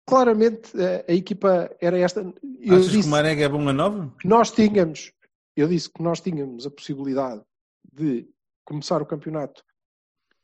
claramente, 0.07 0.71
a, 0.81 1.11
a 1.11 1.13
equipa 1.13 1.69
era 1.79 1.97
esta. 1.97 2.21
Eu 2.59 2.75
Achas 2.75 2.87
que 2.87 2.97
disse, 2.97 3.07
o 3.07 3.11
Marega 3.11 3.43
é 3.45 3.49
bom 3.49 3.67
a 3.67 3.73
nova? 3.73 4.13
que 4.19 4.27
nós 4.27 4.51
tínhamos, 4.51 5.11
eu 5.55 5.67
disse 5.67 5.89
que 5.89 6.01
nós 6.01 6.21
tínhamos 6.21 6.65
a 6.65 6.71
possibilidade 6.71 7.41
de 7.93 8.27
começar 8.65 9.01
o 9.01 9.05
campeonato 9.05 9.63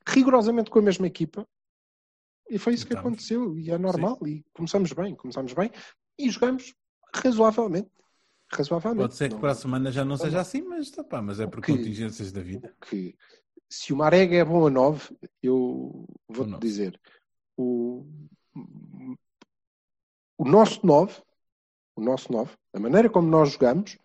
rigorosamente 0.07 0.69
com 0.69 0.79
a 0.79 0.81
mesma 0.81 1.05
equipa 1.07 1.47
e 2.49 2.57
foi 2.57 2.73
isso 2.73 2.85
que 2.87 2.93
Estamos. 2.93 3.07
aconteceu 3.13 3.57
e 3.59 3.69
é 3.69 3.77
normal 3.77 4.17
e 4.25 4.43
começamos 4.53 4.91
bem, 4.93 5.13
começamos 5.15 5.51
bem 5.53 5.69
e 6.17 6.29
jogamos 6.29 6.73
razoavelmente. 7.13 7.91
Razoavelmente. 8.49 9.01
Pode 9.03 9.15
ser 9.15 9.27
que 9.27 9.33
Não- 9.33 9.41
para 9.41 9.51
a 9.51 9.55
semana 9.55 9.91
já 9.91 10.05
não 10.05 10.15
seja 10.15 10.39
assim, 10.39 10.61
mas, 10.61 10.89
tá 10.89 11.03
pá, 11.03 11.21
mas 11.21 11.39
é 11.41 11.45
por 11.47 11.61
que- 11.61 11.73
contingências 11.73 12.31
da 12.31 12.41
vida. 12.41 12.73
que 12.89 13.17
se 13.69 13.91
o 13.91 13.97
Marega 13.97 14.35
é 14.37 14.45
bom 14.45 14.65
a 14.65 14.69
9, 14.69 15.13
eu 15.43 16.07
vou-te 16.29 16.57
dizer, 16.59 16.97
o, 17.57 18.05
o 20.37 20.45
nosso 20.45 20.85
9, 20.87 21.21
o 21.97 22.01
nosso 22.01 22.31
9, 22.31 22.55
a 22.73 22.79
maneira 22.79 23.09
como 23.09 23.27
nós 23.27 23.51
jogamos, 23.51 23.97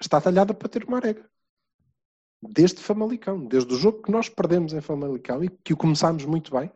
está 0.00 0.18
talhada 0.20 0.54
para 0.54 0.68
ter 0.70 0.84
o 0.84 0.90
Marega. 0.90 1.28
Desde 2.42 2.80
Famalicão, 2.80 3.44
desde 3.46 3.72
o 3.74 3.76
jogo 3.76 4.02
que 4.02 4.12
nós 4.12 4.28
perdemos 4.28 4.72
em 4.72 4.80
Famalicão 4.80 5.42
e 5.42 5.48
que 5.48 5.72
o 5.72 5.76
começámos 5.76 6.24
muito 6.24 6.52
bem 6.52 6.70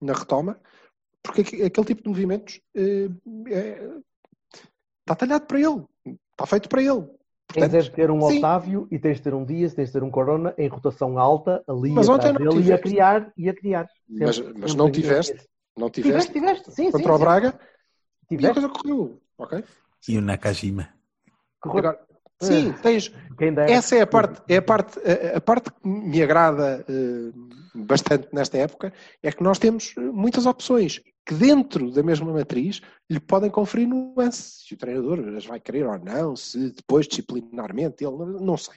na 0.00 0.14
retoma, 0.14 0.58
porque 1.22 1.42
aqu- 1.42 1.64
aquele 1.66 1.86
tipo 1.86 2.02
de 2.02 2.08
movimentos 2.08 2.60
eh, 2.74 3.08
é- 3.48 3.98
está 5.00 5.14
talhado 5.14 5.46
para 5.46 5.60
ele, 5.60 5.84
está 6.32 6.46
feito 6.46 6.68
para 6.68 6.82
ele. 6.82 7.06
Tens 7.52 7.72
é 7.74 7.80
de 7.80 7.90
ter 7.92 8.10
um 8.10 8.20
sim. 8.28 8.38
Otávio 8.38 8.88
e 8.90 8.98
tens 8.98 9.18
de 9.18 9.22
ter 9.22 9.34
um 9.34 9.44
Dias, 9.44 9.72
tens 9.74 9.86
de 9.88 9.92
ter 9.92 10.02
um 10.02 10.10
Corona 10.10 10.52
em 10.58 10.66
rotação 10.66 11.16
alta 11.18 11.62
ali 11.68 11.90
Mas 11.90 12.08
ontem 12.08 12.32
não 12.32 12.38
dele 12.38 12.54
e 12.54 12.58
a 12.58 12.62
tiveste. 12.78 12.82
criar 12.82 13.32
e 13.36 13.48
a 13.48 13.54
criar. 13.54 13.88
Mas- 14.08 14.36
Sempre- 14.36 14.52
mas 14.58 14.70
sempre 14.72 14.76
não 14.76 14.90
criar. 14.90 15.02
tiveste? 15.02 15.48
Não 15.76 15.90
tiveste? 15.90 16.32
Tiveste, 16.32 16.62
tiveste. 16.64 16.72
Sim, 16.74 16.90
contra 16.90 17.12
sim, 17.12 17.14
o. 17.14 17.18
Braga 17.18 17.48
e 18.30 18.34
a 18.34 18.38
Tiveste. 18.38 18.60
coisa 18.60 18.68
correu, 18.68 19.22
ok? 19.38 19.64
E 20.08 20.18
o 20.18 20.20
Nakajima. 20.22 20.88
Correu. 21.60 21.78
Agora, 21.78 22.05
sim, 22.42 22.72
tens, 22.82 23.08
Quem 23.38 23.52
dera. 23.54 23.70
essa 23.70 23.96
é 23.96 24.02
a 24.02 24.06
parte, 24.06 24.42
é 24.48 24.56
a 24.56 24.62
parte, 24.62 24.98
a, 25.00 25.36
a 25.38 25.40
parte 25.40 25.70
que 25.70 25.88
me 25.88 26.22
agrada 26.22 26.84
eh, 26.88 27.32
bastante 27.74 28.28
nesta 28.32 28.58
época, 28.58 28.92
é 29.22 29.30
que 29.32 29.42
nós 29.42 29.58
temos 29.58 29.94
eh, 29.96 30.00
muitas 30.00 30.46
opções 30.46 31.00
que 31.24 31.34
dentro 31.34 31.90
da 31.90 32.02
mesma 32.02 32.32
matriz 32.32 32.80
lhe 33.10 33.18
podem 33.18 33.50
conferir 33.50 33.88
nuances. 33.88 34.62
Se 34.66 34.74
o 34.74 34.76
treinador 34.76 35.34
as 35.36 35.44
vai 35.44 35.58
querer 35.60 35.86
ou 35.86 35.98
não, 35.98 36.36
se 36.36 36.70
depois 36.72 37.06
disciplinarmente 37.08 38.04
ele, 38.04 38.16
não- 38.40 38.56
sei. 38.56 38.76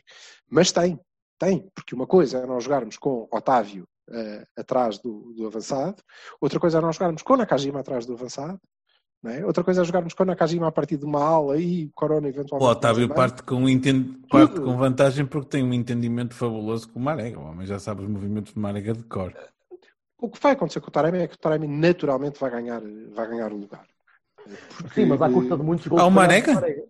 Mas 0.50 0.72
tem, 0.72 1.00
tem, 1.38 1.70
porque 1.76 1.94
uma 1.94 2.08
coisa 2.08 2.40
é 2.40 2.46
nós 2.48 2.64
jogarmos 2.64 2.98
com 2.98 3.28
Otávio 3.32 3.88
eh, 4.12 4.44
atrás 4.58 4.98
do, 4.98 5.32
do 5.34 5.46
avançado, 5.46 6.02
outra 6.42 6.60
coisa 6.60 6.80
é 6.80 6.82
nós 6.82 6.96
jogarmos 6.96 7.22
com 7.22 7.38
Nakajima 7.38 7.82
atrás 7.82 8.06
do 8.08 8.14
avançado, 8.14 8.60
é? 9.26 9.46
outra 9.46 9.64
coisa 9.64 9.82
é 9.82 9.86
jogarmos 9.86 10.14
com 10.14 10.24
Nakajima 10.24 10.68
a 10.68 10.72
partir 10.72 10.98
de 10.98 11.06
uma 11.06 11.22
ala 11.24 11.58
e 11.58 11.86
o 11.86 11.92
Corona 11.94 12.28
O 12.28 12.30
eventualmente. 12.30 12.72
Otávio 12.72 13.04
a 13.04 13.08
meio. 13.08 13.16
parte 13.16 13.44
com, 13.44 13.56
um 13.56 13.70
enten- 13.70 14.16
parte 14.30 14.60
com 14.62 14.78
vantagem 14.78 15.26
porque 15.26 15.50
tem 15.50 15.64
um 15.64 15.74
entendimento 15.74 16.34
fabuloso 16.34 16.88
com 16.90 17.00
o 17.00 17.02
Marega. 17.04 17.40
O 17.40 17.44
homem 17.50 17.68
já 17.68 17.80
sabe 17.80 18.04
os 18.04 18.10
movimentos 18.10 18.54
de 18.54 18.60
Marega 18.60 18.94
de 18.94 19.04
cor. 19.04 19.34
O 20.22 20.30
que 20.30 20.40
vai 20.42 20.54
acontecer 20.54 20.80
com 20.82 20.88
o 20.88 20.92
Taremi 20.92 21.20
é 21.20 21.28
que 21.28 21.36
o 21.36 21.38
Taremi 21.38 21.68
naturalmente 21.68 22.40
vai 22.40 22.52
ganhar, 22.52 22.82
vai 23.14 23.28
ganhar 23.28 23.52
o 23.54 23.58
lugar. 23.58 23.86
Porque, 24.78 25.02
Sim, 25.02 25.06
mas 25.08 25.22
à 25.22 25.30
custa 25.30 25.56
de 25.58 25.64
muitos 25.64 25.88
gols. 25.88 26.02
Ao 26.02 26.10
que 26.10 26.16
Marega? 26.16 26.54
Marega. 26.56 26.84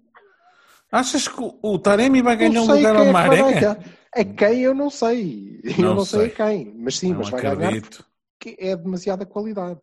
Achas 0.92 1.28
que 1.28 1.42
o- 1.42 1.58
o 1.62 1.78
Taremi 1.80 2.22
vai 2.22 2.36
ganhar 2.36 2.54
não 2.54 2.64
um 2.64 2.76
lugar 2.76 2.92
quem 2.96 3.02
ao 3.02 3.08
é 3.08 3.12
Marega? 3.12 3.80
A 4.16 4.24
quem 4.24 4.62
eu 4.62 4.74
não 4.74 4.90
sei. 4.90 5.60
Eu 5.64 5.84
Não 5.84 5.96
não, 5.96 6.06
sei. 6.06 6.20
sei. 6.22 6.30
a 6.46 6.48
quem. 6.50 6.74
Mas 6.78 6.98
sim, 6.98 7.10
Não 7.12 7.20
mas 7.20 7.30
vai 7.30 7.42
ganhar 7.56 7.82
porque 7.82 8.56
é 8.60 8.76
demasiada 8.76 9.26
qualidade. 9.26 9.80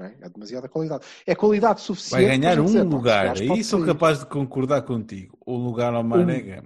Não 0.00 0.06
é? 0.06 0.16
é 0.22 0.28
demasiada 0.30 0.66
qualidade. 0.68 1.04
É 1.26 1.34
qualidade 1.34 1.80
suficiente. 1.82 2.24
Vai 2.26 2.38
ganhar 2.38 2.52
para 2.54 2.62
um 2.62 2.64
dizer, 2.64 2.82
lugar. 2.84 3.36
Aí 3.36 3.62
sou 3.62 3.84
capaz 3.84 4.20
de 4.20 4.26
concordar 4.26 4.80
contigo. 4.82 5.36
O 5.44 5.54
lugar 5.56 5.92
ao 5.92 6.02
Marega. 6.02 6.64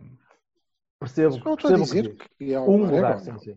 Percebo, 1.00 1.30
Não 1.44 1.54
estou 1.54 1.70
a 1.70 1.74
que 1.74 1.80
dizer 1.82 2.02
diz. 2.02 2.28
que 2.38 2.52
é 2.54 2.60
Um 2.60 2.78
Marega, 2.78 2.96
lugar, 2.96 3.18
sim, 3.18 3.38
sim. 3.38 3.56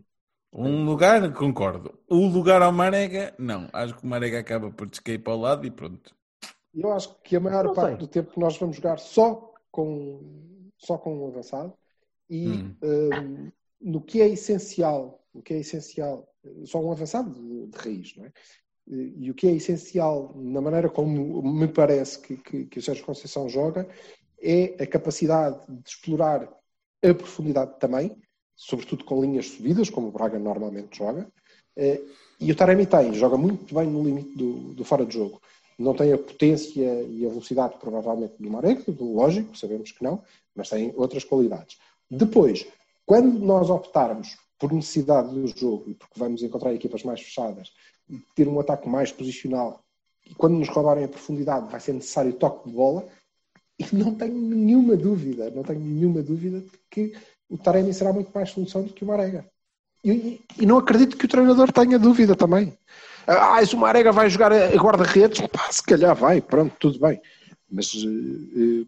Um 0.52 0.84
lugar, 0.84 1.32
concordo. 1.32 1.96
O 2.08 2.26
lugar 2.26 2.60
ao 2.60 2.72
Marega, 2.72 3.34
não. 3.38 3.68
Acho 3.72 3.94
que 3.94 4.02
o 4.04 4.06
Marega 4.06 4.40
acaba 4.40 4.70
por 4.70 4.88
descair 4.88 5.22
para 5.22 5.34
o 5.34 5.40
lado 5.40 5.64
e 5.64 5.70
pronto. 5.70 6.14
Eu 6.74 6.92
acho 6.92 7.14
que 7.22 7.36
a 7.36 7.40
maior 7.40 7.64
Não 7.64 7.72
parte 7.72 7.90
sei. 7.90 7.96
do 7.98 8.06
tempo 8.08 8.38
nós 8.40 8.56
vamos 8.58 8.76
jogar 8.76 8.98
só 8.98 9.52
com, 9.70 10.70
só 10.76 10.98
com 10.98 11.22
um 11.22 11.28
avançado 11.28 11.72
e 12.28 12.48
Hum. 12.48 12.76
hum, 12.82 13.52
no 13.80 14.00
que 14.02 14.20
é 14.20 14.28
essencial, 14.28 15.24
o 15.32 15.40
que 15.40 15.54
é 15.54 15.58
essencial, 15.60 16.28
só 16.64 16.80
um 16.80 16.90
avançado 16.92 17.30
de, 17.32 17.66
de 17.68 17.78
raiz, 17.78 18.16
não 18.16 18.24
é? 18.26 18.32
E, 18.90 19.30
o 19.30 19.34
que 19.34 19.46
é 19.46 19.52
essencial 19.52 20.32
na 20.34 20.60
maneira 20.60 20.88
como 20.88 21.42
me 21.42 21.68
parece 21.68 22.18
que, 22.20 22.36
que, 22.36 22.64
que 22.64 22.78
o 22.78 22.82
Sérgio 22.82 23.04
Conceição 23.04 23.48
joga 23.48 23.86
é 24.40 24.82
a 24.82 24.86
capacidade 24.86 25.58
de 25.68 25.88
explorar 25.88 26.48
a 27.02 27.14
profundidade 27.14 27.78
também, 27.78 28.16
sobretudo 28.56 29.04
com 29.04 29.20
linhas 29.20 29.46
subidas, 29.46 29.90
como 29.90 30.08
o 30.08 30.12
Braga 30.12 30.38
normalmente 30.38 30.96
joga, 30.96 31.30
eh, 31.76 32.00
e 32.40 32.50
o 32.50 32.56
Taremi 32.56 32.86
tem, 32.86 33.12
joga 33.14 33.36
muito 33.36 33.74
bem 33.74 33.86
no 33.86 34.02
limite 34.02 34.36
do, 34.36 34.74
do 34.74 34.84
fora 34.84 35.04
de 35.04 35.14
jogo. 35.14 35.40
Não 35.78 35.94
tem 35.94 36.12
a 36.12 36.18
potência 36.18 37.02
e 37.02 37.24
a 37.24 37.28
velocidade, 37.28 37.76
provavelmente, 37.78 38.34
do 38.38 38.50
Marega, 38.50 38.82
lógico, 38.98 39.56
sabemos 39.56 39.92
que 39.92 40.02
não, 40.02 40.22
mas 40.54 40.70
tem 40.70 40.92
outras 40.96 41.24
qualidades. 41.24 41.78
Depois, 42.10 42.66
quando 43.06 43.38
nós 43.38 43.70
optarmos 43.70 44.36
por 44.58 44.72
necessidade 44.72 45.32
do 45.32 45.46
jogo 45.46 45.88
e 45.88 45.94
porque 45.94 46.18
vamos 46.18 46.42
encontrar 46.42 46.74
equipas 46.74 47.04
mais 47.04 47.20
fechadas, 47.20 47.72
ter 48.34 48.48
um 48.48 48.58
ataque 48.60 48.88
mais 48.88 49.10
posicional, 49.12 49.82
e 50.26 50.34
quando 50.34 50.54
nos 50.58 50.68
roubarem 50.68 51.04
a 51.04 51.08
profundidade 51.08 51.70
vai 51.70 51.80
ser 51.80 51.92
necessário 51.94 52.32
toque 52.32 52.68
de 52.68 52.74
bola, 52.74 53.06
e 53.78 53.86
não 53.94 54.14
tenho 54.14 54.34
nenhuma 54.34 54.96
dúvida, 54.96 55.50
não 55.50 55.62
tenho 55.62 55.80
nenhuma 55.80 56.22
dúvida 56.22 56.60
de 56.60 56.70
que 56.90 57.12
o 57.48 57.56
Taremi 57.56 57.94
será 57.94 58.12
muito 58.12 58.30
mais 58.34 58.50
solução 58.50 58.82
do 58.82 58.92
que 58.92 59.04
o 59.04 59.06
Marega. 59.06 59.46
E, 60.04 60.40
e- 60.58 60.66
não 60.66 60.78
acredito 60.78 61.16
que 61.16 61.24
o 61.24 61.28
treinador 61.28 61.72
tenha 61.72 61.98
dúvida 61.98 62.34
também. 62.36 62.76
Ah, 63.26 63.64
se 63.64 63.74
o 63.74 63.78
Marega 63.78 64.10
vai 64.12 64.28
jogar 64.30 64.52
a 64.52 64.74
guarda-redes, 64.76 65.40
pá, 65.48 65.70
se 65.70 65.82
calhar 65.82 66.14
vai, 66.14 66.40
pronto, 66.40 66.74
tudo 66.78 66.98
bem. 66.98 67.20
Mas 67.70 67.92
eh, 67.94 68.86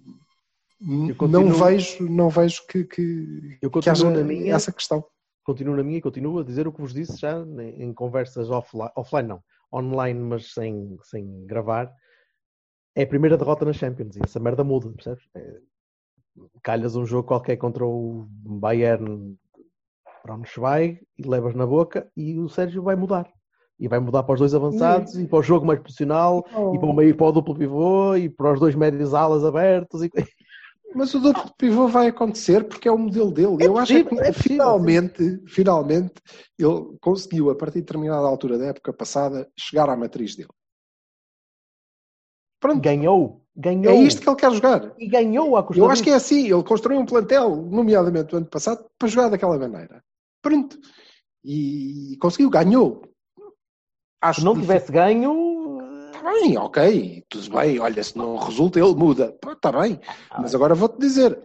Eu 1.09 1.15
continuo- 1.15 1.49
não 1.51 1.55
vejo, 1.55 2.03
não 2.09 2.29
vejo 2.31 2.67
que, 2.67 2.85
que, 2.85 3.59
Eu 3.61 3.71
que 3.71 3.91
haja 3.91 4.11
na 4.11 4.23
minha. 4.25 4.55
essa 4.55 4.73
questão. 4.73 5.05
Continuo 5.45 5.77
na 5.77 5.83
minha 5.83 5.99
e 5.99 6.03
continuo 6.03 6.39
a 6.39 6.45
dizer 6.45 6.67
o 6.67 6.73
que 6.73 6.81
vos 6.81 6.95
disse 6.95 7.19
já 7.19 7.39
em, 7.39 7.85
em 7.85 7.95
conversas 7.95 8.51
offline, 8.51 8.91
offline 8.97 9.29
não, 9.29 9.43
online, 9.73 10.19
mas 10.19 10.53
sem, 10.53 10.99
sem 11.03 11.47
gravar. 11.47 11.93
É 12.95 13.03
a 13.03 13.07
primeira 13.07 13.37
derrota 13.37 13.65
na 13.65 13.73
Champions 13.73 14.17
e 14.17 14.21
essa 14.25 14.41
merda 14.41 14.65
muda, 14.65 14.91
percebes? 14.91 15.25
É, 15.35 15.61
calhas 16.63 16.97
um 16.97 17.07
jogo 17.07 17.29
qualquer 17.29 17.57
contra 17.57 17.85
o 17.85 18.27
Bayern 18.31 19.37
Braunschweig 20.25 21.01
e 21.19 21.23
levas 21.23 21.55
na 21.55 21.67
boca 21.67 22.11
e 22.17 22.39
o 22.39 22.49
Sérgio 22.49 22.83
vai 22.83 22.97
mudar. 22.97 23.31
E 23.79 23.89
vai 23.89 23.99
mudar 23.99 24.23
para 24.25 24.35
os 24.35 24.41
dois 24.41 24.55
avançados 24.55 25.19
e 25.19 25.27
para 25.27 25.39
o 25.39 25.43
jogo 25.43 25.65
mais 25.65 25.81
posicional 25.81 26.45
e 26.75 26.79
para 26.79 26.89
o 26.89 26.95
meio 26.95 27.17
para 27.17 27.27
o 27.27 27.33
duplo 27.33 27.55
pivô 27.55 28.15
e 28.15 28.29
para 28.29 28.53
os 28.53 28.61
dois 28.61 28.75
médios 28.75 29.15
alas 29.15 29.43
abertos 29.43 30.03
e 30.03 30.11
Mas 30.95 31.15
o 31.15 31.21
duplo 31.21 31.53
pivô 31.57 31.87
vai 31.87 32.09
acontecer 32.09 32.65
porque 32.65 32.89
é 32.89 32.93
o 32.93 32.99
modelo 32.99 33.31
dele. 33.31 33.57
Eu 33.61 33.79
acho 33.79 33.93
possível, 33.93 34.09
que 34.09 34.15
é 34.23 34.33
possível, 34.33 34.43
finalmente, 34.43 35.43
finalmente 35.47 36.15
ele 36.59 36.97
conseguiu, 37.01 37.51
a 37.51 37.55
partir 37.55 37.75
de 37.75 37.83
determinada 37.83 38.27
altura 38.27 38.59
da 38.59 38.67
época 38.67 38.93
passada, 38.93 39.49
chegar 39.57 39.89
à 39.89 39.97
matriz 39.97 40.35
dele. 40.35 40.51
Pronto, 42.61 42.81
ganhou, 42.81 43.43
ganhou. 43.57 43.95
é 43.95 44.03
isto 44.03 44.21
que 44.21 44.29
ele 44.29 44.37
quer 44.37 44.53
jogar. 44.53 44.95
E 44.99 45.09
ganhou 45.09 45.63
custa 45.63 45.81
Eu 45.81 45.91
acho 45.91 46.03
que 46.03 46.11
é 46.11 46.15
assim. 46.15 46.53
Ele 46.53 46.63
construiu 46.63 47.01
um 47.01 47.07
plantel, 47.07 47.57
nomeadamente 47.57 48.35
o 48.35 48.39
ano 48.39 48.47
passado, 48.47 48.85
para 48.99 49.09
jogar 49.09 49.29
daquela 49.31 49.59
maneira. 49.59 50.05
Pronto. 50.43 50.79
E 51.43 52.17
conseguiu, 52.21 52.51
ganhou. 52.51 53.03
Acho 54.21 54.41
Se 54.41 54.45
não 54.45 54.55
tivesse 54.55 54.93
ganho, 54.93 55.33
bem, 56.23 56.57
ok, 56.59 57.25
tudo 57.29 57.51
bem. 57.51 57.79
Olha, 57.79 58.03
se 58.03 58.17
não 58.17 58.37
resulta, 58.37 58.79
ele 58.79 58.95
muda. 58.95 59.37
Está 59.53 59.73
bem. 59.73 60.01
Mas 60.39 60.55
agora 60.55 60.75
vou-te 60.75 60.99
dizer: 60.99 61.41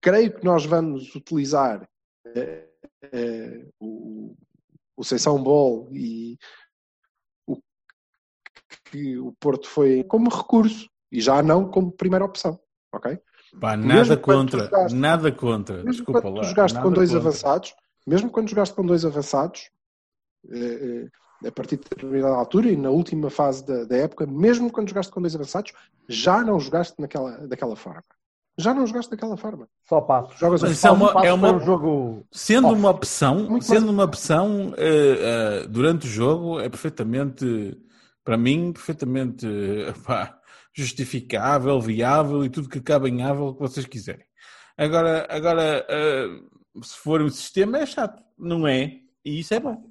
creio 0.00 0.34
que 0.34 0.44
nós 0.44 0.64
vamos 0.64 1.14
utilizar 1.14 1.88
eh, 2.26 2.68
eh, 3.12 3.66
o, 3.80 4.34
o 4.96 5.04
Seição 5.04 5.42
Ball 5.42 5.88
e 5.92 6.38
o 7.46 7.56
que 8.84 9.18
o 9.18 9.32
Porto 9.40 9.68
foi 9.68 10.02
como 10.04 10.30
recurso 10.30 10.88
e 11.10 11.20
já 11.20 11.42
não 11.42 11.70
como 11.70 11.92
primeira 11.92 12.24
opção. 12.24 12.58
Ok? 12.94 13.18
Pá, 13.60 13.76
nada 13.76 14.16
contra, 14.16 14.64
jogaste- 14.64 14.96
nada 14.96 15.32
contra. 15.32 15.76
Mesmo 15.76 15.90
Desculpa 15.92 16.22
quando 16.22 16.36
lá. 16.38 16.42
jogaste 16.44 16.80
com 16.80 16.90
dois 16.90 17.10
contra. 17.10 17.28
avançados, 17.28 17.74
mesmo 18.06 18.30
quando 18.30 18.48
jogaste 18.48 18.74
com 18.74 18.84
dois 18.86 19.04
avançados, 19.04 19.70
eh, 20.50 21.08
a 21.46 21.50
partir 21.52 21.76
de 21.76 21.82
determinada 21.88 22.34
altura 22.34 22.68
e 22.68 22.76
na 22.76 22.90
última 22.90 23.30
fase 23.30 23.66
da, 23.66 23.84
da 23.84 23.96
época, 23.96 24.26
mesmo 24.26 24.70
quando 24.70 24.88
jogaste 24.88 25.12
com 25.12 25.20
dois 25.20 25.34
avançados, 25.34 25.72
já 26.08 26.42
não 26.42 26.58
jogaste 26.60 26.94
naquela, 27.00 27.46
daquela 27.46 27.76
forma. 27.76 28.04
Já 28.58 28.74
não 28.74 28.86
jogaste 28.86 29.10
daquela 29.10 29.36
forma. 29.36 29.66
só 29.88 30.00
passo. 30.00 30.36
Jogas 30.38 30.62
Mas 30.62 30.72
isso 30.72 30.86
é 30.86 30.90
uma- 30.90 31.12
Passo 31.12 31.26
é 31.26 31.32
uma- 31.32 31.48
para 31.48 31.56
um 31.56 31.64
jogo. 31.64 32.26
Sendo 32.30 32.68
Off. 32.68 32.78
uma 32.78 32.90
opção, 32.90 33.34
Muito 33.48 33.64
sendo 33.64 33.80
mais- 33.86 33.92
uma 33.94 34.04
opção 34.04 34.74
eh, 34.76 35.62
eh, 35.62 35.66
durante 35.68 36.06
o 36.06 36.10
jogo 36.10 36.60
é 36.60 36.68
perfeitamente, 36.68 37.78
para 38.22 38.36
mim, 38.36 38.72
perfeitamente 38.72 39.46
eh, 39.46 39.92
pá, 40.06 40.38
justificável, 40.74 41.80
viável 41.80 42.44
e 42.44 42.50
tudo 42.50 42.68
que 42.68 42.80
cabe 42.80 43.08
em 43.08 43.22
ável 43.22 43.54
que 43.54 43.60
vocês 43.60 43.86
quiserem. 43.86 44.24
Agora, 44.76 45.26
agora 45.30 45.86
se 46.82 46.96
for 46.98 47.20
um 47.22 47.28
sistema 47.30 47.78
é 47.78 47.86
chato, 47.86 48.22
não 48.38 48.66
é? 48.66 48.98
E 49.24 49.40
isso 49.40 49.52
é 49.54 49.60
bom. 49.60 49.84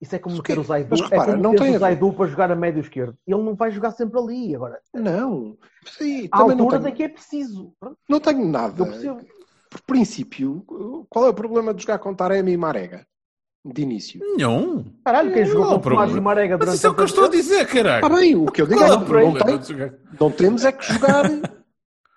Isso 0.00 0.14
é 0.14 0.18
como 0.18 0.36
Mas 0.36 0.56
o 0.58 0.62
Zaidu. 0.62 0.88
Mas 0.90 1.00
repara, 1.00 1.22
é 1.22 1.24
como 1.32 1.42
não 1.42 1.50
meter 1.52 1.64
tem 1.64 1.76
o. 1.76 1.78
Zaidu 1.80 2.12
para 2.12 2.26
jogar 2.30 2.52
a 2.52 2.54
médio 2.54 2.80
esquerdo. 2.80 3.16
Ele 3.26 3.42
não 3.42 3.54
vai 3.54 3.70
jogar 3.72 3.90
sempre 3.90 4.18
ali. 4.18 4.54
Agora, 4.54 4.80
Não. 4.94 5.56
Sim, 5.86 6.28
há 6.30 6.38
também 6.38 6.56
não 6.56 6.64
alturas 6.66 6.84
tenho, 6.84 6.92
em 6.92 6.96
que 6.96 7.02
é 7.02 7.08
preciso. 7.08 7.72
Não 8.08 8.20
tenho 8.20 8.46
nada. 8.48 8.84
Por 9.70 9.80
princípio, 9.82 10.64
qual 11.10 11.26
é 11.26 11.28
o 11.30 11.34
problema 11.34 11.74
de 11.74 11.82
jogar 11.82 11.98
com 11.98 12.14
Taremi 12.14 12.52
e 12.52 12.56
Marega? 12.56 13.06
De 13.64 13.82
início. 13.82 14.20
Não. 14.38 14.84
Caralho, 15.04 15.32
quem 15.32 15.42
Não 15.42 15.50
jogou 15.50 15.64
há 15.64 15.68
com 15.74 15.80
Tomás 15.80 15.98
problema. 15.98 16.18
e 16.18 16.20
Marega 16.22 16.56
Mas 16.56 16.60
durante 16.60 16.76
isso 16.78 16.86
é 16.86 16.90
o 16.90 16.94
que 16.94 17.00
eu 17.00 17.04
estou 17.04 17.24
a 17.24 17.28
dizer, 17.28 17.66
caralho. 17.66 18.04
Está 18.06 18.16
bem, 18.16 18.36
o 18.36 18.46
que 18.46 18.62
eu 18.62 18.66
digo 18.66 18.78
Qual 18.78 18.90
é 18.90 18.94
é 18.94 18.96
o 18.96 19.04
que 19.04 19.12
não, 19.12 19.58
tem- 19.58 19.92
não 20.20 20.30
temos 20.30 20.64
é 20.64 20.72
que 20.72 20.90
jogar 20.92 21.24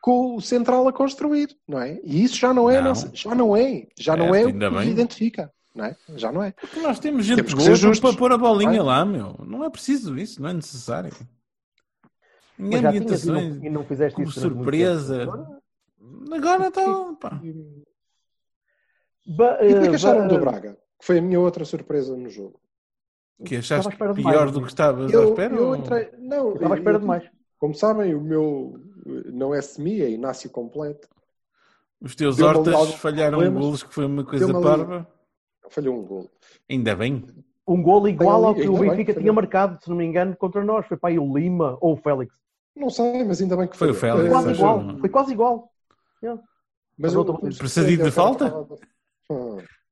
com 0.02 0.36
o 0.36 0.42
central 0.42 0.88
a 0.88 0.94
construir, 0.94 1.50
não 1.68 1.82
é? 1.82 2.00
E 2.04 2.24
isso 2.24 2.38
já 2.38 2.54
não 2.54 2.70
é, 2.70 2.78
Não. 2.78 2.90
nossa- 2.90 3.10
já 3.14 3.36
não 3.36 3.56
é, 3.56 3.88
já 4.00 4.16
não 4.16 4.32
Certo, 4.34 4.36
é 4.36 4.46
o 4.50 4.54
que 4.54 4.66
nos 4.70 4.80
bem. 4.84 4.90
identifica, 4.92 5.52
não 5.74 5.86
é? 5.86 5.96
Já 6.16 6.32
não 6.32 6.44
é. 6.44 6.52
Porque 6.52 6.80
nós 6.80 7.00
temos 7.00 7.26
gente 7.26 7.38
Temos 7.38 7.52
que 7.54 7.58
boa 7.58 7.70
ser 7.70 7.76
justos. 7.76 8.00
para 8.10 8.18
pôr 8.20 8.32
a 8.32 8.38
bolinha 8.38 8.80
Não 8.80 8.86
lá, 8.86 9.06
meu. 9.06 9.36
Não 9.46 9.64
é 9.64 9.70
preciso 9.70 10.18
isso, 10.18 10.42
não 10.42 10.50
é 10.50 10.54
necessário. 10.54 11.12
Em 12.60 12.72
e 12.74 12.76
ambientações, 12.76 13.58
não, 13.58 13.66
e 13.66 13.70
não 13.70 13.84
fizeste 13.84 14.16
como 14.16 14.28
isso 14.30 14.40
surpresa. 14.40 15.24
Agora, 16.32 16.68
está. 16.68 17.42
E 19.26 19.32
o 19.32 19.36
que 19.36 19.44
é 19.44 19.72
eh, 19.86 19.90
que 19.90 19.96
acharam 19.96 20.22
ba- 20.22 20.28
do 20.28 20.40
Braga? 20.40 20.78
Que 21.00 21.06
foi 21.06 21.18
a 21.20 21.22
minha 21.22 21.40
outra 21.40 21.66
surpresa 21.66 22.16
no 22.16 22.30
jogo. 22.30 22.60
Que 23.44 23.56
achaste 23.56 23.88
à 23.92 23.96
pior 24.14 24.16
mais, 24.22 24.52
do 24.52 24.62
que 24.62 24.68
estavas 24.68 25.12
à 25.12 25.16
Eu, 25.16 25.30
espera? 25.30 25.56
eu 25.56 25.76
entrei. 25.76 26.12
Não, 26.20 26.54
Estava 26.54 26.76
à 26.76 26.78
espera 26.78 26.96
eu- 26.98 27.00
de 27.00 27.06
mais. 27.06 27.24
Como 27.58 27.74
sabem, 27.74 28.14
o 28.16 28.22
meu 28.22 28.80
eh, 29.08 29.32
não 29.32 29.54
é 29.54 29.62
semi, 29.62 30.02
é 30.02 30.10
Inácio 30.10 30.50
completo. 30.50 31.08
Os 32.00 32.16
teus 32.16 32.40
hortas 32.40 32.94
falharam 32.96 33.38
problemas. 33.40 33.64
golos, 33.64 33.84
que 33.84 33.94
foi 33.94 34.06
uma 34.06 34.24
coisa 34.24 34.52
parva. 34.62 35.08
Falhou 35.72 35.98
um 36.00 36.04
gol. 36.06 36.30
Ainda 36.70 36.96
bem. 36.96 37.26
Um 37.68 37.82
golo 37.82 38.08
igual 38.08 38.46
ao 38.46 38.56
que 38.56 38.68
o 38.68 38.78
Benfica 38.78 39.14
foi 39.14 39.22
tinha 39.24 39.34
marcado, 39.34 39.82
se 39.82 39.90
não 39.90 39.96
me 39.98 40.06
engano, 40.06 40.36
contra 40.36 40.64
nós. 40.64 40.86
Foi 40.86 40.98
para 40.98 41.10
aí 41.10 41.20
o 41.20 41.38
Lima 41.38 41.78
ou 41.82 41.94
o 41.94 41.98
Félix. 41.98 42.34
Não 42.76 42.90
sei, 42.90 43.24
mas 43.24 43.42
ainda 43.42 43.56
bem 43.58 43.68
que 43.68 43.78
Foi 43.78 43.92
o 43.92 43.94
falhou. 43.94 44.18
Félix, 44.18 44.28
Eh, 44.30 44.32
Quase 44.42 44.52
igual. 44.54 44.98
Foi 45.00 45.10
quase 45.10 45.32
igual. 45.34 45.72
Mas 46.22 46.40
Mas 46.98 47.14
eu- 47.14 47.22
o 47.22 47.38
Precedido 47.40 48.04
de 48.04 48.12
surpreendeu, 48.12 48.12
falta? 48.12 48.46
estava- 48.46 48.78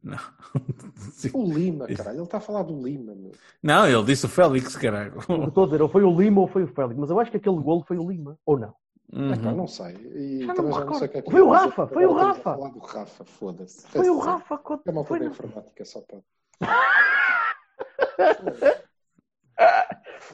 Não. 0.04 0.16
Ah, 0.16 0.34
O 1.34 1.44
Lima, 1.54 1.88
caralho, 1.88 2.18
ele 2.18 2.24
está 2.24 2.38
a 2.38 2.42
falar 2.42 2.64
do 2.64 2.82
Lima. 2.82 3.14
Meu. 3.16 3.32
Não, 3.62 3.86
ele 3.88 4.04
disse 4.04 4.26
o 4.26 4.30
Félix, 4.30 4.76
caralho. 4.76 5.14
Eu 5.28 5.48
Estou 5.48 5.64
a 5.64 5.68
dizer, 5.68 5.82
ou 5.82 5.90
foi 5.90 6.04
o 6.04 6.18
Lima 6.20 6.42
ou 6.42 6.48
foi 6.48 6.64
o 6.64 6.68
Félix. 6.68 6.98
Mas 7.00 7.10
eu 7.10 7.20
acho 7.20 7.32
que 7.32 7.38
aquele 7.38 7.58
golo 7.58 7.84
foi 7.88 7.98
o 7.98 8.10
Lima. 8.10 8.38
Ou 8.46 8.58
não? 8.58 8.74
Uhum. 9.12 9.34
Epá, 9.34 9.52
não 9.52 9.68
sei. 9.68 9.96
E 10.14 10.46
Já 10.46 10.54
também 10.54 10.72
já 10.74 10.86
não 10.86 10.94
sei 10.94 11.08
o 11.08 11.12
que 11.12 11.18
é 11.18 11.22
que 11.24 11.32
Foi 11.32 11.42
o 11.42 11.50
Rafa, 11.50 11.88
foi 11.88 12.06
o 12.06 12.14
Rafa. 12.14 12.42
falar 12.42 12.70
do 12.70 12.80
Rafa, 12.80 13.26
foda-se. 13.26 13.88
Foi 13.88 14.10
o 14.10 14.14
Foda-se. 14.16 14.28
Rafa. 14.30 14.58
quando- 14.60 14.82
É 14.86 14.92
uma 14.92 15.04
Foi... 15.04 15.20
da 15.20 15.26
informática 15.26 15.86
só 15.86 16.02
para. 16.02 16.20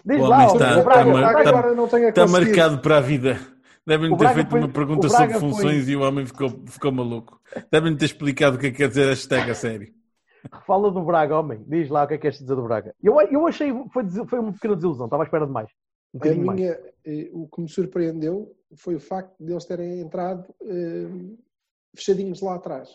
Diz 0.06 0.22
O 0.22 0.28
lá, 0.28 0.46
está- 0.46 0.80
o 0.80 0.84
Braga, 0.84 0.90
está 1.02 1.10
o 1.10 1.14
Braga- 1.14 1.40
está- 1.40 1.50
agora 1.50 1.74
não 1.76 1.88
tenho 1.88 2.06
a 2.06 2.10
Está 2.10 2.28
marcado 2.28 2.80
para 2.80 2.98
a 2.98 3.02
vida. 3.02 3.40
Devem 3.88 4.12
O 4.14 4.18
ter 4.18 4.34
feito 4.34 4.50
foi- 4.50 4.60
uma 4.60 4.70
pergunta 4.70 5.08
o 5.08 5.10
sobre 5.10 5.34
funções 5.40 5.84
foi- 5.86 5.94
e 5.94 5.96
o 5.96 6.02
homem 6.02 6.26
ficou, 6.26 6.50
ficou 6.68 6.92
maluco. 6.92 7.40
Devem 7.72 7.96
ter 7.96 8.06
explicado 8.06 8.58
o 8.58 8.60
que 8.60 8.68
é 8.68 8.72
que 8.72 8.78
quer 8.78 8.88
dizer 8.90 9.08
hashtag 9.08 9.52
a 9.52 9.56
sério. 9.56 9.88
Fala 10.68 10.92
do 10.92 11.02
Braga, 11.04 11.40
homem. 11.40 11.64
Diz 11.68 11.90
lá 11.90 12.04
o 12.04 12.08
que 12.08 12.16
é 12.16 12.18
que 12.18 12.22
queres 12.24 12.40
dizer 12.40 12.56
do 12.56 12.64
Braga. 12.64 12.94
Eu, 13.02 13.20
eu 13.22 13.48
achei, 13.48 13.72
foi, 13.92 14.04
foi 14.28 14.40
uma 14.40 14.54
pequena 14.54 14.76
desilusão. 14.76 15.06
Estava 15.06 15.24
à 15.24 15.26
espera 15.26 15.46
de 15.46 15.52
mais. 15.52 15.70
Um 16.16 16.52
A 16.52 16.54
minha, 16.54 16.80
eh, 17.06 17.30
o 17.34 17.48
que 17.48 17.62
me 17.62 17.70
surpreendeu 17.70 18.56
foi 18.76 18.96
o 18.96 19.00
facto 19.00 19.36
de 19.40 19.52
eles 19.52 19.66
terem 19.66 20.00
entrado 20.00 20.46
eh, 20.64 21.36
fechadinhos 21.96 22.42
lá 22.42 22.56
atrás. 22.56 22.90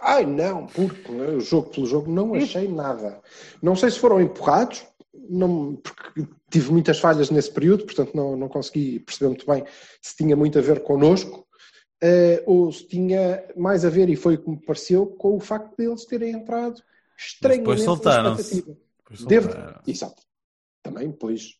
Ai 0.00 0.26
não, 0.26 0.66
porque 0.66 1.10
né, 1.10 1.28
o 1.28 1.40
jogo 1.40 1.70
pelo 1.70 1.86
jogo 1.86 2.10
não 2.10 2.34
achei 2.34 2.68
nada. 2.68 3.20
Não 3.62 3.74
sei 3.74 3.90
se 3.90 3.98
foram 3.98 4.20
empurrados, 4.20 4.86
não, 5.14 5.76
porque 5.76 6.28
tive 6.50 6.70
muitas 6.70 6.98
falhas 6.98 7.30
nesse 7.30 7.50
período, 7.50 7.84
portanto 7.84 8.14
não, 8.14 8.36
não 8.36 8.48
consegui 8.48 9.00
perceber 9.00 9.28
muito 9.28 9.46
bem 9.46 9.64
se 10.02 10.14
tinha 10.16 10.36
muito 10.36 10.58
a 10.58 10.62
ver 10.62 10.82
connosco 10.82 11.46
eh, 12.02 12.42
ou 12.46 12.70
se 12.70 12.86
tinha 12.86 13.44
mais 13.56 13.84
a 13.84 13.88
ver, 13.88 14.08
e 14.10 14.16
foi 14.16 14.34
o 14.34 14.42
que 14.42 14.50
me 14.50 14.60
pareceu, 14.60 15.06
com 15.06 15.36
o 15.36 15.40
facto 15.40 15.76
de 15.76 15.86
eles 15.86 16.04
terem 16.04 16.32
entrado 16.32 16.82
estranhamente 17.16 17.60
depois 17.60 17.80
na 17.80 17.84
soltaram-se. 17.86 18.42
expectativa. 18.42 18.78
Depois 18.98 19.24
Devo, 19.24 19.48
exato. 19.86 20.22
Também, 20.82 21.10
pois, 21.10 21.58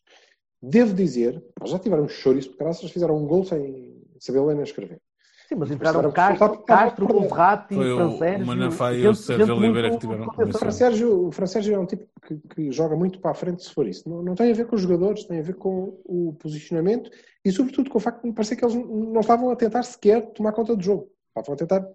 devo 0.70 0.94
dizer, 0.94 1.42
nós 1.60 1.70
já 1.70 1.78
tiveram 1.78 2.08
chouriço, 2.08 2.48
porque 2.50 2.64
graças 2.64 2.90
fizeram 2.90 3.16
um 3.16 3.26
gol 3.26 3.44
sem 3.44 4.02
saber 4.18 4.40
ler 4.40 4.54
nem 4.54 4.64
escrever. 4.64 5.00
Sim, 5.48 5.54
mas 5.54 5.70
entraram 5.70 6.10
Castro, 6.10 6.58
Castro. 6.64 7.06
Conserrati, 7.06 7.74
Foi 7.74 7.92
o- 7.92 7.96
Fran 7.96 8.18
Sérgio, 8.18 8.42
o 8.42 8.46
Manafá 8.48 8.92
e 8.92 9.06
o 9.06 9.14
Sérgio 9.14 9.56
Oliveira 9.56 9.90
que 9.92 9.98
tiveram 9.98 10.24
O 10.24 10.26
contenção. 10.26 10.58
Fran 10.60 10.70
Sérgio, 10.72 11.26
o 11.28 11.30
Fran 11.32 11.46
Sérgio 11.46 11.74
é 11.74 11.78
um 11.78 11.86
tipo 11.86 12.08
que, 12.26 12.36
que 12.52 12.72
joga 12.72 12.96
muito 12.96 13.20
para 13.20 13.30
a 13.30 13.34
frente 13.34 13.62
se 13.62 13.70
for 13.72 13.86
isso. 13.86 14.08
Não, 14.08 14.22
não 14.24 14.34
tem 14.34 14.50
a 14.50 14.54
ver 14.54 14.66
com 14.66 14.74
os 14.74 14.82
jogadores, 14.82 15.22
tem 15.22 15.38
a 15.38 15.42
ver 15.42 15.54
com 15.54 16.00
o 16.04 16.34
posicionamento 16.40 17.08
e, 17.44 17.52
sobretudo, 17.52 17.88
com 17.90 17.98
o 17.98 18.00
facto 18.00 18.22
de 18.22 18.28
me 18.28 18.34
parecer 18.34 18.56
que 18.56 18.64
eles 18.64 18.74
não 18.74 19.20
estavam 19.20 19.48
a 19.50 19.54
tentar 19.54 19.84
sequer 19.84 20.32
tomar 20.32 20.52
conta 20.52 20.74
do 20.74 20.82
jogo. 20.82 21.08
Estavam 21.28 21.54
a 21.54 21.56
tentar 21.56 21.88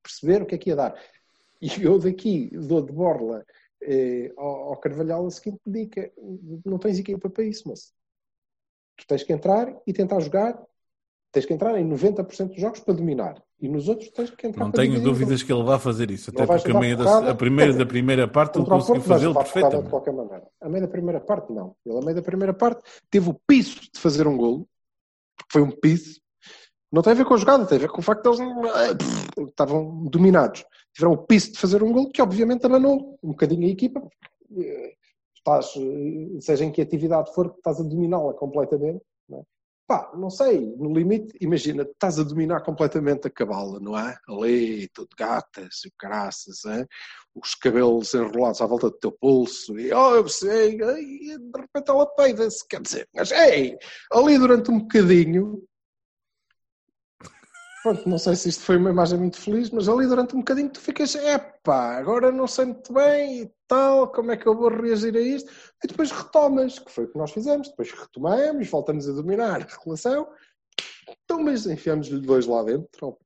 perceber 0.00 0.42
o 0.42 0.46
que 0.46 0.54
é 0.54 0.58
que 0.58 0.70
ia 0.70 0.76
dar. 0.76 0.94
E 1.60 1.82
eu 1.82 1.98
daqui 1.98 2.50
dou 2.52 2.82
de 2.82 2.92
borla 2.92 3.44
eh, 3.82 4.32
ao, 4.36 4.46
ao 4.74 4.76
Carvalhal 4.76 5.26
a 5.26 5.30
seguinte 5.30 5.58
dica: 5.66 6.08
não 6.64 6.78
tens 6.78 7.00
equipa 7.00 7.28
para 7.28 7.42
isso, 7.42 7.66
moço. 7.68 7.92
Tu 8.96 9.06
tens 9.06 9.22
que 9.22 9.32
entrar 9.32 9.74
e 9.86 9.92
tentar 9.92 10.20
jogar. 10.20 10.60
Tens 11.32 11.44
que 11.44 11.52
entrar 11.52 11.78
em 11.78 11.86
90% 11.88 12.48
dos 12.48 12.60
jogos 12.60 12.80
para 12.80 12.94
dominar. 12.94 13.42
E 13.60 13.68
nos 13.68 13.88
outros 13.88 14.10
tens 14.10 14.30
que 14.30 14.46
entrar 14.46 14.64
Não 14.64 14.70
tenho 14.70 14.92
dividir 14.92 15.10
dúvidas 15.10 15.42
que 15.42 15.52
ele 15.52 15.64
vai 15.64 15.78
fazer 15.78 16.10
isso. 16.10 16.30
Até 16.30 16.46
porque 16.46 16.70
a, 16.70 16.80
meia 16.80 16.96
da, 16.96 17.30
a 17.30 17.34
primeira 17.34 17.72
da 17.72 17.86
primeira 17.86 18.28
parte 18.28 18.58
ele 18.58 18.66
conseguiu 18.66 19.02
fazê-lo 19.02 19.34
porrada 19.34 19.48
de 19.48 19.54
perfeitamente. 19.54 19.90
qualquer 19.90 20.12
maneira. 20.12 20.46
A 20.60 20.68
meio 20.68 20.82
da 20.82 20.88
primeira 20.90 21.20
parte, 21.20 21.52
não. 21.52 21.74
Ele, 21.84 21.98
a 21.98 22.00
meio 22.00 22.14
da 22.14 22.22
primeira 22.22 22.54
parte, 22.54 22.82
teve 23.10 23.28
o 23.28 23.40
piso 23.46 23.80
de 23.92 24.00
fazer 24.00 24.26
um 24.26 24.36
golo 24.36 24.68
porque 25.36 25.52
foi 25.52 25.62
um 25.62 25.70
piso. 25.70 26.20
Não 26.90 27.02
tem 27.02 27.12
a 27.12 27.16
ver 27.16 27.24
com 27.24 27.34
a 27.34 27.36
jogada, 27.36 27.66
tem 27.66 27.76
a 27.76 27.80
ver 27.80 27.88
com 27.88 28.00
o 28.00 28.02
facto 28.02 28.30
de 28.30 28.42
eles 28.42 28.50
eh, 28.50 29.42
estavam 29.48 30.04
dominados. 30.04 30.64
Tiveram 30.94 31.12
o 31.12 31.18
piso 31.18 31.52
de 31.52 31.58
fazer 31.58 31.82
um 31.82 31.92
gol 31.92 32.10
que 32.10 32.22
obviamente 32.22 32.64
abanou 32.64 33.18
um 33.22 33.28
bocadinho 33.28 33.66
a 33.66 33.70
equipa. 33.70 34.00
Estás, 35.46 35.74
eh, 35.76 36.40
seja 36.40 36.64
em 36.64 36.72
que 36.72 36.82
atividade 36.82 37.32
for, 37.32 37.54
estás 37.56 37.78
a 37.78 37.84
dominá-la 37.84 38.34
completamente. 38.34 39.00
Não 39.28 39.38
é? 39.38 39.42
Pá, 39.86 40.10
não 40.16 40.28
sei, 40.28 40.74
no 40.76 40.92
limite, 40.92 41.38
imagina, 41.40 41.84
estás 41.84 42.18
a 42.18 42.24
dominar 42.24 42.62
completamente 42.62 43.28
a 43.28 43.30
cabala, 43.30 43.78
não 43.78 43.96
é? 43.96 44.18
Ali, 44.28 44.88
tudo 44.88 45.10
gatas 45.16 45.84
e 45.86 45.92
caraças, 45.96 46.62
os 47.32 47.54
cabelos 47.54 48.12
enrolados 48.12 48.60
à 48.60 48.66
volta 48.66 48.90
do 48.90 48.98
teu 48.98 49.12
pulso, 49.12 49.78
e 49.78 49.92
oh, 49.92 50.16
eu 50.16 50.28
sei, 50.28 50.74
e 50.74 51.38
de 51.38 51.60
repente 51.60 51.88
ela 51.88 52.04
peida-se, 52.04 52.66
quer 52.66 52.80
dizer, 52.80 53.08
mas 53.14 53.30
ei, 53.30 53.78
ali 54.12 54.36
durante 54.36 54.72
um 54.72 54.80
bocadinho, 54.80 55.62
pronto, 57.86 58.08
não 58.08 58.18
sei 58.18 58.34
se 58.34 58.48
isto 58.48 58.64
foi 58.64 58.76
uma 58.76 58.90
imagem 58.90 59.16
muito 59.16 59.40
feliz, 59.40 59.70
mas 59.70 59.88
ali 59.88 60.08
durante 60.08 60.34
um 60.34 60.40
bocadinho 60.40 60.68
tu 60.68 60.80
ficas, 60.80 61.14
epá, 61.14 61.96
agora 61.96 62.32
não 62.32 62.48
sei 62.48 62.64
muito 62.64 62.92
bem 62.92 63.42
e 63.42 63.52
tal, 63.68 64.10
como 64.10 64.32
é 64.32 64.36
que 64.36 64.44
eu 64.44 64.56
vou 64.56 64.68
reagir 64.68 65.16
a 65.16 65.20
isto? 65.20 65.48
E 65.84 65.86
depois 65.86 66.10
retomas, 66.10 66.80
que 66.80 66.90
foi 66.90 67.04
o 67.04 67.08
que 67.08 67.16
nós 67.16 67.30
fizemos, 67.30 67.68
depois 67.68 67.92
retomamos, 67.92 68.68
voltamos 68.68 69.08
a 69.08 69.12
dominar 69.12 69.62
a 69.62 69.84
relação, 69.84 70.26
então, 71.08 71.40
mas 71.40 71.64
enfiamos-lhe 71.64 72.20
dois 72.20 72.44
lá 72.46 72.64
dentro. 72.64 73.16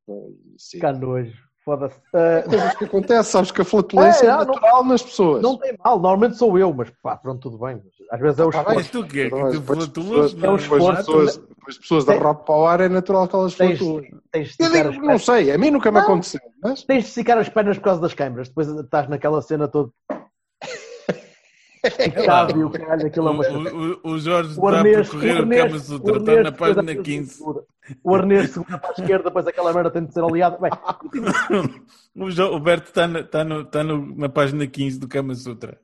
Cá 0.78 0.92
nojo. 0.92 1.49
Foda-se. 1.70 1.94
Ah, 2.12 2.42
coisas 2.48 2.74
que 2.74 2.84
acontecem, 2.84 3.22
sabes 3.22 3.50
que 3.52 3.60
a 3.62 3.64
flatulência 3.64 4.24
é, 4.26 4.28
É, 4.28 4.30
não, 4.32 4.38
não- 4.38 4.46
natural 4.54 4.84
nas 4.84 5.02
pessoas. 5.02 5.40
não 5.42 5.56
tem 5.56 5.72
mal, 5.84 5.94
normalmente 6.00 6.36
sou 6.36 6.58
eu, 6.58 6.72
mas 6.74 6.90
pá, 7.02 7.16
pronto, 7.16 7.48
tudo 7.48 7.64
bem. 7.64 7.80
Às 8.10 8.20
vezes 8.20 8.38
é 8.40 8.44
o 8.44 8.46
Ah, 8.48 8.50
esforço. 8.58 8.90
tu 8.92 9.00
o 9.00 9.06
quê? 9.06 9.24
Que 9.24 9.30
tu 9.30 9.36
depois 9.52 9.78
as 9.78 9.84
flatulas? 9.84 10.32
pessoas- 10.32 10.32
É 10.32 10.50
um 10.50 10.56
depois 10.56 10.60
as 10.60 10.62
esforço, 10.62 10.96
pessoas- 10.96 11.36
depois 11.36 11.56
as 11.68 11.78
pessoas 11.78 12.04
da 12.04 12.14
rock 12.14 12.44
para 12.46 12.54
o 12.56 12.66
ar 12.66 12.80
é 12.80 12.88
natural 12.88 13.28
que 13.28 13.36
elas 13.36 13.54
Tens, 13.54 13.78
flatuem. 13.78 14.14
tens 14.32 14.56
de 14.56 14.64
Eu 14.64 14.90
digo, 14.90 15.06
não 15.06 15.18
sei, 15.18 15.52
a 15.52 15.58
mim 15.58 15.70
nunca 15.70 15.92
me 15.92 15.98
aconteceu, 16.00 16.40
mas 16.60 16.82
Tens 16.82 17.04
de 17.04 17.08
esticar 17.10 17.38
as 17.38 17.48
pernas 17.48 17.78
por 17.78 17.84
causa 17.84 18.00
das 18.00 18.14
câmaras. 18.14 18.48
Depois 18.48 18.66
estás 18.68 19.08
naquela 19.08 19.40
cena 19.42 19.68
toda. 19.68 19.90
Esticado 21.84 22.58
e 22.60 22.64
o 22.64 22.70
caralho, 22.70 23.06
aquilo 23.06 23.28
é 23.28 23.30
uma 23.30 23.44
chatice. 23.44 23.74
O, 23.74 24.00
o, 24.08 24.12
o 24.12 24.18
Jorge 24.18 24.58
O 24.60 24.68
está 24.68 24.80
a 24.80 24.82
percorrer 24.84 25.32
o 25.32 25.36
o 25.36 25.40
arnês, 25.40 25.62
Kama 25.62 25.76
o 25.76 25.80
Sutra, 25.80 26.16
está 26.18 26.42
na 26.42 26.52
página 26.52 26.82
para 26.84 26.92
a 27.00 27.02
15. 27.02 27.34
cintura. 27.34 27.64
O 28.04 28.14
arnês 28.14 28.50
segura 28.50 28.78
para 28.78 28.88
a 28.90 28.92
esquerda, 28.92 29.24
depois 29.24 29.46
aquela 29.46 29.72
merda 29.72 29.90
tem 29.90 30.04
de 30.04 30.12
ser 30.12 30.22
aliada. 30.22 30.58
Bem, 30.58 30.70
O, 32.16 32.30
Jo- 32.30 32.54
o 32.54 32.60
Berto 32.60 32.88
está, 32.88 33.08
na, 33.08 33.20
está, 33.20 33.44
no, 33.44 33.60
está 33.62 33.82
no- 33.84 34.14
na 34.16 34.28
página 34.28 34.66
15 34.66 34.98
do 34.98 35.08
Kama 35.08 35.34
Sutra. 35.34 35.80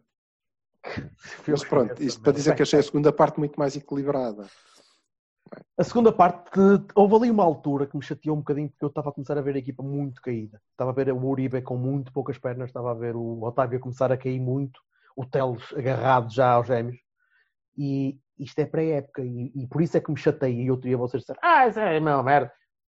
Mas 1.48 1.64
pronto, 1.64 2.00
isto 2.02 2.20
para 2.20 2.32
dizer 2.32 2.54
que 2.54 2.62
achei 2.62 2.78
a 2.78 2.82
segunda 2.82 3.12
parte 3.12 3.38
muito 3.38 3.56
mais 3.58 3.74
equilibrada. 3.76 4.46
A 5.78 5.84
segunda 5.84 6.12
parte, 6.12 6.50
houve 6.94 7.14
ali 7.16 7.30
uma 7.30 7.44
altura 7.44 7.86
que 7.86 7.96
me 7.96 8.02
chateou 8.02 8.36
um 8.36 8.40
bocadinho 8.40 8.68
porque 8.68 8.84
eu 8.84 8.88
estava 8.88 9.08
a 9.10 9.12
começar 9.12 9.36
a 9.38 9.40
ver 9.42 9.54
a 9.54 9.58
equipa 9.58 9.82
muito 9.82 10.20
caída. 10.20 10.60
Estava 10.72 10.90
a 10.90 10.94
ver 10.94 11.12
o 11.12 11.24
Uribe 11.24 11.62
com 11.62 11.76
muito 11.76 12.12
poucas 12.12 12.38
pernas, 12.38 12.68
estava 12.68 12.90
a 12.90 12.94
ver 12.94 13.14
o 13.16 13.42
Otávio 13.42 13.78
a 13.78 13.80
começar 13.82 14.10
a 14.12 14.16
cair 14.16 14.40
muito, 14.40 14.80
o 15.16 15.24
Teles 15.24 15.72
agarrado 15.74 16.32
já 16.32 16.52
aos 16.52 16.66
gêmeos. 16.66 16.98
E 17.76 18.18
isto 18.38 18.58
é 18.58 18.66
pré-época 18.66 19.22
e, 19.22 19.50
e 19.54 19.66
por 19.66 19.80
isso 19.82 19.96
é 19.96 20.00
que 20.00 20.10
me 20.10 20.16
chateia. 20.16 20.62
E 20.62 20.66
eu 20.66 20.76
teria 20.76 20.96
vocês 20.96 21.22
dizer, 21.22 21.38
ah, 21.42 21.66
isso 21.66 21.80
é 21.80 21.98
uma 21.98 22.22
merda. 22.22 22.52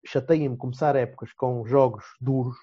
Chateia-me 0.07 0.57
começar 0.57 0.95
épocas 0.97 1.33
com 1.33 1.67
jogos 1.67 2.05
duros, 2.21 2.57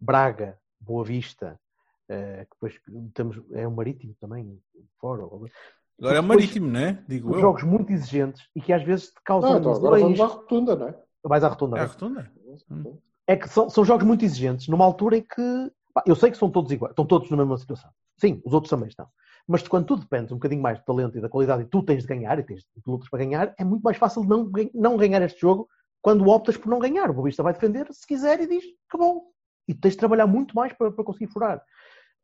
Braga, 0.00 0.58
Boa 0.80 1.04
Vista, 1.04 1.60
eh, 2.08 2.46
que 2.46 2.56
depois 2.56 2.80
temos, 3.14 3.40
é 3.52 3.66
o 3.66 3.70
Marítimo 3.70 4.14
também, 4.20 4.60
fora. 5.00 5.24
Agora 5.24 6.16
é 6.16 6.20
o 6.20 6.24
Marítimo, 6.24 6.68
não 6.68 6.80
é? 6.80 7.04
Digo 7.06 7.34
eu. 7.34 7.40
Jogos 7.40 7.62
muito 7.64 7.92
exigentes 7.92 8.48
e 8.54 8.60
que 8.60 8.72
às 8.72 8.82
vezes 8.82 9.08
te 9.08 9.20
causam 9.24 9.50
Não, 9.50 9.58
então 9.58 9.72
agora 9.72 10.00
vamos 10.00 10.20
à 10.20 10.26
rotunda, 10.26 10.76
não 10.76 10.88
é? 10.88 10.94
Vais 11.24 11.44
à 11.44 11.48
rotunda. 11.48 11.76
É 11.76 11.80
a 11.80 11.84
não 11.84 11.90
é? 11.90 11.92
rotunda. 11.92 12.98
É 13.26 13.36
que 13.36 13.48
são, 13.48 13.68
são 13.68 13.84
jogos 13.84 14.06
muito 14.06 14.24
exigentes, 14.24 14.68
numa 14.68 14.84
altura 14.84 15.18
em 15.18 15.22
que. 15.22 15.72
pá, 15.92 16.02
eu 16.06 16.14
sei 16.14 16.30
que 16.30 16.38
são 16.38 16.50
todos 16.50 16.72
iguais, 16.72 16.92
estão 16.92 17.04
todos 17.04 17.30
na 17.30 17.36
mesma 17.36 17.58
situação. 17.58 17.90
Sim, 18.18 18.40
os 18.44 18.52
outros 18.52 18.70
também 18.70 18.88
estão. 18.88 19.06
Mas 19.46 19.66
quando 19.66 19.86
tu 19.86 19.96
dependes 19.96 20.30
um 20.32 20.36
bocadinho 20.36 20.60
mais 20.60 20.78
do 20.78 20.84
talento 20.84 21.16
e 21.16 21.20
da 21.20 21.28
qualidade 21.28 21.62
e 21.62 21.66
tu 21.66 21.82
tens 21.82 22.02
de 22.02 22.08
ganhar 22.08 22.38
e 22.38 22.42
tens 22.42 22.60
de 22.60 22.82
lutas 22.86 23.08
para 23.08 23.20
ganhar, 23.20 23.54
é 23.58 23.64
muito 23.64 23.82
mais 23.82 23.96
fácil 23.96 24.22
não, 24.24 24.50
não 24.74 24.96
ganhar 24.96 25.22
este 25.22 25.40
jogo 25.40 25.68
quando 26.02 26.28
optas 26.28 26.56
por 26.56 26.68
não 26.68 26.78
ganhar. 26.78 27.08
O 27.10 27.14
Boa 27.14 27.24
Vista 27.26 27.42
vai 27.42 27.52
defender 27.54 27.86
se 27.92 28.06
quiser 28.06 28.40
e 28.40 28.46
diz 28.46 28.64
acabou. 28.88 29.32
E 29.66 29.74
tens 29.74 29.92
de 29.92 29.98
trabalhar 29.98 30.26
muito 30.26 30.54
mais 30.54 30.72
para, 30.74 30.90
para 30.90 31.04
conseguir 31.04 31.28
furar. 31.32 31.62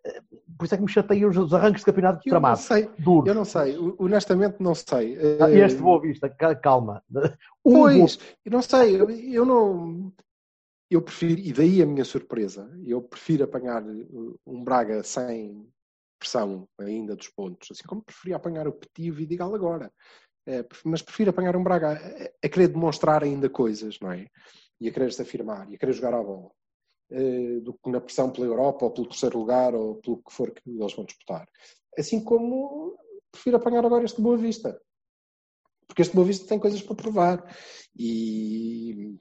Eh, 0.05 0.21
Por 0.59 0.65
isso 0.65 0.75
é 0.75 0.77
que 0.79 0.83
me 0.85 0.89
chateia 0.91 1.27
os, 1.29 1.53
arranques 1.55 1.81
de 1.81 1.87
campeonato 1.87 2.19
Eu 2.19 2.21
não 2.25 2.31
tramados. 2.41 2.63
sei, 2.65 2.91
Duros. 2.99 3.29
eu 3.29 3.35
não 3.35 3.45
sei, 3.45 3.77
honestamente 3.99 4.57
não 4.61 4.75
sei. 4.75 5.17
Ah, 5.41 5.51
Eh, 5.51 5.61
Este 5.65 5.81
Boa 5.81 6.01
Vista, 6.01 6.29
ca- 6.29 6.55
calma. 6.55 7.03
Um 7.65 7.73
Pois, 7.73 8.19
eu 8.45 8.53
não 8.53 8.61
sei, 8.63 9.01
eu, 9.01 9.09
eu 9.11 9.47
não. 9.47 10.13
Eu 10.91 11.01
prefiro, 11.01 11.41
e 11.41 11.53
daí 11.53 11.81
a 11.83 11.87
minha 11.87 12.05
surpresa, 12.05 12.71
eu 12.85 13.01
prefiro 13.01 13.45
apanhar 13.45 13.83
uh, 13.83 14.39
um 14.47 14.63
Braga 14.63 15.03
sem 15.03 15.67
ainda 16.81 17.17
dos 17.17 17.29
pontos, 17.29 17.69
assim 17.71 17.85
como 17.87 18.03
preferia 18.03 18.37
apanhar 18.37 18.67
o 18.69 18.73
Petit 18.73 19.07
e 19.07 19.11
o 19.11 19.15
Vidigal 19.15 19.55
agora. 19.55 19.93
Eh, 20.47 20.65
mas 20.85 21.03
prefiro 21.03 21.31
apanhar 21.31 21.57
um 21.57 21.65
Braga 21.65 21.93
a, 21.93 22.47
a 22.47 22.49
querer 22.49 22.69
demonstrar 22.69 23.23
ainda 23.23 23.49
coisas, 23.49 23.99
não 24.01 24.13
é? 24.13 24.27
E 24.81 24.89
a 24.89 24.93
querer 24.93 25.13
se 25.13 25.23
afirmar, 25.23 25.71
e 25.71 25.77
a 25.77 25.79
querer 25.79 25.93
jogar 25.93 26.15
à 26.15 26.23
bola. 26.23 26.51
Eh, 27.11 27.61
do 27.61 27.75
que 27.75 27.91
na 27.91 28.01
pressão 28.01 28.31
pela 28.31 28.47
Europa, 28.47 28.85
ou 28.85 28.91
pelo 28.91 29.09
terceiro 29.09 29.39
lugar, 29.39 29.75
ou 29.75 29.97
pelo 29.97 30.23
que 30.23 30.33
for 30.33 30.51
que 30.51 30.63
eles 30.69 30.95
vão 30.95 31.05
disputar. 31.05 31.49
Assim 31.99 32.23
como 32.23 32.97
prefiro 33.31 33.57
apanhar 33.57 33.85
agora 33.85 34.05
este 34.05 34.21
Boa 34.21 34.37
Vista. 34.37 34.81
Porque 35.87 36.03
este 36.03 36.15
Boa 36.15 36.27
Vista 36.27 36.49
tem 36.49 36.59
coisas 36.59 36.83
para 36.83 36.97
provar. 36.97 37.57
E 37.97 39.19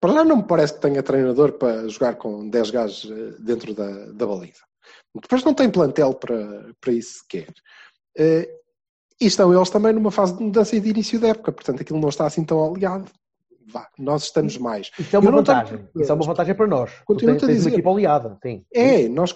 para 0.00 0.12
lá 0.12 0.24
não 0.24 0.36
me 0.38 0.46
parece 0.46 0.74
que 0.74 0.80
tenha 0.80 1.02
treinador 1.02 1.54
para 1.58 1.88
jogar 1.88 2.16
com 2.16 2.48
10 2.48 2.70
gajos 2.70 3.10
eh, 3.10 3.36
dentro 3.40 3.74
da, 3.74 4.12
da 4.12 4.26
baliza. 4.26 4.62
Depois 5.20 5.44
não 5.44 5.54
tem 5.54 5.70
plantel 5.70 6.14
para, 6.14 6.72
para 6.80 6.92
isso 6.92 7.18
sequer. 7.20 7.52
Eh, 8.16 8.48
E 9.20 9.26
estão 9.26 9.54
eles 9.54 9.70
também 9.70 9.92
numa 9.92 10.10
fase 10.10 10.36
de 10.36 10.42
mudança 10.42 10.74
e 10.74 10.80
de 10.80 10.90
início 10.90 11.20
da 11.20 11.28
época, 11.28 11.52
portanto 11.52 11.80
aquilo 11.80 12.00
não 12.00 12.08
está 12.08 12.26
assim 12.26 12.44
tão 12.44 12.64
aliado. 12.64 13.10
Vá, 13.66 13.88
nós 13.98 14.24
estamos 14.24 14.58
mais. 14.58 14.90
Isso 14.98 15.14
é 15.16 15.18
uma 15.18 15.26
tenho 15.30 15.36
vantagem. 15.36 15.64
problemas. 15.78 16.02
Isso 16.02 16.12
é 16.12 16.14
uma 16.14 16.26
vantagem 16.26 16.54
para 16.54 16.66
nós. 16.66 16.90
Tens, 17.18 17.42
a 17.42 17.46
dizer. 17.46 17.68
uma 17.68 17.74
equipa 17.74 17.90
aliada. 17.90 18.38
Sim. 18.42 18.64
É, 18.74 19.08
nós 19.08 19.34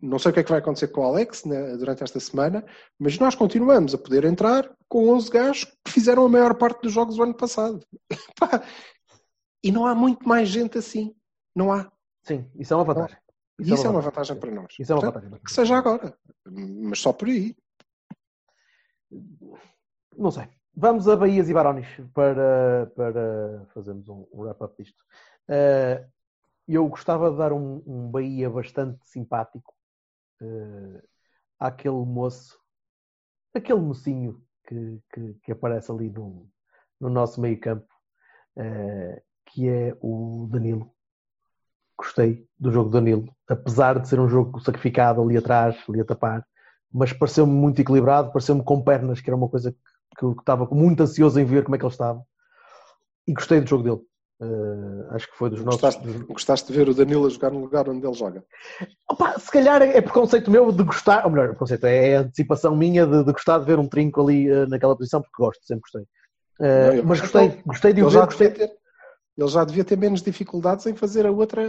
não 0.00 0.18
sei 0.18 0.30
o 0.30 0.34
que 0.34 0.40
é 0.40 0.42
que 0.42 0.50
vai 0.50 0.58
acontecer 0.58 0.88
com 0.88 1.00
o 1.00 1.04
Alex 1.04 1.44
né, 1.44 1.76
durante 1.76 2.02
esta 2.02 2.18
semana, 2.20 2.64
mas 2.98 3.18
nós 3.18 3.34
continuamos 3.34 3.94
a 3.94 3.98
poder 3.98 4.24
entrar 4.24 4.70
com 4.88 5.08
11 5.10 5.30
gajos 5.30 5.64
que 5.84 5.92
fizeram 5.92 6.24
a 6.24 6.28
maior 6.28 6.54
parte 6.54 6.82
dos 6.82 6.92
jogos 6.92 7.16
do 7.16 7.22
ano 7.22 7.34
passado. 7.34 7.80
E 9.64 9.72
não 9.72 9.84
há 9.84 9.94
muito 9.96 10.28
mais 10.28 10.48
gente 10.48 10.78
assim. 10.78 11.12
Não 11.54 11.72
há. 11.72 11.90
Sim, 12.22 12.48
isso 12.56 12.72
é 12.72 12.76
uma 12.76 12.84
vantagem. 12.84 13.16
E 13.58 13.72
isso 13.72 13.86
é 13.86 13.90
uma 13.90 14.00
vantagem 14.00 14.38
para 14.38 14.50
nós. 14.50 14.74
Isso 14.78 14.92
é 14.92 14.94
uma 14.94 15.10
vantagem. 15.10 15.40
Que 15.44 15.50
seja 15.50 15.76
agora. 15.76 16.16
Mas 16.44 17.00
só 17.00 17.12
por 17.12 17.28
aí. 17.28 17.56
Não 20.16 20.30
sei. 20.30 20.48
Vamos 20.74 21.08
a 21.08 21.16
Bahias 21.16 21.48
e 21.48 21.54
Barões 21.54 21.86
para, 22.12 22.92
para 22.94 23.66
fazermos 23.72 24.08
um, 24.08 24.26
um 24.30 24.42
wrap-up 24.42 24.74
disto. 24.82 25.02
Eh, 25.48 26.06
eu 26.68 26.86
gostava 26.88 27.30
de 27.30 27.38
dar 27.38 27.52
um, 27.52 27.82
um 27.86 28.10
Bahia 28.10 28.50
bastante 28.50 28.98
simpático 29.08 29.74
eh, 30.42 31.02
àquele 31.58 32.04
moço, 32.04 32.58
aquele 33.54 33.80
mocinho 33.80 34.44
que, 34.66 35.00
que, 35.12 35.34
que 35.34 35.52
aparece 35.52 35.90
ali 35.90 36.10
no, 36.10 36.50
no 37.00 37.08
nosso 37.08 37.40
meio 37.40 37.58
campo, 37.58 37.88
eh, 38.56 39.22
que 39.46 39.68
é 39.68 39.96
o 40.00 40.46
Danilo. 40.50 40.94
Gostei 41.98 42.44
do 42.58 42.70
jogo 42.70 42.90
do 42.90 42.92
Danilo, 42.94 43.26
apesar 43.48 43.98
de 43.98 44.08
ser 44.08 44.20
um 44.20 44.28
jogo 44.28 44.60
sacrificado 44.60 45.22
ali 45.22 45.36
atrás, 45.36 45.76
ali 45.88 46.00
a 46.00 46.04
tapar, 46.04 46.44
mas 46.92 47.12
pareceu-me 47.12 47.52
muito 47.52 47.80
equilibrado, 47.80 48.32
pareceu-me 48.32 48.62
com 48.62 48.82
pernas, 48.82 49.20
que 49.20 49.30
era 49.30 49.36
uma 49.36 49.48
coisa 49.48 49.74
que, 50.16 50.24
eu 50.24 50.32
estava 50.32 50.66
muito 50.66 51.02
ansioso 51.02 51.38
em 51.40 51.44
ver 51.44 51.64
como 51.64 51.74
é 51.74 51.78
que 51.78 51.84
ele 51.84 51.92
estava. 51.92 52.22
E 53.26 53.32
gostei 53.32 53.60
do 53.60 53.68
jogo 53.68 53.82
dele. 53.82 54.00
Eh, 54.40 55.14
acho 55.14 55.30
que 55.30 55.36
foi 55.36 55.48
dos 55.48 55.64
nossos. 55.64 55.80
Gostaste, 55.80 56.24
gostaste 56.24 56.72
de 56.72 56.78
ver 56.78 56.88
o 56.88 56.94
Danilo 56.94 57.26
a 57.26 57.30
jogar 57.30 57.50
no 57.50 57.60
lugar 57.60 57.88
onde 57.88 58.06
ele 58.06 58.14
joga. 58.14 58.44
Opa, 59.10 59.38
se 59.38 59.50
calhar 59.50 59.80
é 59.80 60.00
preconceito 60.00 60.50
meu 60.50 60.70
de 60.70 60.82
gostar, 60.82 61.24
ou 61.24 61.30
melhor, 61.30 61.48
preconceito, 61.48 61.84
é 61.84 62.16
a 62.16 62.20
antecipação 62.20 62.76
minha 62.76 63.06
de, 63.06 63.24
de 63.24 63.32
gostar 63.32 63.58
de 63.58 63.64
ver 63.64 63.78
um 63.78 63.88
trinco 63.88 64.20
ali 64.20 64.48
eh, 64.48 64.66
naquela 64.66 64.94
posição, 64.94 65.22
porque 65.22 65.42
gosto, 65.42 65.64
sempre 65.64 65.82
gostei. 65.82 66.06
Eh, 66.60 66.96
Não, 66.96 67.04
mas 67.04 67.20
gostei, 67.20 67.62
gostei 67.64 67.92
de 67.94 68.02
o 68.02 68.10
ver, 68.10 68.26
gostei. 68.26 68.50
ter, 68.50 68.70
ele 69.36 69.48
já 69.48 69.64
devia 69.64 69.84
ter 69.84 69.96
menos 69.96 70.22
dificuldades 70.22 70.86
em 70.86 70.94
fazer 70.94 71.26
a 71.26 71.30
outra, 71.30 71.62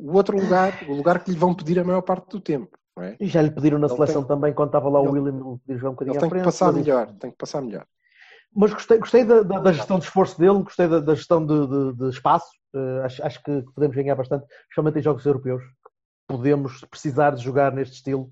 o 0.00 0.12
outro 0.14 0.36
lugar, 0.38 0.78
o 0.86 0.92
lugar 0.94 1.22
que 1.22 1.30
lhe 1.30 1.36
vão 1.38 1.54
pedir 1.54 1.78
a 1.78 1.84
maior 1.84 2.02
parte 2.02 2.30
do 2.30 2.40
tempo. 2.40 2.76
É? 3.00 3.16
E 3.20 3.26
já 3.28 3.40
lhe 3.40 3.50
pediram 3.50 3.78
na 3.78 3.86
Ele 3.86 3.94
seleção 3.94 4.22
tem- 4.22 4.28
também, 4.28 4.52
quando 4.52 4.68
estava 4.70 4.88
lá 4.88 5.00
o 5.00 5.04
ele- 5.04 5.20
William, 5.20 5.36
ele 5.50 5.58
pediu 5.60 5.78
jogar 5.78 5.90
um 5.90 5.92
bocadinho 5.92 6.12
Ele 6.14 6.18
à 6.18 6.20
tem 6.20 6.28
que 6.28 6.34
frente. 6.34 6.44
passar 6.44 6.66
mas- 6.66 6.74
melhor, 6.76 7.06
tem 7.14 7.30
que 7.30 7.36
passar 7.36 7.62
melhor. 7.62 7.86
Mas 8.54 8.72
gostei, 8.72 8.98
gostei 8.98 9.24
da, 9.24 9.42
da- 9.42 9.60
da 9.60 9.72
gestão 9.72 9.98
de 9.98 10.04
esforço 10.06 10.38
dele, 10.38 10.62
gostei 10.64 10.88
da, 10.88 10.98
da 11.00 11.14
gestão 11.14 11.44
de, 11.46 11.66
de- 11.66 11.92
de 11.96 12.08
espaço. 12.08 12.48
Eh, 12.74 13.02
acho, 13.04 13.24
acho 13.24 13.42
que 13.42 13.62
podemos 13.74 13.94
ganhar 13.94 14.14
bastante, 14.16 14.44
especialmente 14.62 14.98
em 14.98 15.02
jogos 15.02 15.24
europeus. 15.24 15.62
Podemos 16.26 16.84
precisar 16.90 17.30
de 17.30 17.42
jogar 17.42 17.72
neste 17.72 17.94
estilo, 17.94 18.30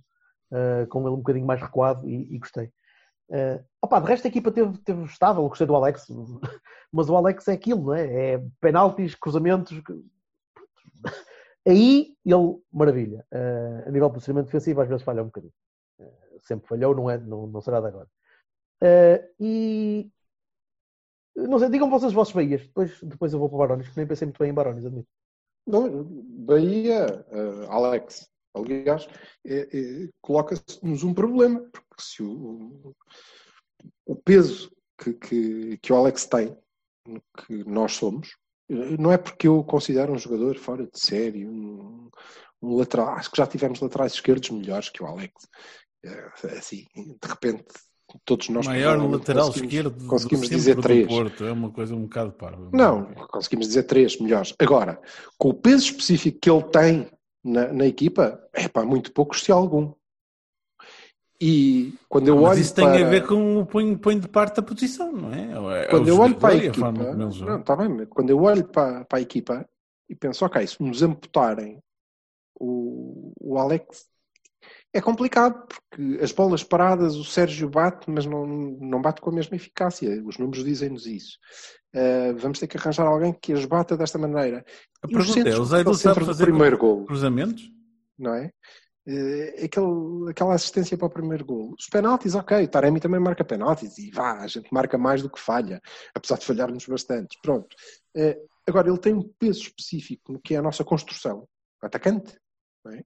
eh, 0.52 0.86
com 0.90 1.00
ele 1.02 1.10
um 1.10 1.16
bocadinho 1.18 1.46
mais 1.46 1.60
recuado 1.60 2.06
e, 2.08 2.34
e 2.34 2.38
gostei. 2.38 2.70
Uh, 3.28 3.64
opa, 3.82 4.00
de 4.00 4.06
resto 4.06 4.26
a 4.26 4.28
equipa 4.28 4.52
teve, 4.52 4.78
teve 4.78 5.04
estável, 5.04 5.48
gostei 5.48 5.66
do 5.66 5.74
Alex, 5.74 6.06
mas 6.92 7.08
o 7.10 7.16
Alex 7.16 7.48
é 7.48 7.52
aquilo, 7.52 7.92
é? 7.92 8.34
É 8.34 8.44
penaltis, 8.60 9.14
cruzamentos. 9.14 9.80
Aí 11.66 12.14
ele, 12.24 12.62
maravilha. 12.72 13.26
Uh, 13.32 13.88
a 13.88 13.90
nível 13.90 14.08
de 14.08 14.14
posicionamento 14.14 14.46
defensivo, 14.46 14.80
às 14.80 14.88
vezes 14.88 15.02
falha 15.02 15.22
um 15.22 15.26
bocadinho. 15.26 15.52
Uh, 15.98 16.40
sempre 16.40 16.68
falhou, 16.68 16.94
não, 16.94 17.10
é, 17.10 17.18
não, 17.18 17.48
não 17.48 17.60
será 17.60 17.80
de 17.80 17.88
agora. 17.88 18.08
Uh, 18.82 19.34
e 19.40 20.10
não 21.34 21.58
sei, 21.58 21.68
digam 21.68 21.90
vocês 21.90 22.10
os 22.10 22.14
vossos 22.14 22.32
Bahias, 22.32 22.62
depois, 22.62 23.02
depois 23.02 23.32
eu 23.32 23.38
vou 23.38 23.48
para 23.48 23.56
o 23.56 23.58
Barones, 23.58 23.88
que 23.88 23.96
nem 23.96 24.06
pensei 24.06 24.26
muito 24.26 24.38
bem 24.38 24.50
em 24.50 24.54
Barones, 24.54 24.86
admito. 24.86 25.08
Não, 25.66 26.04
Bahia, 26.04 27.26
Alex, 27.68 28.30
aliás, 28.56 29.06
é, 29.44 29.68
é, 29.72 30.08
coloca-nos 30.20 31.04
um 31.04 31.14
problema, 31.14 31.60
porque 31.72 32.02
se 32.02 32.22
o, 32.22 32.94
o 34.04 34.16
peso 34.16 34.70
que, 34.98 35.12
que, 35.14 35.78
que 35.78 35.92
o 35.92 35.96
Alex 35.96 36.26
tem, 36.26 36.56
que 37.46 37.64
nós 37.64 37.92
somos, 37.92 38.36
não 38.68 39.12
é 39.12 39.18
porque 39.18 39.46
eu 39.46 39.62
considero 39.62 40.12
um 40.12 40.18
jogador 40.18 40.56
fora 40.58 40.84
de 40.84 40.98
série, 40.98 41.46
um, 41.46 42.10
um 42.60 42.76
lateral. 42.76 43.10
Acho 43.10 43.30
que 43.30 43.36
já 43.36 43.46
tivemos 43.46 43.80
laterais 43.80 44.14
esquerdos 44.14 44.50
melhores 44.50 44.88
que 44.88 45.02
o 45.02 45.06
Alex. 45.06 45.32
É, 46.04 46.58
assim, 46.58 46.84
de 46.94 47.28
repente, 47.28 47.64
todos 48.24 48.48
nós. 48.48 48.66
Maior 48.66 48.98
lateral 49.10 49.50
esquerdo 49.50 50.06
conseguimos 50.06 50.48
dizer 50.48 50.80
três. 50.80 51.06
Porto. 51.06 51.44
É 51.44 51.52
uma 51.52 51.70
coisa 51.70 51.94
um 51.94 52.02
bocado 52.02 52.32
parva. 52.32 52.70
Não, 52.72 53.06
conseguimos 53.30 53.68
dizer 53.68 53.84
três 53.84 54.18
melhores. 54.18 54.54
Agora, 54.58 55.00
com 55.38 55.50
o 55.50 55.54
peso 55.54 55.84
específico 55.84 56.38
que 56.40 56.50
ele 56.50 56.64
tem 56.64 57.10
na, 57.46 57.72
na 57.72 57.86
equipa, 57.86 58.42
é 58.52 58.68
pá, 58.68 58.84
muito 58.84 59.12
poucos, 59.12 59.42
se 59.42 59.52
algum. 59.52 59.92
E 61.40 61.94
quando 62.08 62.28
eu 62.28 62.36
Mas 62.36 62.50
olho 62.52 62.60
isso 62.60 62.74
tem 62.74 62.86
para... 62.86 63.06
a 63.06 63.10
ver 63.10 63.26
com 63.26 63.60
o 63.60 63.66
põe, 63.66 63.96
põe 63.96 64.18
de 64.18 64.28
parte 64.28 64.56
da 64.56 64.62
posição, 64.62 65.12
não 65.12 65.32
é? 65.32 65.82
é 65.82 65.86
quando 65.88 66.08
eu 66.08 66.18
olho 66.18 66.34
para 66.34 66.54
a 66.54 66.56
equipa, 66.56 66.88
a 66.88 66.92
não, 66.92 67.62
tá 67.62 67.76
bem, 67.76 68.06
quando 68.06 68.30
eu 68.30 68.40
olho 68.40 68.66
para, 68.66 69.04
para 69.04 69.18
a 69.18 69.22
equipa 69.22 69.68
e 70.08 70.14
penso, 70.14 70.44
ok, 70.44 70.66
se 70.66 70.82
nos 70.82 71.02
amputarem 71.02 71.78
o, 72.58 73.32
o 73.38 73.58
Alex, 73.58 74.06
é 74.94 75.00
complicado, 75.00 75.66
porque 75.68 76.22
as 76.22 76.32
bolas 76.32 76.64
paradas 76.64 77.16
o 77.16 77.24
Sérgio 77.24 77.68
bate, 77.68 78.10
mas 78.10 78.24
não, 78.24 78.46
não 78.46 79.02
bate 79.02 79.20
com 79.20 79.28
a 79.28 79.34
mesma 79.34 79.56
eficácia. 79.56 80.22
Os 80.24 80.38
números 80.38 80.64
dizem-nos 80.64 81.06
isso. 81.06 81.38
Uh, 81.96 82.36
vamos 82.36 82.58
ter 82.58 82.66
que 82.66 82.76
arranjar 82.76 83.06
alguém 83.06 83.32
que 83.32 83.54
as 83.54 83.64
bata 83.64 83.96
desta 83.96 84.18
maneira. 84.18 84.62
A 85.02 85.06
e 85.08 85.14
pergunta 85.14 85.48
é, 85.48 85.58
o 85.58 85.64
Zaidu 85.64 85.94
sabe 85.94 86.26
fazer 86.26 86.44
primeiro 86.44 86.76
gol, 86.76 87.06
cruzamentos? 87.06 87.72
Não 88.18 88.34
é? 88.34 88.52
Uh, 89.08 89.64
aquele, 89.64 90.30
aquela 90.30 90.54
assistência 90.54 90.98
para 90.98 91.06
o 91.06 91.10
primeiro 91.10 91.42
gol. 91.46 91.74
Os 91.78 91.86
penaltis, 91.86 92.34
ok, 92.34 92.64
o 92.64 92.68
Taremi 92.68 93.00
também 93.00 93.18
marca 93.18 93.42
penaltis 93.42 93.96
e 93.96 94.10
vá, 94.10 94.40
a 94.40 94.46
gente 94.46 94.68
marca 94.70 94.98
mais 94.98 95.22
do 95.22 95.30
que 95.30 95.40
falha, 95.40 95.80
apesar 96.14 96.36
de 96.36 96.44
falharmos 96.44 96.84
bastante. 96.86 97.38
Pronto. 97.40 97.74
Uh, 98.14 98.46
agora, 98.66 98.90
ele 98.90 98.98
tem 98.98 99.14
um 99.14 99.26
peso 99.38 99.62
específico 99.62 100.34
no 100.34 100.40
que 100.40 100.54
é 100.54 100.58
a 100.58 100.62
nossa 100.62 100.84
construção, 100.84 101.48
atacante, 101.80 102.36
é? 102.88 103.02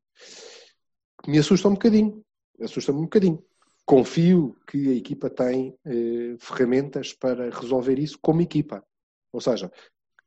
que 1.22 1.30
me 1.30 1.38
assusta 1.38 1.68
um 1.68 1.74
bocadinho. 1.74 2.24
Assusta-me 2.61 2.99
um 2.99 3.03
bocadinho. 3.03 3.43
Confio 3.91 4.57
que 4.68 4.88
a 4.88 4.95
equipa 4.95 5.28
tem 5.28 5.76
uh, 5.84 6.38
ferramentas 6.38 7.12
para 7.12 7.51
resolver 7.51 7.99
isso 7.99 8.16
como 8.22 8.41
equipa. 8.41 8.84
Ou 9.32 9.41
seja, 9.41 9.68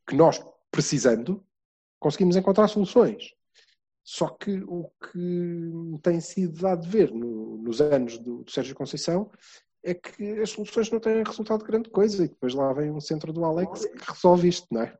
que 0.05 0.17
nós, 0.17 0.45
precisando, 0.69 1.41
conseguimos 1.97 2.35
encontrar 2.35 2.67
soluções. 2.67 3.33
Só 4.03 4.27
que 4.27 4.61
o 4.67 4.91
que 4.99 5.97
tem 6.01 6.19
sido 6.19 6.61
dado 6.61 6.81
de 6.81 6.89
ver 6.89 7.13
no, 7.13 7.55
nos 7.55 7.79
anos 7.79 8.17
do, 8.17 8.43
do, 8.43 8.51
Sérgio 8.51 8.75
Conceição 8.75 9.31
é 9.81 9.93
que 9.93 10.41
as 10.41 10.49
soluções 10.49 10.91
não 10.91 10.99
têm 10.99 11.23
resultado 11.23 11.59
de 11.59 11.65
grande 11.67 11.89
coisa 11.89 12.25
e 12.25 12.27
depois 12.27 12.53
lá 12.53 12.73
vem 12.73 12.91
um 12.91 12.99
centro 12.99 13.31
do 13.31 13.45
Alex 13.45 13.85
que 13.85 14.11
resolve 14.11 14.49
isto, 14.49 14.67
não 14.71 14.81
é? 14.81 14.97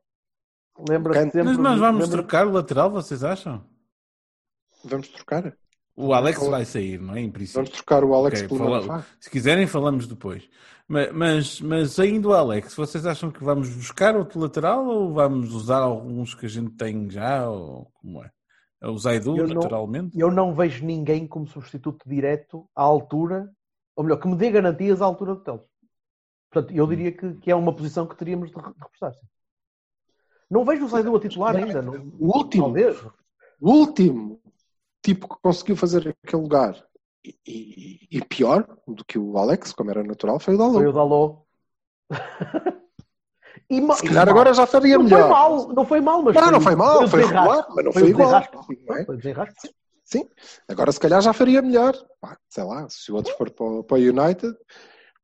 Lembra-se 0.88 1.20
sempre... 1.20 1.42
Mas 1.42 1.58
nós 1.58 1.78
vamos 1.78 2.04
lembra... 2.04 2.16
trocar 2.16 2.46
o 2.46 2.52
lateral, 2.52 2.90
vocês 2.90 3.22
acham? 3.22 3.62
Vamos 4.82 5.08
trocar? 5.08 5.54
O 5.96 6.12
Alex 6.12 6.44
vai 6.46 6.64
sair, 6.64 7.00
não 7.00 7.14
é? 7.14 7.20
Em 7.20 7.30
princípio. 7.30 7.62
Vamos 7.62 7.70
trocar 7.70 8.02
o 8.02 8.14
Alex 8.14 8.42
okay, 8.42 8.48
pelo 8.48 8.80
fala... 8.86 9.06
Se 9.20 9.30
quiserem, 9.30 9.66
falamos 9.66 10.08
depois. 10.08 10.48
Mas, 10.88 11.12
mas, 11.12 11.60
mas 11.60 11.98
ainda 12.00 12.28
o 12.28 12.32
Alex, 12.32 12.74
vocês 12.74 13.06
acham 13.06 13.30
que 13.30 13.42
vamos 13.42 13.70
buscar 13.70 14.16
outro 14.16 14.40
lateral 14.40 14.84
ou 14.86 15.14
vamos 15.14 15.54
usar 15.54 15.78
alguns 15.78 16.34
que 16.34 16.46
a 16.46 16.48
gente 16.48 16.72
tem 16.72 17.08
já? 17.08 17.48
Ou 17.48 17.90
como 17.94 18.22
é? 18.24 18.30
O 18.82 18.98
Zaidu, 18.98 19.36
eu 19.36 19.48
naturalmente? 19.48 20.16
Não, 20.16 20.28
eu 20.28 20.34
não 20.34 20.54
vejo 20.54 20.84
ninguém 20.84 21.26
como 21.26 21.46
substituto 21.46 22.06
direto 22.06 22.68
à 22.74 22.82
altura, 22.82 23.50
ou 23.96 24.04
melhor, 24.04 24.18
que 24.18 24.28
me 24.28 24.36
dê 24.36 24.50
garantias 24.50 25.00
à 25.00 25.06
altura 25.06 25.36
do 25.36 25.40
Teles. 25.40 25.62
Portanto, 26.50 26.76
eu 26.76 26.86
diria 26.86 27.12
que, 27.12 27.34
que 27.34 27.50
é 27.50 27.56
uma 27.56 27.74
posição 27.74 28.06
que 28.06 28.16
teríamos 28.16 28.50
de, 28.50 28.56
repostar. 28.56 29.14
Não 30.50 30.64
vejo 30.64 30.84
o 30.84 30.88
Zaidu 30.88 31.16
a 31.16 31.20
titular 31.20 31.56
ainda. 31.56 31.80
Não. 31.80 32.12
O 32.18 32.36
último, 32.36 32.64
Talvez. 32.64 33.02
o 33.60 33.70
último 33.70 34.40
tipo 35.04 35.28
que 35.28 35.42
conseguiu 35.42 35.76
fazer 35.76 36.16
aquele 36.24 36.42
lugar 36.42 36.82
e, 37.24 37.36
e, 37.46 38.18
e, 38.18 38.24
pior 38.24 38.66
do 38.86 39.04
que 39.04 39.18
o 39.18 39.38
Alex, 39.38 39.72
como 39.72 39.90
era 39.90 40.02
natural, 40.02 40.38
foi 40.40 40.54
o 40.54 40.58
Dalô. 40.58 40.74
Foi 40.74 40.86
o 40.86 40.92
Dalô. 40.92 41.46
E, 43.70 43.80
Se 43.94 44.02
calhar 44.02 44.28
agora 44.28 44.52
já 44.52 44.66
faria 44.66 44.98
não 44.98 45.04
melhor. 45.04 45.22
Foi 45.22 45.30
mal, 45.30 45.68
não 45.68 45.86
foi 45.86 46.00
mal, 46.00 46.22
mas. 46.22 46.34
Não, 46.34 46.42
foi, 46.42 46.52
não 46.52 46.60
foi 46.60 46.74
mal, 46.74 47.08
foi 47.08 47.22
regular, 47.22 47.66
mas 47.74 47.84
não 47.84 47.92
foi, 47.92 48.02
foi 48.02 48.10
igual. 48.10 48.34
É? 48.34 49.04
Foi 49.06 49.20
sim, 49.22 49.72
sim, 50.04 50.28
agora 50.68 50.92
se 50.92 51.00
calhar 51.00 51.22
já 51.22 51.32
faria 51.32 51.62
melhor. 51.62 51.94
Pá, 52.20 52.36
sei 52.48 52.62
lá, 52.62 52.86
se 52.90 53.10
o 53.10 53.14
outro 53.14 53.34
for 53.36 53.50
para, 53.50 53.82
para 53.84 53.96
o 53.96 54.00
United, 54.00 54.54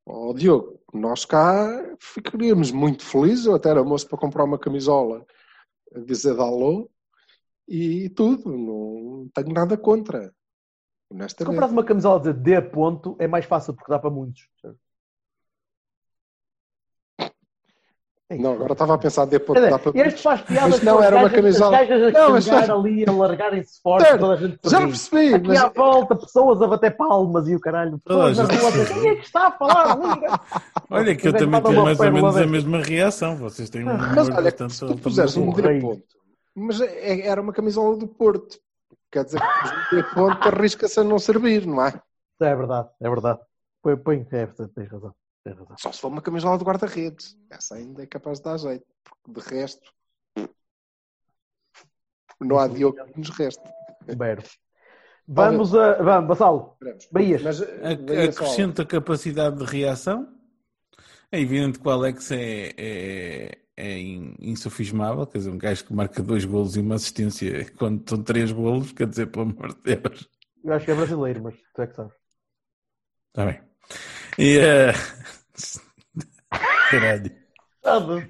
ó 0.06 0.30
oh, 0.30 0.34
Diogo, 0.34 0.80
nós 0.94 1.26
cá 1.26 1.68
ficaríamos 2.00 2.70
muito 2.70 3.04
felizes. 3.04 3.44
Eu 3.44 3.56
até 3.56 3.68
era 3.68 3.84
moço 3.84 4.08
para 4.08 4.18
comprar 4.18 4.44
uma 4.44 4.58
camisola 4.58 5.26
a 5.94 5.98
dizer 6.00 6.34
Dalô 6.34 6.88
e 7.70 8.08
tudo, 8.08 8.50
não 8.50 9.28
tenho 9.32 9.54
nada 9.54 9.76
contra. 9.76 10.32
Se 11.28 11.44
compras 11.44 11.70
uma 11.70 11.84
camisola 11.84 12.20
de 12.20 12.32
D 12.32 12.60
ponto, 12.60 13.16
é 13.20 13.28
mais 13.28 13.44
fácil 13.44 13.74
porque 13.74 13.90
dá 13.90 13.98
para 13.98 14.10
muitos. 14.10 14.42
Não, 18.32 18.52
agora 18.52 18.72
estava 18.72 18.94
a 18.94 18.98
pensar 18.98 19.24
D 19.24 19.38
ponto. 19.38 19.60
Dá 19.60 19.78
para... 19.78 20.06
Este 20.06 20.22
faz 20.22 20.40
piadas 20.42 20.70
mas 20.70 20.82
não 20.82 21.02
era 21.02 21.16
uma 21.16 21.30
camisola. 21.30 21.80
As 21.80 22.12
não, 22.12 22.30
mas 22.30 22.48
faz... 22.48 22.70
ali 22.70 23.04
a 23.08 23.12
largarem-se 23.12 23.80
forte, 23.80 24.18
toda 24.18 24.34
a 24.34 24.36
gente 24.36 24.58
Já 24.64 24.80
percebi. 24.80 25.34
Aqui 25.34 25.48
mas... 25.48 25.62
à 25.62 25.68
volta, 25.68 26.16
pessoas 26.16 26.62
a 26.62 26.66
bater 26.66 26.96
palmas 26.96 27.48
e 27.48 27.54
o 27.54 27.60
caralho. 27.60 27.98
Pessoas 28.00 28.38
na 28.38 28.44
rua, 28.44 28.86
quem 28.86 29.08
é 29.08 29.14
que 29.16 29.24
está 29.24 29.46
a 29.48 29.52
falar? 29.52 29.98
Olha, 30.90 31.14
que 31.14 31.28
eu 31.28 31.32
também 31.32 31.62
tenho 31.62 31.84
mais 31.84 32.00
ou 32.00 32.12
menos 32.12 32.36
a 32.36 32.46
mesma 32.46 32.82
reação. 32.82 33.36
Vocês 33.36 33.70
têm 33.70 33.82
um. 33.82 33.96
Mas 33.96 34.28
olha, 34.28 34.68
se 34.68 34.86
tu 34.86 34.96
puseres 34.96 35.36
um 35.36 35.52
D 35.52 35.80
ponto 35.80 36.19
mas 36.54 36.80
é, 36.80 37.26
era 37.26 37.40
uma 37.40 37.52
camisola 37.52 37.96
do 37.96 38.08
Porto. 38.08 38.58
Quer 39.10 39.24
dizer 39.24 39.40
que 39.88 39.96
o 39.96 40.14
ponto 40.14 40.48
arrisca-se 40.48 41.00
a 41.00 41.04
não 41.04 41.18
servir, 41.18 41.66
não 41.66 41.84
é? 41.84 42.00
É 42.40 42.54
verdade, 42.54 42.88
é 43.00 43.08
verdade. 43.08 43.40
Põe, 43.82 43.96
põe, 43.96 44.26
é, 44.30 44.46
tens 44.46 44.88
razão, 44.88 45.14
tens 45.44 45.58
razão. 45.58 45.76
Só 45.78 45.92
se 45.92 46.00
for 46.00 46.08
uma 46.08 46.22
camisola 46.22 46.56
de 46.56 46.64
guarda-redes. 46.64 47.36
Essa 47.50 47.74
ainda 47.76 48.02
é 48.02 48.06
capaz 48.06 48.38
de 48.38 48.44
dar 48.44 48.56
jeito. 48.56 48.86
Porque 49.04 49.40
de 49.40 49.54
resto, 49.54 49.92
não 52.40 52.58
há 52.58 52.68
Diogo 52.68 53.04
que 53.04 53.18
nos 53.18 53.30
reste. 53.30 53.62
Bero. 54.16 54.42
Vamos 55.26 55.74
a. 55.74 56.02
Vamos, 56.02 56.28
Bassalo. 56.28 56.76
Bahias. 57.12 57.42
Mas, 57.42 57.62
acrescenta 57.62 58.84
capacidade 58.84 59.56
de 59.58 59.64
reação. 59.64 60.28
É 61.30 61.40
evidente 61.40 61.78
que 61.78 61.86
o 61.86 61.90
Alex 61.90 62.32
é, 62.32 62.74
é, 62.76 63.58
é 63.80 63.98
insufismável, 64.40 65.26
quer 65.26 65.38
dizer, 65.38 65.50
um 65.50 65.58
gajo 65.58 65.84
que 65.84 65.94
marca 65.94 66.22
dois 66.22 66.44
golos 66.44 66.76
e 66.76 66.80
uma 66.80 66.96
assistência 66.96 67.66
quando 67.78 68.08
são 68.08 68.22
três 68.22 68.52
golos, 68.52 68.92
quer 68.92 69.06
dizer, 69.06 69.26
pelo 69.26 69.46
amor 69.46 69.74
de 69.74 69.96
Deus. 69.96 70.28
Eu 70.62 70.74
acho 70.74 70.84
que 70.84 70.90
é 70.90 70.94
brasileiro, 70.94 71.42
mas 71.42 71.54
tu 71.74 71.82
é 71.82 71.86
que 71.86 71.96
sabes. 71.96 72.12
Está 73.28 73.46
bem. 73.46 73.60
E. 74.38 74.58
Uh... 74.58 75.80
Caralho. 76.90 77.40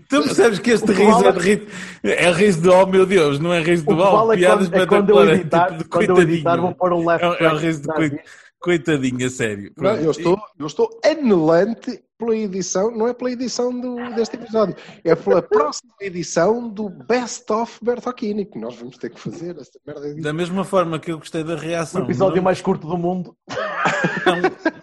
Tu 0.08 0.22
percebes 0.22 0.58
que 0.60 0.70
este 0.70 0.92
riso 0.92 1.26
é, 1.26 1.32
de 1.32 1.38
riso, 1.40 1.66
é 2.04 2.32
riso 2.32 2.62
de 2.62 2.68
oh 2.68 2.86
meu 2.86 3.04
Deus, 3.04 3.40
não 3.40 3.52
é 3.52 3.60
riso 3.60 3.84
de 3.84 3.94
mal, 3.94 4.32
é 4.32 4.36
piadas 4.36 4.68
quando, 4.68 4.82
é 4.82 4.86
quando 4.86 5.10
eu 5.10 5.30
editar, 5.30 5.66
tipo 5.66 5.82
de 5.82 5.88
quando 5.88 6.10
eu 6.10 6.22
editar 6.22 6.56
vou 6.56 6.74
pôr 6.74 6.92
um 6.92 7.06
left 7.06 7.24
É, 7.24 7.44
é 7.44 7.52
um 7.52 7.56
riso 7.56 7.82
de 7.82 7.88
coitadinho, 7.88 8.22
coitadinho, 8.60 9.26
a 9.26 9.30
sério. 9.30 9.72
Não, 9.76 9.96
eu, 9.96 10.12
estou, 10.12 10.40
eu 10.56 10.66
estou 10.66 10.88
anulante 11.04 12.00
pela 12.20 12.36
edição, 12.36 12.90
não 12.90 13.08
é 13.08 13.14
pela 13.14 13.32
edição 13.32 13.80
do, 13.80 13.96
deste 14.14 14.36
episódio, 14.36 14.76
é 15.02 15.14
pela 15.14 15.40
próxima 15.40 15.94
edição 16.00 16.68
do 16.68 16.90
Best 16.90 17.50
of 17.50 17.82
Bertocchini, 17.82 18.44
que 18.44 18.58
nós 18.58 18.76
vamos 18.76 18.98
ter 18.98 19.08
que 19.08 19.18
fazer 19.18 19.56
esta 19.58 19.80
merda. 19.86 20.14
Da 20.20 20.32
mesma 20.32 20.62
forma 20.62 20.98
que 20.98 21.10
eu 21.10 21.18
gostei 21.18 21.42
da 21.42 21.56
reação. 21.56 22.02
O 22.02 22.04
episódio 22.04 22.36
não... 22.36 22.42
mais 22.42 22.60
curto 22.60 22.86
do 22.86 22.98
mundo. 22.98 23.34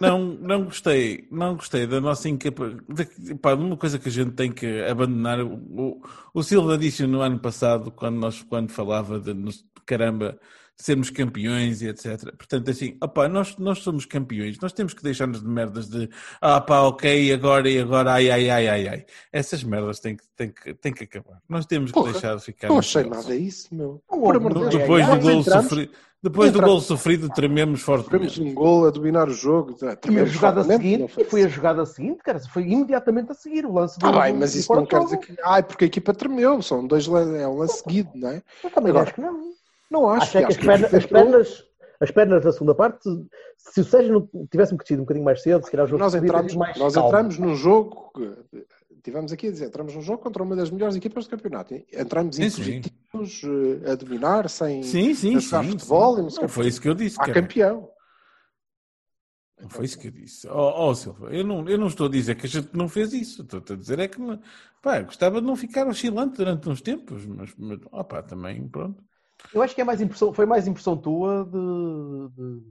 não, 0.00 0.38
não 0.40 0.64
gostei, 0.64 1.28
não 1.30 1.54
gostei 1.54 1.86
da 1.86 2.00
nossa 2.00 2.28
incapacidade. 2.28 2.82
Uma 3.56 3.76
coisa 3.76 3.98
que 3.98 4.08
a 4.08 4.12
gente 4.12 4.32
tem 4.32 4.50
que 4.50 4.82
abandonar. 4.82 5.40
O, 5.40 6.02
o 6.34 6.42
Silva 6.42 6.76
disse 6.76 7.06
no 7.06 7.20
ano 7.20 7.38
passado, 7.38 7.92
quando, 7.92 8.16
nós, 8.16 8.42
quando 8.42 8.70
falava 8.70 9.20
de 9.20 9.32
caramba, 9.86 10.38
sermos 10.80 11.10
campeões 11.10 11.82
e 11.82 11.88
etc. 11.88 12.34
Portanto, 12.36 12.70
assim, 12.70 12.96
opá, 13.02 13.28
nós, 13.28 13.56
nós 13.58 13.80
somos 13.80 14.06
campeões, 14.06 14.58
nós 14.60 14.72
temos 14.72 14.94
que 14.94 15.02
deixar-nos 15.02 15.40
de 15.42 15.48
merdas 15.48 15.88
de 15.88 16.08
ah 16.40 16.60
pá, 16.60 16.82
ok, 16.82 17.32
agora 17.32 17.68
e 17.68 17.78
agora, 17.80 18.12
ai, 18.12 18.30
ai, 18.30 18.48
ai, 18.48 18.68
ai, 18.68 18.88
ai. 18.88 19.06
Essas 19.32 19.64
merdas 19.64 19.98
têm 19.98 20.16
que, 20.16 20.22
têm 20.36 20.50
que, 20.50 20.74
têm 20.74 20.92
que 20.92 21.04
acabar. 21.04 21.40
Nós 21.48 21.66
temos 21.66 21.90
que 21.90 21.94
Porra, 21.98 22.12
deixar 22.12 22.36
de 22.36 22.42
ficar. 22.44 22.68
Não 22.68 22.78
achei 22.78 23.04
nada 23.04 23.34
isso, 23.34 23.74
meu. 23.74 24.00
Por 24.06 24.36
amor 24.36 24.54
de 24.54 24.60
Deus. 24.60 24.74
Depois 24.74 25.06
do 25.08 25.18
gol 25.20 25.42
sofrido, 25.42 25.92
depois 26.22 26.52
do 26.52 26.60
gol 26.60 26.80
sofrido, 26.80 27.28
trememos 27.30 27.80
Tivemos 27.80 28.02
fortemente. 28.06 28.40
um 28.40 28.54
gol 28.54 28.86
a 28.86 28.90
dominar 28.90 29.28
o 29.28 29.32
jogo. 29.34 29.76
E 29.82 29.84
a 29.86 29.96
Trememos 29.96 30.30
jogada 30.30 30.62
seguinte, 30.64 31.24
foi 31.28 31.42
a 31.44 31.48
jogada 31.48 31.86
seguinte, 31.86 32.20
cara, 32.24 32.38
foi 32.40 32.62
imediatamente 32.62 33.32
a 33.32 33.34
seguir 33.34 33.66
o 33.66 33.72
lance 33.72 33.98
Ah, 34.02 34.10
do- 34.12 34.20
bem, 34.20 34.32
do- 34.32 34.38
mas 34.40 34.54
isso 34.54 34.72
não 34.72 34.86
quer 34.86 35.00
dizer 35.00 35.18
que. 35.18 35.36
Ai, 35.44 35.62
porque 35.62 35.84
a 35.84 35.86
equipa 35.88 36.14
tremeu. 36.14 36.62
São 36.62 36.86
dois 36.86 37.06
é 37.08 37.46
um 37.48 37.58
lance 37.58 37.82
seguido, 37.82 38.10
não 38.14 38.30
é? 38.30 38.42
Eu 38.62 38.70
também 38.70 38.90
Agora, 38.90 39.04
acho 39.06 39.14
que 39.14 39.20
não. 39.20 39.48
Não 39.90 40.08
acho. 40.08 40.26
Acho 40.26 40.38
é 40.38 40.40
que 40.42 40.46
as 40.46 40.68
acho 40.68 40.88
que 40.88 40.96
as, 40.96 41.06
pernas, 41.06 41.64
as 42.00 42.10
pernas 42.10 42.44
da 42.44 42.52
segunda 42.52 42.74
parte, 42.74 43.08
se 43.56 43.80
o 43.80 43.84
Sérgio 43.84 44.28
não 44.32 44.46
tivesse 44.46 44.76
crescido 44.76 45.02
um 45.02 45.04
bocadinho 45.04 45.24
mais 45.24 45.42
cedo, 45.42 45.64
se 45.64 45.70
calhar 45.70 45.86
o 45.86 45.88
jogo 45.88 46.02
Nós 46.02 46.14
entramos, 46.14 46.54
mais 46.54 46.76
nós 46.76 46.94
calmo. 46.94 47.08
entramos 47.08 47.38
num 47.38 47.54
jogo. 47.54 48.10
que- 48.14 48.66
Tivemos 49.02 49.32
aqui 49.32 49.46
a 49.48 49.50
dizer, 49.50 49.66
entramos 49.68 49.94
num 49.94 50.02
jogo 50.02 50.22
contra 50.22 50.42
uma 50.42 50.54
das 50.56 50.70
melhores 50.70 50.96
equipas 50.96 51.24
do 51.24 51.30
campeonato. 51.30 51.72
Entramos 51.92 52.36
Sim, 52.36 52.44
impositivos, 52.44 53.42
eh, 53.84 53.92
a 53.92 53.94
dominar, 53.94 54.50
sem 54.50 54.82
Sim, 54.82 55.14
sim, 55.14 55.36
a 55.36 55.38
jogar 55.38 55.64
sim. 55.64 55.70
futebol. 55.70 56.14
sim. 56.14 56.20
E 56.20 56.22
não 56.24 56.30
sei 56.30 56.38
o 56.38 56.42
Não 56.42 56.48
foi 56.48 56.66
isso 56.66 56.80
que 56.80 56.88
eu 56.88 56.94
disse. 56.94 57.16
Há 57.18 57.32
campeão. 57.32 57.90
Não 59.60 59.68
foi 59.68 59.84
isso 59.86 59.98
que 59.98 60.08
eu 60.08 60.12
disse. 60.12 60.46
Ó 60.48 60.88
oh, 60.88 60.94
Silva, 60.94 61.34
eu 61.34 61.44
não, 61.44 61.68
eu 61.68 61.78
não 61.78 61.88
estou 61.88 62.06
a 62.06 62.10
dizer 62.10 62.36
que 62.36 62.46
a 62.46 62.48
gente 62.48 62.68
não 62.74 62.88
fez 62.88 63.12
isso. 63.12 63.42
Estou 63.42 63.62
a 63.70 63.76
dizer 63.76 63.98
é 63.98 64.08
que 64.08 64.18
pá, 64.82 65.00
gostava 65.00 65.40
de 65.40 65.46
não 65.46 65.56
ficar 65.56 65.86
oscilante 65.86 66.36
durante 66.36 66.68
uns 66.68 66.80
tempos, 66.80 67.24
mas, 67.26 67.52
mas 67.56 67.78
opá, 67.90 68.22
também, 68.22 68.68
pronto. 68.68 69.02
Eu 69.54 69.62
acho 69.62 69.74
que 69.74 69.80
é 69.80 69.84
mais 69.84 70.00
impressão, 70.00 70.32
foi 70.32 70.46
mais 70.46 70.66
impressão 70.66 70.96
tua 70.96 71.44
de, 71.44 72.28
de 72.34 72.62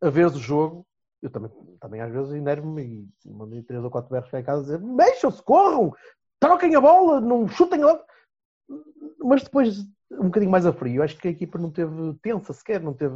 a 0.00 0.10
veres 0.10 0.34
o 0.34 0.38
jogo. 0.40 0.86
Eu 1.22 1.30
também, 1.30 1.50
também 1.80 2.00
às 2.00 2.12
vezes 2.12 2.32
enervo-me 2.32 3.08
e 3.24 3.30
mandei 3.30 3.62
três 3.62 3.82
ou 3.82 3.90
quatro 3.90 4.10
berros 4.10 4.30
cá 4.30 4.40
em 4.40 4.44
casa 4.44 4.62
dizer 4.62 4.80
mexam-se, 4.80 5.42
corram, 5.42 5.92
troquem 6.38 6.74
a 6.76 6.80
bola, 6.80 7.20
não 7.20 7.46
chutem 7.48 7.82
a 7.82 7.86
bola. 7.86 8.04
Mas 9.20 9.42
depois, 9.42 9.80
um 10.12 10.24
bocadinho 10.26 10.52
mais 10.52 10.64
a 10.64 10.72
frio, 10.72 11.02
acho 11.02 11.16
que 11.18 11.26
a 11.28 11.30
equipa 11.30 11.58
não 11.58 11.70
teve 11.70 12.14
tensa 12.22 12.52
sequer, 12.52 12.80
não 12.80 12.94
teve. 12.94 13.14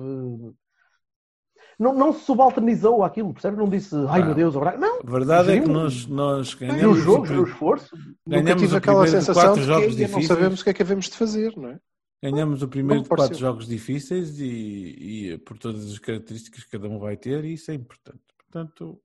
Não, 1.78 1.93
não 1.95 2.12
se 2.12 2.20
subalternizou 2.24 3.03
àquilo, 3.03 3.32
percebes? 3.32 3.59
Não 3.59 3.68
disse, 3.68 3.95
ai 4.09 4.20
Ah. 4.20 4.24
meu 4.24 4.34
Deus, 4.34 4.55
Braga. 4.55 4.78
Não, 4.78 4.99
A 5.01 5.11
verdade 5.11 5.53
é 5.53 5.61
que 5.61 5.68
nós, 5.68 6.07
nós 6.07 6.55
ganhamos, 6.55 6.99
jogo, 6.99 7.22
o, 7.22 7.26
viu 7.26 7.43
o 7.43 7.47
esforço. 7.47 7.97
Nunca 8.26 8.43
ganhamos 8.43 8.62
tive 8.62 8.76
aquela 8.76 9.07
sensação 9.07 9.55
de 9.55 9.62
jogos 9.62 9.84
que 9.86 9.90
não 9.90 9.97
difíceis. 9.97 10.26
sabemos 10.26 10.61
o 10.61 10.64
que 10.64 10.70
é 10.70 10.74
que 10.74 10.82
havemos 10.82 11.07
de 11.09 11.16
fazer, 11.16 11.57
não 11.57 11.70
é? 11.70 11.80
Ganhamos 12.22 12.62
o 12.62 12.68
primeiro 12.68 13.02
de 13.02 13.08
quatro 13.08 13.36
jogos 13.36 13.66
difíceis 13.66 14.38
e, 14.38 15.32
e 15.32 15.38
por 15.38 15.58
todas 15.58 15.90
as 15.90 15.98
características 15.98 16.62
que 16.64 16.70
cada 16.70 16.88
um 16.88 16.98
vai 16.98 17.16
ter, 17.16 17.44
e 17.44 17.54
isso 17.54 17.70
é 17.70 17.74
importante. 17.74 18.20
Portanto, 18.38 19.00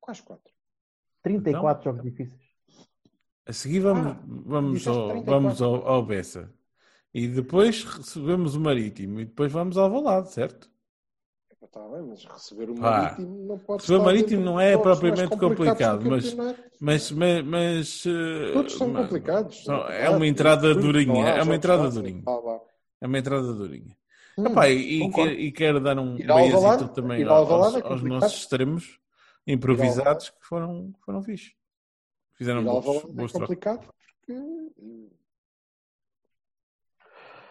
Quase 0.00 0.22
quatro. 0.22 0.52
34 1.22 1.84
jogos 1.84 2.02
difíceis. 2.02 2.40
a 3.46 3.52
seguir 3.52 3.80
vamos, 3.80 4.06
Ah, 4.06 4.20
vamos, 4.26 4.86
ao, 4.86 5.08
34. 5.08 5.24
vamos 5.24 5.62
ao, 5.62 5.86
ao 5.88 6.04
Bessa. 6.04 6.52
E 7.12 7.26
depois 7.26 7.84
recebemos 7.84 8.54
o 8.54 8.60
Marítimo 8.60 9.20
e 9.20 9.24
depois 9.24 9.50
vamos 9.50 9.76
ao 9.78 9.90
Valado, 9.90 10.28
certo? 10.28 10.70
Está 11.60 11.80
bem, 11.88 12.02
mas 12.02 12.24
receber 12.24 12.70
o 12.70 12.78
Marítimo 12.78 13.46
não 13.46 13.58
pode 13.58 13.82
receber 13.82 13.98
o 14.00 14.04
Marítimo 14.04 14.44
não 14.44 14.60
é 14.60 14.78
propriamente 14.78 15.36
complicado, 15.36 16.02
do 16.04 16.10
mas-. 16.10 16.34
Mas, 16.80 17.10
mas, 17.10 17.44
mas, 17.44 18.04
eh, 18.06 18.52
Todos 18.52 18.72
são 18.74 18.88
mas- 18.88 19.02
complicados. 19.02 19.64
são- 19.64 19.88
é 19.88 20.08
uma 20.08 20.26
entrada 20.26 20.72
durinha, 20.74 21.28
é 21.30 21.42
uma 21.42 21.54
entrada 21.56 21.90
durinha. 21.90 22.22
É 23.00 23.06
uma 23.06 23.18
entrada 23.18 23.52
durinha. 23.52 23.96
Hum, 24.38 24.46
Epá, 24.46 24.68
e, 24.68 25.02
e, 25.02 25.10
quero, 25.12 25.30
e 25.32 25.52
quero 25.52 25.80
dar 25.80 25.98
um 25.98 26.16
Alvalade- 26.30 26.94
também 26.94 27.20
ir 27.22 27.28
ao 27.28 27.38
Alvalade 27.38 27.76
aos, 27.76 27.84
é 27.84 27.88
aos 27.88 28.02
nossos 28.02 28.38
extremos 28.38 29.00
improvisados 29.44 30.30
que 30.30 30.46
foram, 30.46 30.92
foram 31.04 31.22
fixe. 31.22 31.54
Fizeram 32.34 32.62
bons, 32.62 33.04
bons 33.04 33.34
é 33.34 33.38
complicado 33.40 33.88
porque 34.20 34.32
hum, 34.32 35.10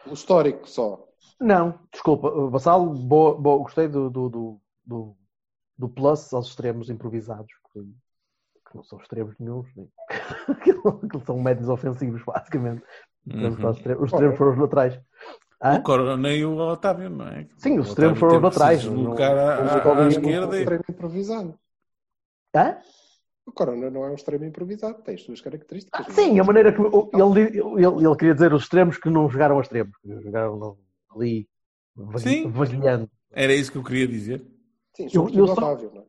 o 0.06 0.14
histórico 0.14 0.68
só. 0.70 1.07
Não, 1.40 1.80
desculpa, 1.92 2.30
Vassalo, 2.50 2.94
boa, 2.94 3.40
boa, 3.40 3.60
gostei 3.60 3.88
do, 3.88 4.10
do, 4.10 4.30
do, 4.30 4.62
do, 4.86 5.16
do 5.78 5.90
plus 5.90 6.34
aos 6.34 6.48
extremos 6.48 6.90
improvisados, 6.90 7.52
que, 7.72 7.80
que 7.82 8.76
não 8.76 8.84
são 8.84 9.00
extremos 9.00 9.36
nenhums, 9.40 9.68
nem- 9.76 9.92
que 11.12 11.20
são 11.26 11.40
médios 11.40 11.70
ofensivos, 11.70 12.24
basicamente. 12.26 12.84
Uhum. 13.28 13.48
os 13.70 13.78
extremos- 13.78 14.04
Os 14.04 14.12
extremos 14.14 14.38
foram 14.38 14.52
os 14.54 14.58
laterais. 14.58 15.00
Hã? 15.62 15.78
O 15.80 15.84
Corona 15.84 16.34
e 16.34 16.46
o 16.46 16.56
Otávio, 16.58 17.10
não 17.10 17.28
é? 17.28 17.48
Sim, 17.58 17.80
os 17.80 17.90
extremos 17.90 18.20
foram 18.20 18.38
os 18.38 18.44
laterais, 18.44 18.82
deslocar 18.82 19.38
à, 19.38 19.56
à- 19.56 19.96
não- 19.96 20.08
esquerda 20.08 20.48
um 20.48 20.54
e 20.54 20.60
extremo 20.60 20.84
improvisado. 20.90 21.60
Hã? 22.56 22.78
O 23.46 23.52
Corona 23.52 23.90
não 23.90 24.04
é 24.06 24.10
um 24.12 24.16
extremo 24.16 24.44
improvisado, 24.46 25.02
tem 25.04 25.16
as 25.16 25.22
suas 25.24 25.40
características. 25.42 26.06
Ah, 26.08 26.12
sim, 26.12 26.40
a 26.40 26.44
maneira 26.44 26.72
que 26.74 26.82
ele, 26.82 27.52
ele, 27.84 28.06
ele 28.06 28.16
queria 28.16 28.34
dizer 28.34 28.54
os 28.54 28.64
extremos 28.64 28.98
que 28.98 29.10
não 29.10 29.30
jogaram 29.30 29.58
a 29.58 29.62
extremos, 29.62 29.96
jogaram 30.04 30.58
no- 30.58 30.78
ali, 31.18 31.48
vagueando. 31.96 33.10
era 33.32 33.54
isso 33.54 33.72
que 33.72 33.78
eu 33.78 33.84
queria 33.84 34.08
dizer. 34.08 34.46
Sim, 34.96 35.10
sobretudo 35.10 35.40
eu 35.40 35.44
o 35.44 35.48
só- 35.48 35.54
Otávio, 35.54 35.92
não 35.94 36.02
é? 36.02 36.06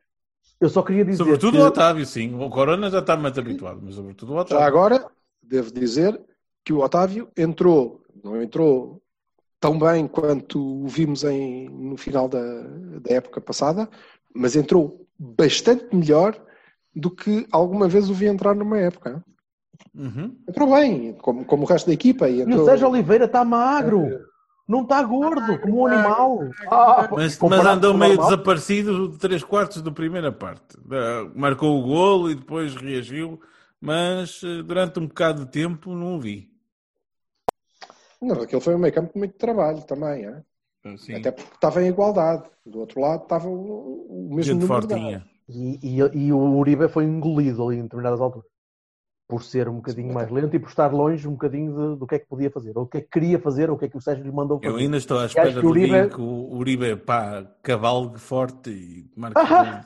Eu 0.61 0.69
só 0.69 0.83
queria 0.83 1.05
dizer 1.05 1.19
Sobretudo 1.19 1.53
que... 1.57 1.63
o 1.63 1.67
Otávio, 1.67 2.05
sim. 2.07 2.35
O 2.35 2.51
Corona 2.51 2.91
já 2.91 2.99
está 2.99 3.17
muito 3.17 3.39
habituado, 3.39 3.81
mas 3.83 3.95
sobretudo 3.95 4.33
o 4.33 4.35
Já 4.37 4.41
Otávio. 4.43 4.65
agora, 4.67 5.07
devo 5.43 5.71
dizer 5.73 6.21
que 6.65 6.73
o 6.73 6.81
Otávio 6.81 7.29
entrou, 7.37 8.03
não 8.25 8.41
entrou 8.43 9.01
tão 9.61 9.79
bem 9.79 10.09
quanto 10.09 10.59
o 10.85 10.89
vimos 10.89 11.23
em, 11.25 11.69
no 11.69 11.97
final 11.97 12.29
da, 12.29 12.41
da 13.01 13.15
época 13.15 13.41
passada, 13.41 13.89
mas 14.35 14.57
entrou 14.57 15.07
bastante 15.19 15.95
melhor 15.95 16.41
do 16.95 17.11
que 17.11 17.47
alguma 17.53 17.87
vez 17.89 18.11
o 18.11 18.15
vi 18.15 18.27
entrar 18.27 18.55
numa 18.57 18.79
época. 18.79 19.25
Uhum. 19.95 20.37
Entrou 20.49 20.73
bem, 20.75 21.13
como, 21.19 21.45
como 21.45 21.63
o 21.63 21.67
resto 21.67 21.87
da 21.87 21.93
equipa. 21.93 22.29
E 22.29 22.39
E 22.39 22.41
entrou... 22.43 22.63
o 22.63 22.65
Sérgio 22.65 22.89
Oliveira 22.89 23.27
está 23.27 23.45
magro. 23.45 24.09
Não 24.69 24.83
está 24.83 25.03
gordo, 25.03 25.59
como 25.61 25.79
um 25.81 25.87
animal. 25.87 26.41
Ah, 26.71 27.09
Mas, 27.11 27.39
mas 27.41 27.65
andou 27.67 27.93
com 27.93 27.99
meio 27.99 28.15
normal. 28.17 28.31
desaparecido 28.31 29.09
de 29.09 29.17
3 29.19 29.43
quartos 29.43 29.81
da 29.81 29.91
primeira 29.91 30.31
parte. 30.31 30.77
Marcou 31.35 31.79
o 31.81 31.83
golo 31.87 32.31
e 32.31 32.35
depois 32.35 32.77
reagiu, 32.77 33.41
mas 33.81 34.43
eh, 34.45 34.63
durante 34.63 34.99
um 35.01 35.07
bocado 35.07 35.47
de 35.47 35.51
tempo 35.51 35.95
não 35.95 36.17
o 36.17 36.21
vi. 36.21 36.51
Não, 38.21 38.43
aquele 38.43 38.61
foi 38.61 38.75
um 38.75 38.79
meio 38.79 38.93
campo 38.93 39.13
de 39.15 39.19
muito 39.19 39.39
trabalho 39.39 39.83
também. 39.85 40.27
é? 40.27 40.43
Sim. 40.99 41.15
Até 41.15 41.31
porque 41.31 41.55
estava 41.55 41.83
em 41.83 41.89
igualdade. 41.89 42.45
Do 42.67 42.81
outro 42.81 43.01
lado 43.01 43.23
estava 43.23 43.49
o, 43.49 44.29
mesmo 44.35 44.43
Gente 44.55 44.67
número 44.67 44.87
de 44.87 44.95
fortinha. 44.95 45.27
E, 45.49 45.97
e- 46.03 46.27
e 46.27 46.33
o 46.33 46.39
Uribe 46.59 46.89
foi 46.89 47.05
engolido 47.05 47.67
ali 47.67 47.79
em 47.79 47.83
determinadas 47.85 48.21
alturas. 48.21 48.47
Por 49.29 49.43
ser 49.43 49.69
um 49.69 49.75
bocadinho 49.77 50.13
mais 50.15 50.31
lento 50.31 50.57
e 50.57 50.59
por 50.59 50.71
estar 50.71 50.91
longe 50.93 51.29
um 51.29 51.33
bocadinho 51.33 51.71
de- 51.93 51.99
do 52.01 52.07
que 52.07 52.15
é 52.15 52.19
que 52.19 52.27
podia 52.27 52.51
fazer. 52.51 52.77
Ou 52.79 52.85
o 52.85 52.87
que 52.87 52.97
é 52.97 53.01
que 53.03 53.09
queria 53.11 53.39
fazer, 53.39 53.69
ou 53.69 53.77
o 53.77 53.79
que 53.79 53.85
é 53.85 53.89
que 53.89 53.97
o 53.97 54.01
Sérgio 54.01 54.25
lhe 54.25 54.33
mandou 54.33 54.59
fazer. 54.59 54.73
Eu 54.73 54.77
ainda 54.79 54.97
estou 54.97 55.19
à 55.19 55.27
espera 55.27 55.53
que 55.53 55.59
o 55.59 55.61
do 55.63 55.69
Uribe- 55.69 55.87
dia 55.89 56.05
em 56.05 56.09
que 56.09 56.21
o 56.21 56.55
Uribe 56.57 56.97
pá, 56.97 57.45
cavalgue 57.63 58.19
forte 58.19 58.71
e 58.71 59.11
marque 59.15 59.39
Ah, 59.39 59.85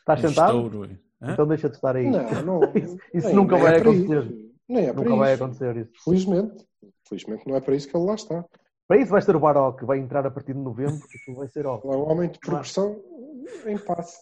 Estás 0.00 0.24
um 0.24 0.28
sentado? 0.28 0.98
Então 1.22 1.46
deixa 1.46 1.68
de 1.68 1.76
estar 1.76 1.94
aí. 1.94 2.10
Não, 2.10 2.42
não. 2.42 2.60
Isso- 2.74 2.98
isso 3.14 3.26
nem- 3.28 3.36
nunca 3.36 3.54
nem 3.54 3.62
vai 3.64 3.76
é 3.76 3.80
para 3.80 3.90
acontecer. 3.90 4.36
Nem 4.68 4.86
é 4.88 4.92
Nunca 4.92 5.16
vai 5.16 5.32
acontecer 5.34 5.76
isso. 5.76 5.90
Felizmente. 6.04 6.66
Felizmente 7.08 7.46
não 7.46 7.54
é 7.56 7.60
para 7.60 7.76
isso 7.76 7.86
que 7.88 7.96
ele 7.96 8.04
lá 8.06 8.14
está. 8.16 8.44
Para 8.88 8.96
isso 9.00 9.10
vai 9.12 9.22
ser 9.22 9.36
o 9.36 9.40
Baró, 9.40 9.70
que 9.72 9.84
vai 9.84 9.98
entrar 10.00 10.26
a 10.26 10.30
partir 10.30 10.54
de 10.54 10.58
novembro. 10.58 10.98
Aquilo 11.14 11.36
vai 11.36 11.46
ser 11.46 11.66
ó. 11.66 11.80
É 11.84 11.96
um 11.96 12.10
homem 12.10 12.28
de 12.28 12.40
progressão 12.40 13.00
em 13.64 13.78
passe. 13.78 14.18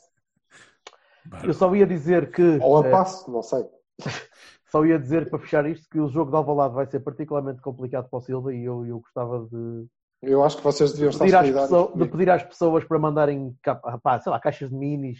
Eu 1.45 1.55
só 1.55 1.75
ia 1.75 1.87
dizer 1.87 2.31
que. 2.31 2.59
Ou 2.61 2.83
a 2.83 2.87
eh, 2.87 2.91
passe, 2.91 3.31
não 3.31 3.43
sei. 3.43 3.65
Só 4.71 4.85
ia 4.85 4.99
dizer 4.99 5.29
para 5.29 5.39
fechar 5.39 5.67
isto 5.67 5.89
que 5.91 5.99
o 5.99 6.09
jogo 6.09 6.31
de 6.31 6.37
Alvalade 6.37 6.75
vai 6.75 6.87
ser 6.87 7.01
particularmente 7.01 7.61
complicado 7.61 8.09
para 8.09 8.19
o 8.19 8.21
Silva 8.23 8.55
e 8.55 8.65
eu, 8.65 8.87
eu 8.87 9.01
gostava 9.01 9.47
de, 9.51 9.87
Eu 10.23 10.45
acho 10.45 10.57
que 10.59 10.63
vocês 10.65 10.93
deviam 10.93 11.11
estar 11.11 11.25
pedir 11.25 11.53
pessoas, 11.55 11.95
de 11.95 12.07
pedir 12.09 12.31
às 12.31 12.43
pessoas 12.43 12.85
para 12.85 12.99
mandarem 12.99 13.57
pá, 14.03 14.21
sei 14.21 14.31
lá, 14.31 14.39
caixas 14.39 14.69
de 14.71 14.75
minis, 14.77 15.19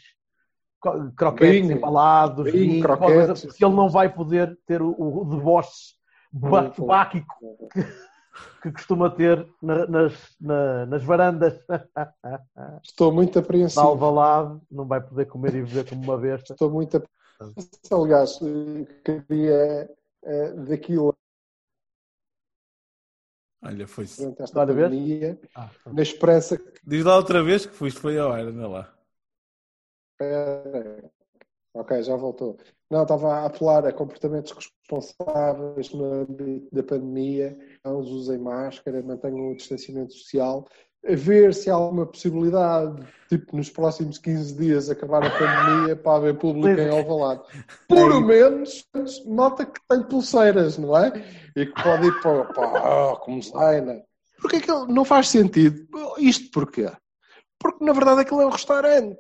croquetes 1.17 1.67
Vinho. 1.67 1.77
embalados, 1.79 2.45
qualquer 2.51 2.81
croquetes. 2.81 3.15
coisa, 3.27 3.47
porque 3.49 3.65
ele 3.65 3.75
não 3.75 3.89
vai 3.89 4.09
poder 4.13 4.59
ter 4.67 4.81
o, 4.83 4.91
o 4.99 5.25
deboche 5.25 5.95
báquico 6.87 7.35
que, 7.73 7.83
que 8.63 8.73
costuma 8.73 9.11
ter 9.11 9.47
na- 9.61 9.87
nas, 9.87 10.15
na- 10.41 10.87
nas 10.87 11.03
varandas 11.05 11.59
Estou 12.85 13.13
muito 13.13 13.33
de 13.33 13.39
apreensivo. 13.41 13.81
Alvalade, 13.81 14.61
não 14.71 14.87
vai 14.87 15.01
poder 15.01 15.27
comer 15.27 15.55
e 15.57 15.63
beber 15.63 15.89
como 15.89 16.03
uma 16.03 16.17
besta. 16.17 16.53
Estou 16.53 16.71
muito 16.71 16.97
apreensivo. 16.97 17.20
Aliás, 17.91 18.39
eh, 18.43 18.85
queria 19.05 19.91
eh, 20.25 20.53
daquilo 20.69 21.15
Olha, 23.63 23.87
foi 23.87 24.07
durante 24.07 24.43
esta 24.43 24.65
vês? 24.65 24.89
pandemia, 24.89 25.41
Ah, 25.55 25.71
na 25.93 26.03
esperança 26.03 26.59
que 26.59 26.81
Diz 26.87 27.05
lá 27.05 27.17
outra 27.17 27.43
vez 27.43 27.67
que 27.67 27.75
foste 27.75 28.01
foi 28.01 28.19
ao 28.19 28.33
ar, 28.33 28.41
anda 28.41 28.69
lá. 28.69 28.99
Espera. 30.13 31.11
Ok, 31.75 32.03
já 32.03 32.17
voltou. 32.17 32.57
Não, 32.91 33.03
estava 33.03 33.33
a 33.35 33.47
apelar 33.47 33.87
a 33.87 33.93
comportamentos 33.93 34.51
responsáveis 34.53 35.93
no 35.93 36.05
âmbito 36.05 36.75
da 36.75 36.83
pandemia. 36.83 37.57
Não 37.85 37.99
usem 38.01 38.39
máscara, 38.39 39.03
mantenham 39.03 39.53
o 39.53 39.57
distanciamento 39.57 40.13
social 40.13 40.67
a 41.07 41.15
ver 41.15 41.55
se 41.55 41.71
há 41.71 41.75
alguma 41.75 42.05
possibilidade, 42.07 43.03
tipo, 43.29 43.57
nos 43.57 43.71
próximos 43.71 44.19
15 44.19 44.55
dias 44.55 44.91
acabar 44.91 45.25
a 45.25 45.31
pandemia 45.31 45.97
para 45.97 46.17
haver 46.19 46.35
público 46.37 46.69
em 46.81 46.89
Alvalade. 46.91 47.43
Por 47.89 48.21
menos, 48.25 48.87
nota 49.27 49.65
que 49.65 49.81
tem 49.89 50.03
pulseiras, 50.03 50.77
não 50.77 50.97
é? 50.97 51.13
E 51.57 51.65
que 51.67 51.83
pode 51.83 52.07
ir 52.07 52.21
para, 52.21 52.45
para 52.45 53.17
como 53.17 53.41
designer. 53.41 54.03
Porquê 54.41 54.57
é 54.57 54.61
que 54.61 54.71
ele- 54.71 54.93
não 54.93 55.05
faz 55.05 55.29
sentido? 55.29 55.87
Isto 56.19 56.51
porquê? 56.51 56.91
Porque 57.59 57.85
na 57.85 57.93
verdade 57.93 58.21
aquilo 58.23 58.41
é 58.43 58.47
um 58.47 58.51
restaurante. 58.51 59.19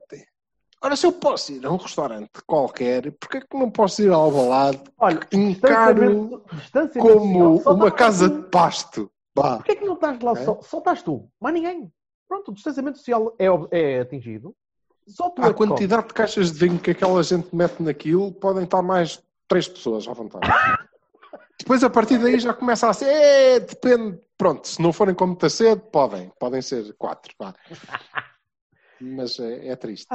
Ora, 0.82 0.96
se 0.96 1.06
eu 1.06 1.12
posso 1.12 1.52
ir 1.52 1.64
a 1.66 1.70
um 1.70 1.76
restaurante 1.76 2.30
qualquer, 2.46 3.12
porquê 3.12 3.36
é 3.38 3.40
que 3.42 3.58
não 3.58 3.70
posso 3.70 4.00
ir 4.02 4.10
ao 4.10 4.22
Alvalade? 4.22 4.80
Olha, 4.98 5.20
Encaro 5.30 6.42
como 6.98 7.58
uma 7.74 7.90
casa 7.90 8.28
de 8.30 8.48
pasto. 8.48 9.10
Vá. 9.42 9.56
Porquê 9.56 9.72
é 9.72 9.76
que 9.76 9.84
não 9.84 9.94
estás 9.94 10.20
lá 10.20 10.32
É? 10.32 10.44
só? 10.44 10.60
Só 10.62 10.78
estás 10.78 11.02
tu, 11.02 11.28
mais 11.40 11.54
ninguém. 11.54 11.92
Pronto, 12.28 12.50
o 12.50 12.54
distanciamento 12.54 12.98
social 12.98 13.34
é, 13.38 13.46
é 13.70 14.00
atingido. 14.00 14.54
Só 15.08 15.30
tu 15.30 15.42
A 15.42 15.52
quantidade 15.52 16.08
de 16.08 16.14
caixas 16.14 16.52
de 16.52 16.58
vinho 16.58 16.78
que 16.78 16.90
aquela 16.92 17.22
gente 17.22 17.54
mete 17.54 17.80
naquilo, 17.82 18.32
podem 18.32 18.64
estar 18.64 18.82
mais 18.82 19.22
três 19.48 19.66
pessoas 19.66 20.06
à 20.06 20.12
vontade. 20.12 20.46
Depois, 21.58 21.82
a 21.84 21.90
partir 21.90 22.16
daí, 22.18 22.38
já 22.40 22.54
começa 22.54 22.88
a 22.88 22.92
ser. 22.92 23.06
"É, 23.06 23.60
depende. 23.60 24.18
Pronto, 24.38 24.66
se 24.66 24.80
não 24.80 24.92
forem 24.92 25.14
com 25.14 25.26
muita 25.26 25.50
sede, 25.50 25.82
podem. 25.92 26.32
Podem 26.38 26.62
ser 26.62 26.94
quatro. 26.94 27.34
vá. 27.38 27.54
Mas 29.00 29.38
é, 29.38 29.68
é 29.68 29.76
triste. 29.76 30.06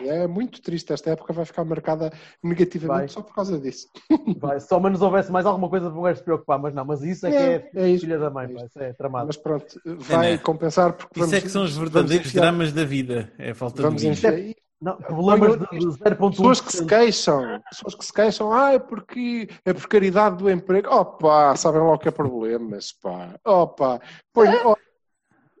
É 0.00 0.26
muito 0.26 0.60
triste. 0.60 0.92
Esta 0.92 1.10
época 1.10 1.32
vai 1.32 1.44
ficar 1.44 1.64
marcada 1.64 2.12
negativamente 2.42 2.98
Vai. 2.98 3.08
só 3.08 3.22
por 3.22 3.34
causa 3.34 3.58
disso. 3.58 3.88
Vai, 4.38 4.60
só 4.60 4.78
menos 4.78 5.00
houvesse 5.00 5.32
mais 5.32 5.46
alguma 5.46 5.68
coisa 5.68 5.90
para 5.90 5.98
um 5.98 6.02
gajo 6.02 6.18
se 6.18 6.24
preocupar, 6.24 6.58
mas 6.58 6.74
não, 6.74 6.84
mas 6.84 7.02
isso 7.02 7.26
é, 7.26 7.30
É, 7.30 7.58
que 7.60 7.78
é, 7.78 7.82
é 7.84 7.88
isso. 7.88 8.04
filha 8.04 8.18
da 8.18 8.30
mãe, 8.30 8.54
É 8.76 8.84
é 8.84 8.92
tramado. 8.92 9.26
Mas 9.28 9.36
pronto, 9.36 9.80
vai 9.84 10.32
Ana, 10.34 10.38
compensar 10.42 10.92
porque 10.92 11.18
Isso 11.20 11.30
vamos, 11.30 11.34
é 11.34 11.40
que 11.40 11.48
são 11.48 11.64
os 11.64 11.76
verdadeiros 11.76 12.32
dramas 12.32 12.72
da 12.72 12.84
vida. 12.84 13.32
É 13.38 13.50
a 13.50 13.54
falta 13.54 13.82
Vamos 13.82 14.02
de 14.02 14.08
vinho. 14.08 14.12
encher. 14.12 14.56
Não, 14.80 14.96
problemas 14.96 15.58
de, 15.58 15.78
de 15.78 15.86
0.1%. 15.86 16.30
Pessoas 16.30 16.60
que 16.60 16.72
se 16.72 16.86
queixam, 16.86 17.60
pessoas 17.68 17.94
que 17.96 18.04
se 18.04 18.12
queixam, 18.12 18.52
ah, 18.52 18.74
é 18.74 18.78
porque 18.78 19.48
é 19.64 19.72
por 19.72 19.88
caridade 19.88 20.36
do 20.36 20.48
emprego. 20.48 20.88
Opa, 20.88 21.56
sabem 21.56 21.80
lá 21.80 21.94
o 21.94 21.98
que 21.98 22.06
é 22.06 22.12
problemas, 22.12 22.92
pá. 22.92 23.34
Opa, 23.44 24.00
põe, 24.32 24.46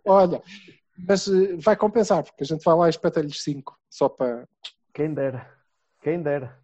olha, 0.06 0.40
mas 0.98 1.28
eh, 1.28 1.56
vai 1.56 1.76
compensar, 1.76 2.24
porque 2.24 2.42
a 2.42 2.46
gente 2.46 2.64
vai 2.64 2.74
lá 2.74 2.86
e 2.86 2.90
espeta-lhes 2.90 3.42
cinco, 3.42 3.78
só 3.88 4.08
para. 4.08 4.48
Quem 4.92 5.14
dera. 5.14 5.48
Quem 6.00 6.22
dera. 6.22 6.58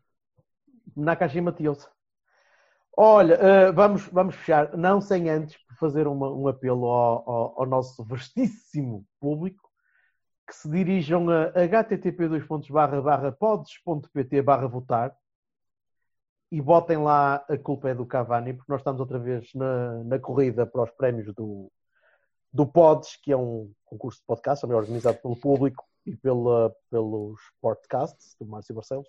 Nakashima 0.96 1.50
Matias. 1.50 1.88
Olha, 2.96 3.34
eh, 3.34 3.72
vamos, 3.72 4.06
vamos 4.08 4.36
fechar, 4.36 4.76
não 4.76 5.00
sem 5.00 5.28
antes 5.28 5.56
fazer 5.80 6.06
uma- 6.06 6.32
um 6.32 6.46
apelo 6.46 6.86
ao, 6.86 7.28
ao- 7.28 7.60
ao 7.60 7.66
nosso 7.66 8.04
vastíssimo 8.04 9.04
público 9.20 9.68
que 10.46 10.54
se 10.54 10.68
dirijam 10.68 11.28
a 11.30 11.46
http://pods.pt 11.66 14.42
votar 14.68 15.16
e 16.52 16.60
botem 16.60 16.98
lá 16.98 17.44
a 17.48 17.58
culpa 17.58 17.88
é 17.88 17.94
do 17.94 18.06
Cavani, 18.06 18.54
porque 18.54 18.70
nós 18.70 18.80
estamos 18.80 19.00
outra 19.00 19.18
vez 19.18 19.52
na, 19.54 20.04
na 20.04 20.18
corrida 20.18 20.64
para 20.64 20.82
os 20.82 20.90
prémios 20.92 21.34
do, 21.34 21.68
do 22.54 22.64
Pods, 22.64 23.18
que 23.22 23.32
é 23.32 23.36
um 23.36 23.70
concurso 23.84 24.20
de 24.20 24.26
podcast, 24.26 24.62
também 24.62 24.76
organizado 24.76 25.18
pelo 25.18 25.34
público 25.34 25.84
e 26.06 26.14
pela, 26.16 26.72
pelos 26.90 27.40
podcasts 27.60 28.36
do 28.40 28.46
Márcio 28.46 28.74
Barcelos. 28.74 29.08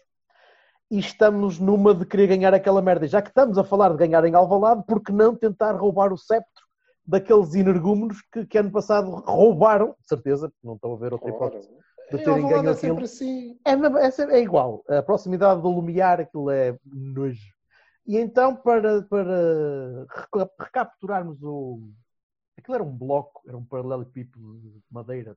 E 0.89 0.97
estamos 0.99 1.59
numa 1.59 1.93
de 1.93 2.05
querer 2.05 2.27
ganhar 2.27 2.53
aquela 2.53 2.81
merda. 2.81 3.05
E 3.05 3.07
já 3.07 3.21
que 3.21 3.29
estamos 3.29 3.57
a 3.57 3.63
falar 3.63 3.89
de 3.91 3.97
ganhar 3.97 4.25
em 4.25 4.33
Alvalade, 4.35 4.83
por 4.87 4.99
que 5.01 5.11
não 5.11 5.35
tentar 5.35 5.73
roubar 5.73 6.11
o 6.11 6.17
septo 6.17 6.63
daqueles 7.05 7.53
energúmenos 7.53 8.17
que, 8.31 8.45
que 8.47 8.57
ano 8.57 8.71
passado 8.71 9.09
roubaram, 9.27 9.95
de 10.01 10.07
certeza, 10.07 10.49
porque 10.49 10.67
não 10.67 10.73
estão 10.75 10.93
a 10.93 10.97
ver 10.97 11.13
outra 11.13 11.29
hipótese 11.29 11.69
de 12.11 12.17
Em 12.17 12.23
terem 12.23 12.47
ganho 12.47 12.69
é 12.69 12.73
sempre 12.73 12.87
aquilo. 12.87 13.05
assim. 13.05 13.59
É, 13.65 13.71
é, 13.71 14.37
é 14.37 14.41
igual. 14.41 14.83
A 14.87 15.01
proximidade 15.03 15.61
do 15.61 15.69
Lumiar, 15.69 16.19
aquilo 16.21 16.49
é 16.49 16.77
nojo. 16.85 17.53
E 18.07 18.17
então, 18.17 18.55
para, 18.55 19.01
para 19.03 20.05
reca- 20.09 20.51
recapturarmos 20.59 21.41
o. 21.43 21.79
Aquilo 22.65 22.75
era 22.75 22.83
um 22.83 22.97
bloco, 22.97 23.43
era 23.47 23.55
um 23.55 23.63
paralelepípedo 23.63 24.57
de 24.59 24.81
madeira 24.89 25.35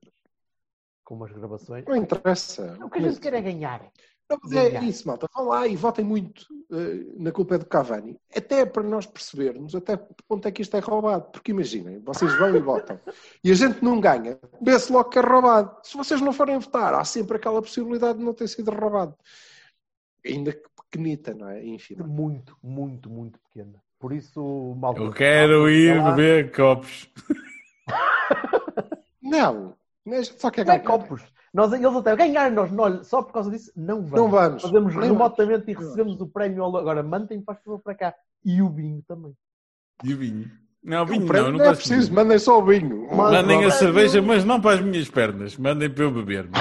com 1.03 1.13
umas 1.13 1.31
gravações. 1.31 1.85
Não 1.85 1.95
interessa. 1.95 2.75
O 2.83 2.89
que 2.89 2.97
a 2.97 3.01
gente 3.03 3.19
quer 3.19 3.35
é 3.35 3.41
ganhar. 3.41 3.83
Não, 4.27 4.39
mas 4.41 4.51
é 4.51 4.71
ganhar. 4.71 4.83
isso, 4.83 5.07
malta. 5.07 5.27
Vão 5.35 5.49
lá 5.49 5.67
e 5.67 5.75
votem 5.75 6.03
muito 6.03 6.47
eh, 6.71 7.05
na 7.17 7.31
culpa 7.31 7.53
é 7.53 7.57
do 7.59 7.67
Cavani. 7.67 8.19
Até 8.35 8.65
para 8.65 8.81
nós 8.81 9.05
percebermos 9.05 9.75
até 9.75 9.95
que 9.95 10.23
ponto 10.27 10.47
é 10.47 10.51
que 10.51 10.63
isto 10.63 10.75
é 10.75 10.79
roubado. 10.79 11.29
Porque 11.31 11.51
imaginem, 11.51 11.99
vocês 11.99 12.35
vão 12.35 12.55
e 12.55 12.59
votam. 12.59 12.99
E 13.43 13.51
a 13.51 13.55
gente 13.55 13.83
não 13.83 14.01
ganha. 14.01 14.39
Vê-se 14.59 14.91
logo 14.91 15.09
que 15.09 15.19
é 15.19 15.21
roubado. 15.21 15.77
Se 15.83 15.95
vocês 15.95 16.19
não 16.21 16.33
forem 16.33 16.57
votar, 16.57 16.95
há 16.95 17.05
sempre 17.05 17.37
aquela 17.37 17.61
possibilidade 17.61 18.17
de 18.17 18.25
não 18.25 18.33
ter 18.33 18.47
sido 18.47 18.71
roubado. 18.71 19.15
Ainda 20.25 20.51
que 20.51 20.67
pequenita, 20.89 21.35
não 21.35 21.47
é? 21.47 21.63
Enfim. 21.63 21.95
Muito, 21.97 22.57
muito, 22.63 23.07
muito 23.07 23.39
pequena. 23.39 23.79
Por 23.99 24.13
isso, 24.13 24.75
malta. 24.79 25.01
Eu 25.01 25.11
quero 25.11 25.69
ir 25.69 26.01
beber 26.03 26.51
copos. 26.55 27.09
Não. 29.21 29.73
Só 30.37 30.49
quer 30.49 30.65
Não 30.65 30.73
é 30.73 30.77
ganhar. 30.77 30.87
copos. 30.87 31.21
Nós, 31.53 31.73
eles 31.73 31.85
até 31.95 32.15
ganhar, 32.15 32.51
nós 32.51 32.71
não, 32.71 33.03
só 33.03 33.23
por 33.23 33.33
causa 33.33 33.49
disso 33.49 33.71
não 33.75 34.01
vamos. 34.03 34.11
Não 34.11 34.29
vamos. 34.29 34.61
Fazemos 34.61 34.95
Nem 34.95 35.09
remotamente 35.11 35.71
e 35.71 35.73
vamos. 35.73 35.89
recebemos 35.89 36.21
o 36.21 36.27
prémio. 36.27 36.63
Agora, 36.63 37.01
mandem 37.01 37.41
para 37.41 37.55
favor 37.55 37.79
para 37.79 37.95
cá. 37.95 38.13
E 38.45 38.61
o 38.61 38.69
vinho 38.69 39.03
também. 39.07 39.33
E 40.03 40.13
o 40.13 40.17
vinho. 40.17 40.49
Não, 40.83 41.03
O 41.03 41.05
vinho 41.07 41.25
não, 41.25 41.43
não 41.51 41.57
não 41.57 41.65
é 41.65 41.73
preciso, 41.75 42.03
vinho. 42.07 42.15
mandem 42.15 42.37
só 42.39 42.59
o 42.59 42.63
vinho. 42.65 43.07
Mas- 43.11 43.31
Mandem 43.31 43.65
a 43.65 43.71
cerveja, 43.71 44.21
mas 44.21 44.45
não 44.45 44.61
para 44.61 44.75
as 44.75 44.81
minhas 44.81 45.09
pernas. 45.09 45.57
Mandem 45.57 45.89
para 45.89 46.03
eu 46.03 46.11
beber. 46.11 46.47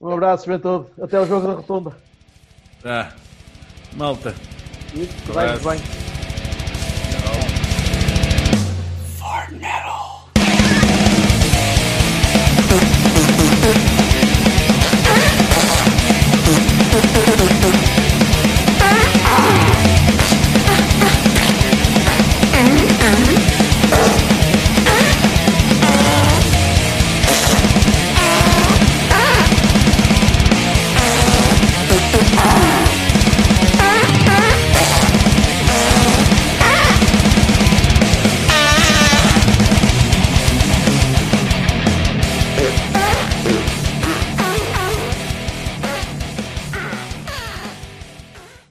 Um 0.00 0.08
abraço, 0.10 0.46
juventude. 0.46 0.86
Até 1.00 1.20
o 1.20 1.26
jogo 1.26 1.46
da 1.46 1.52
rotunda. 1.54 1.96
Ah, 2.84 3.12
malta. 3.96 4.34
Vai 5.28 5.48
Abraço. 5.50 5.68
bem. 5.70 6.11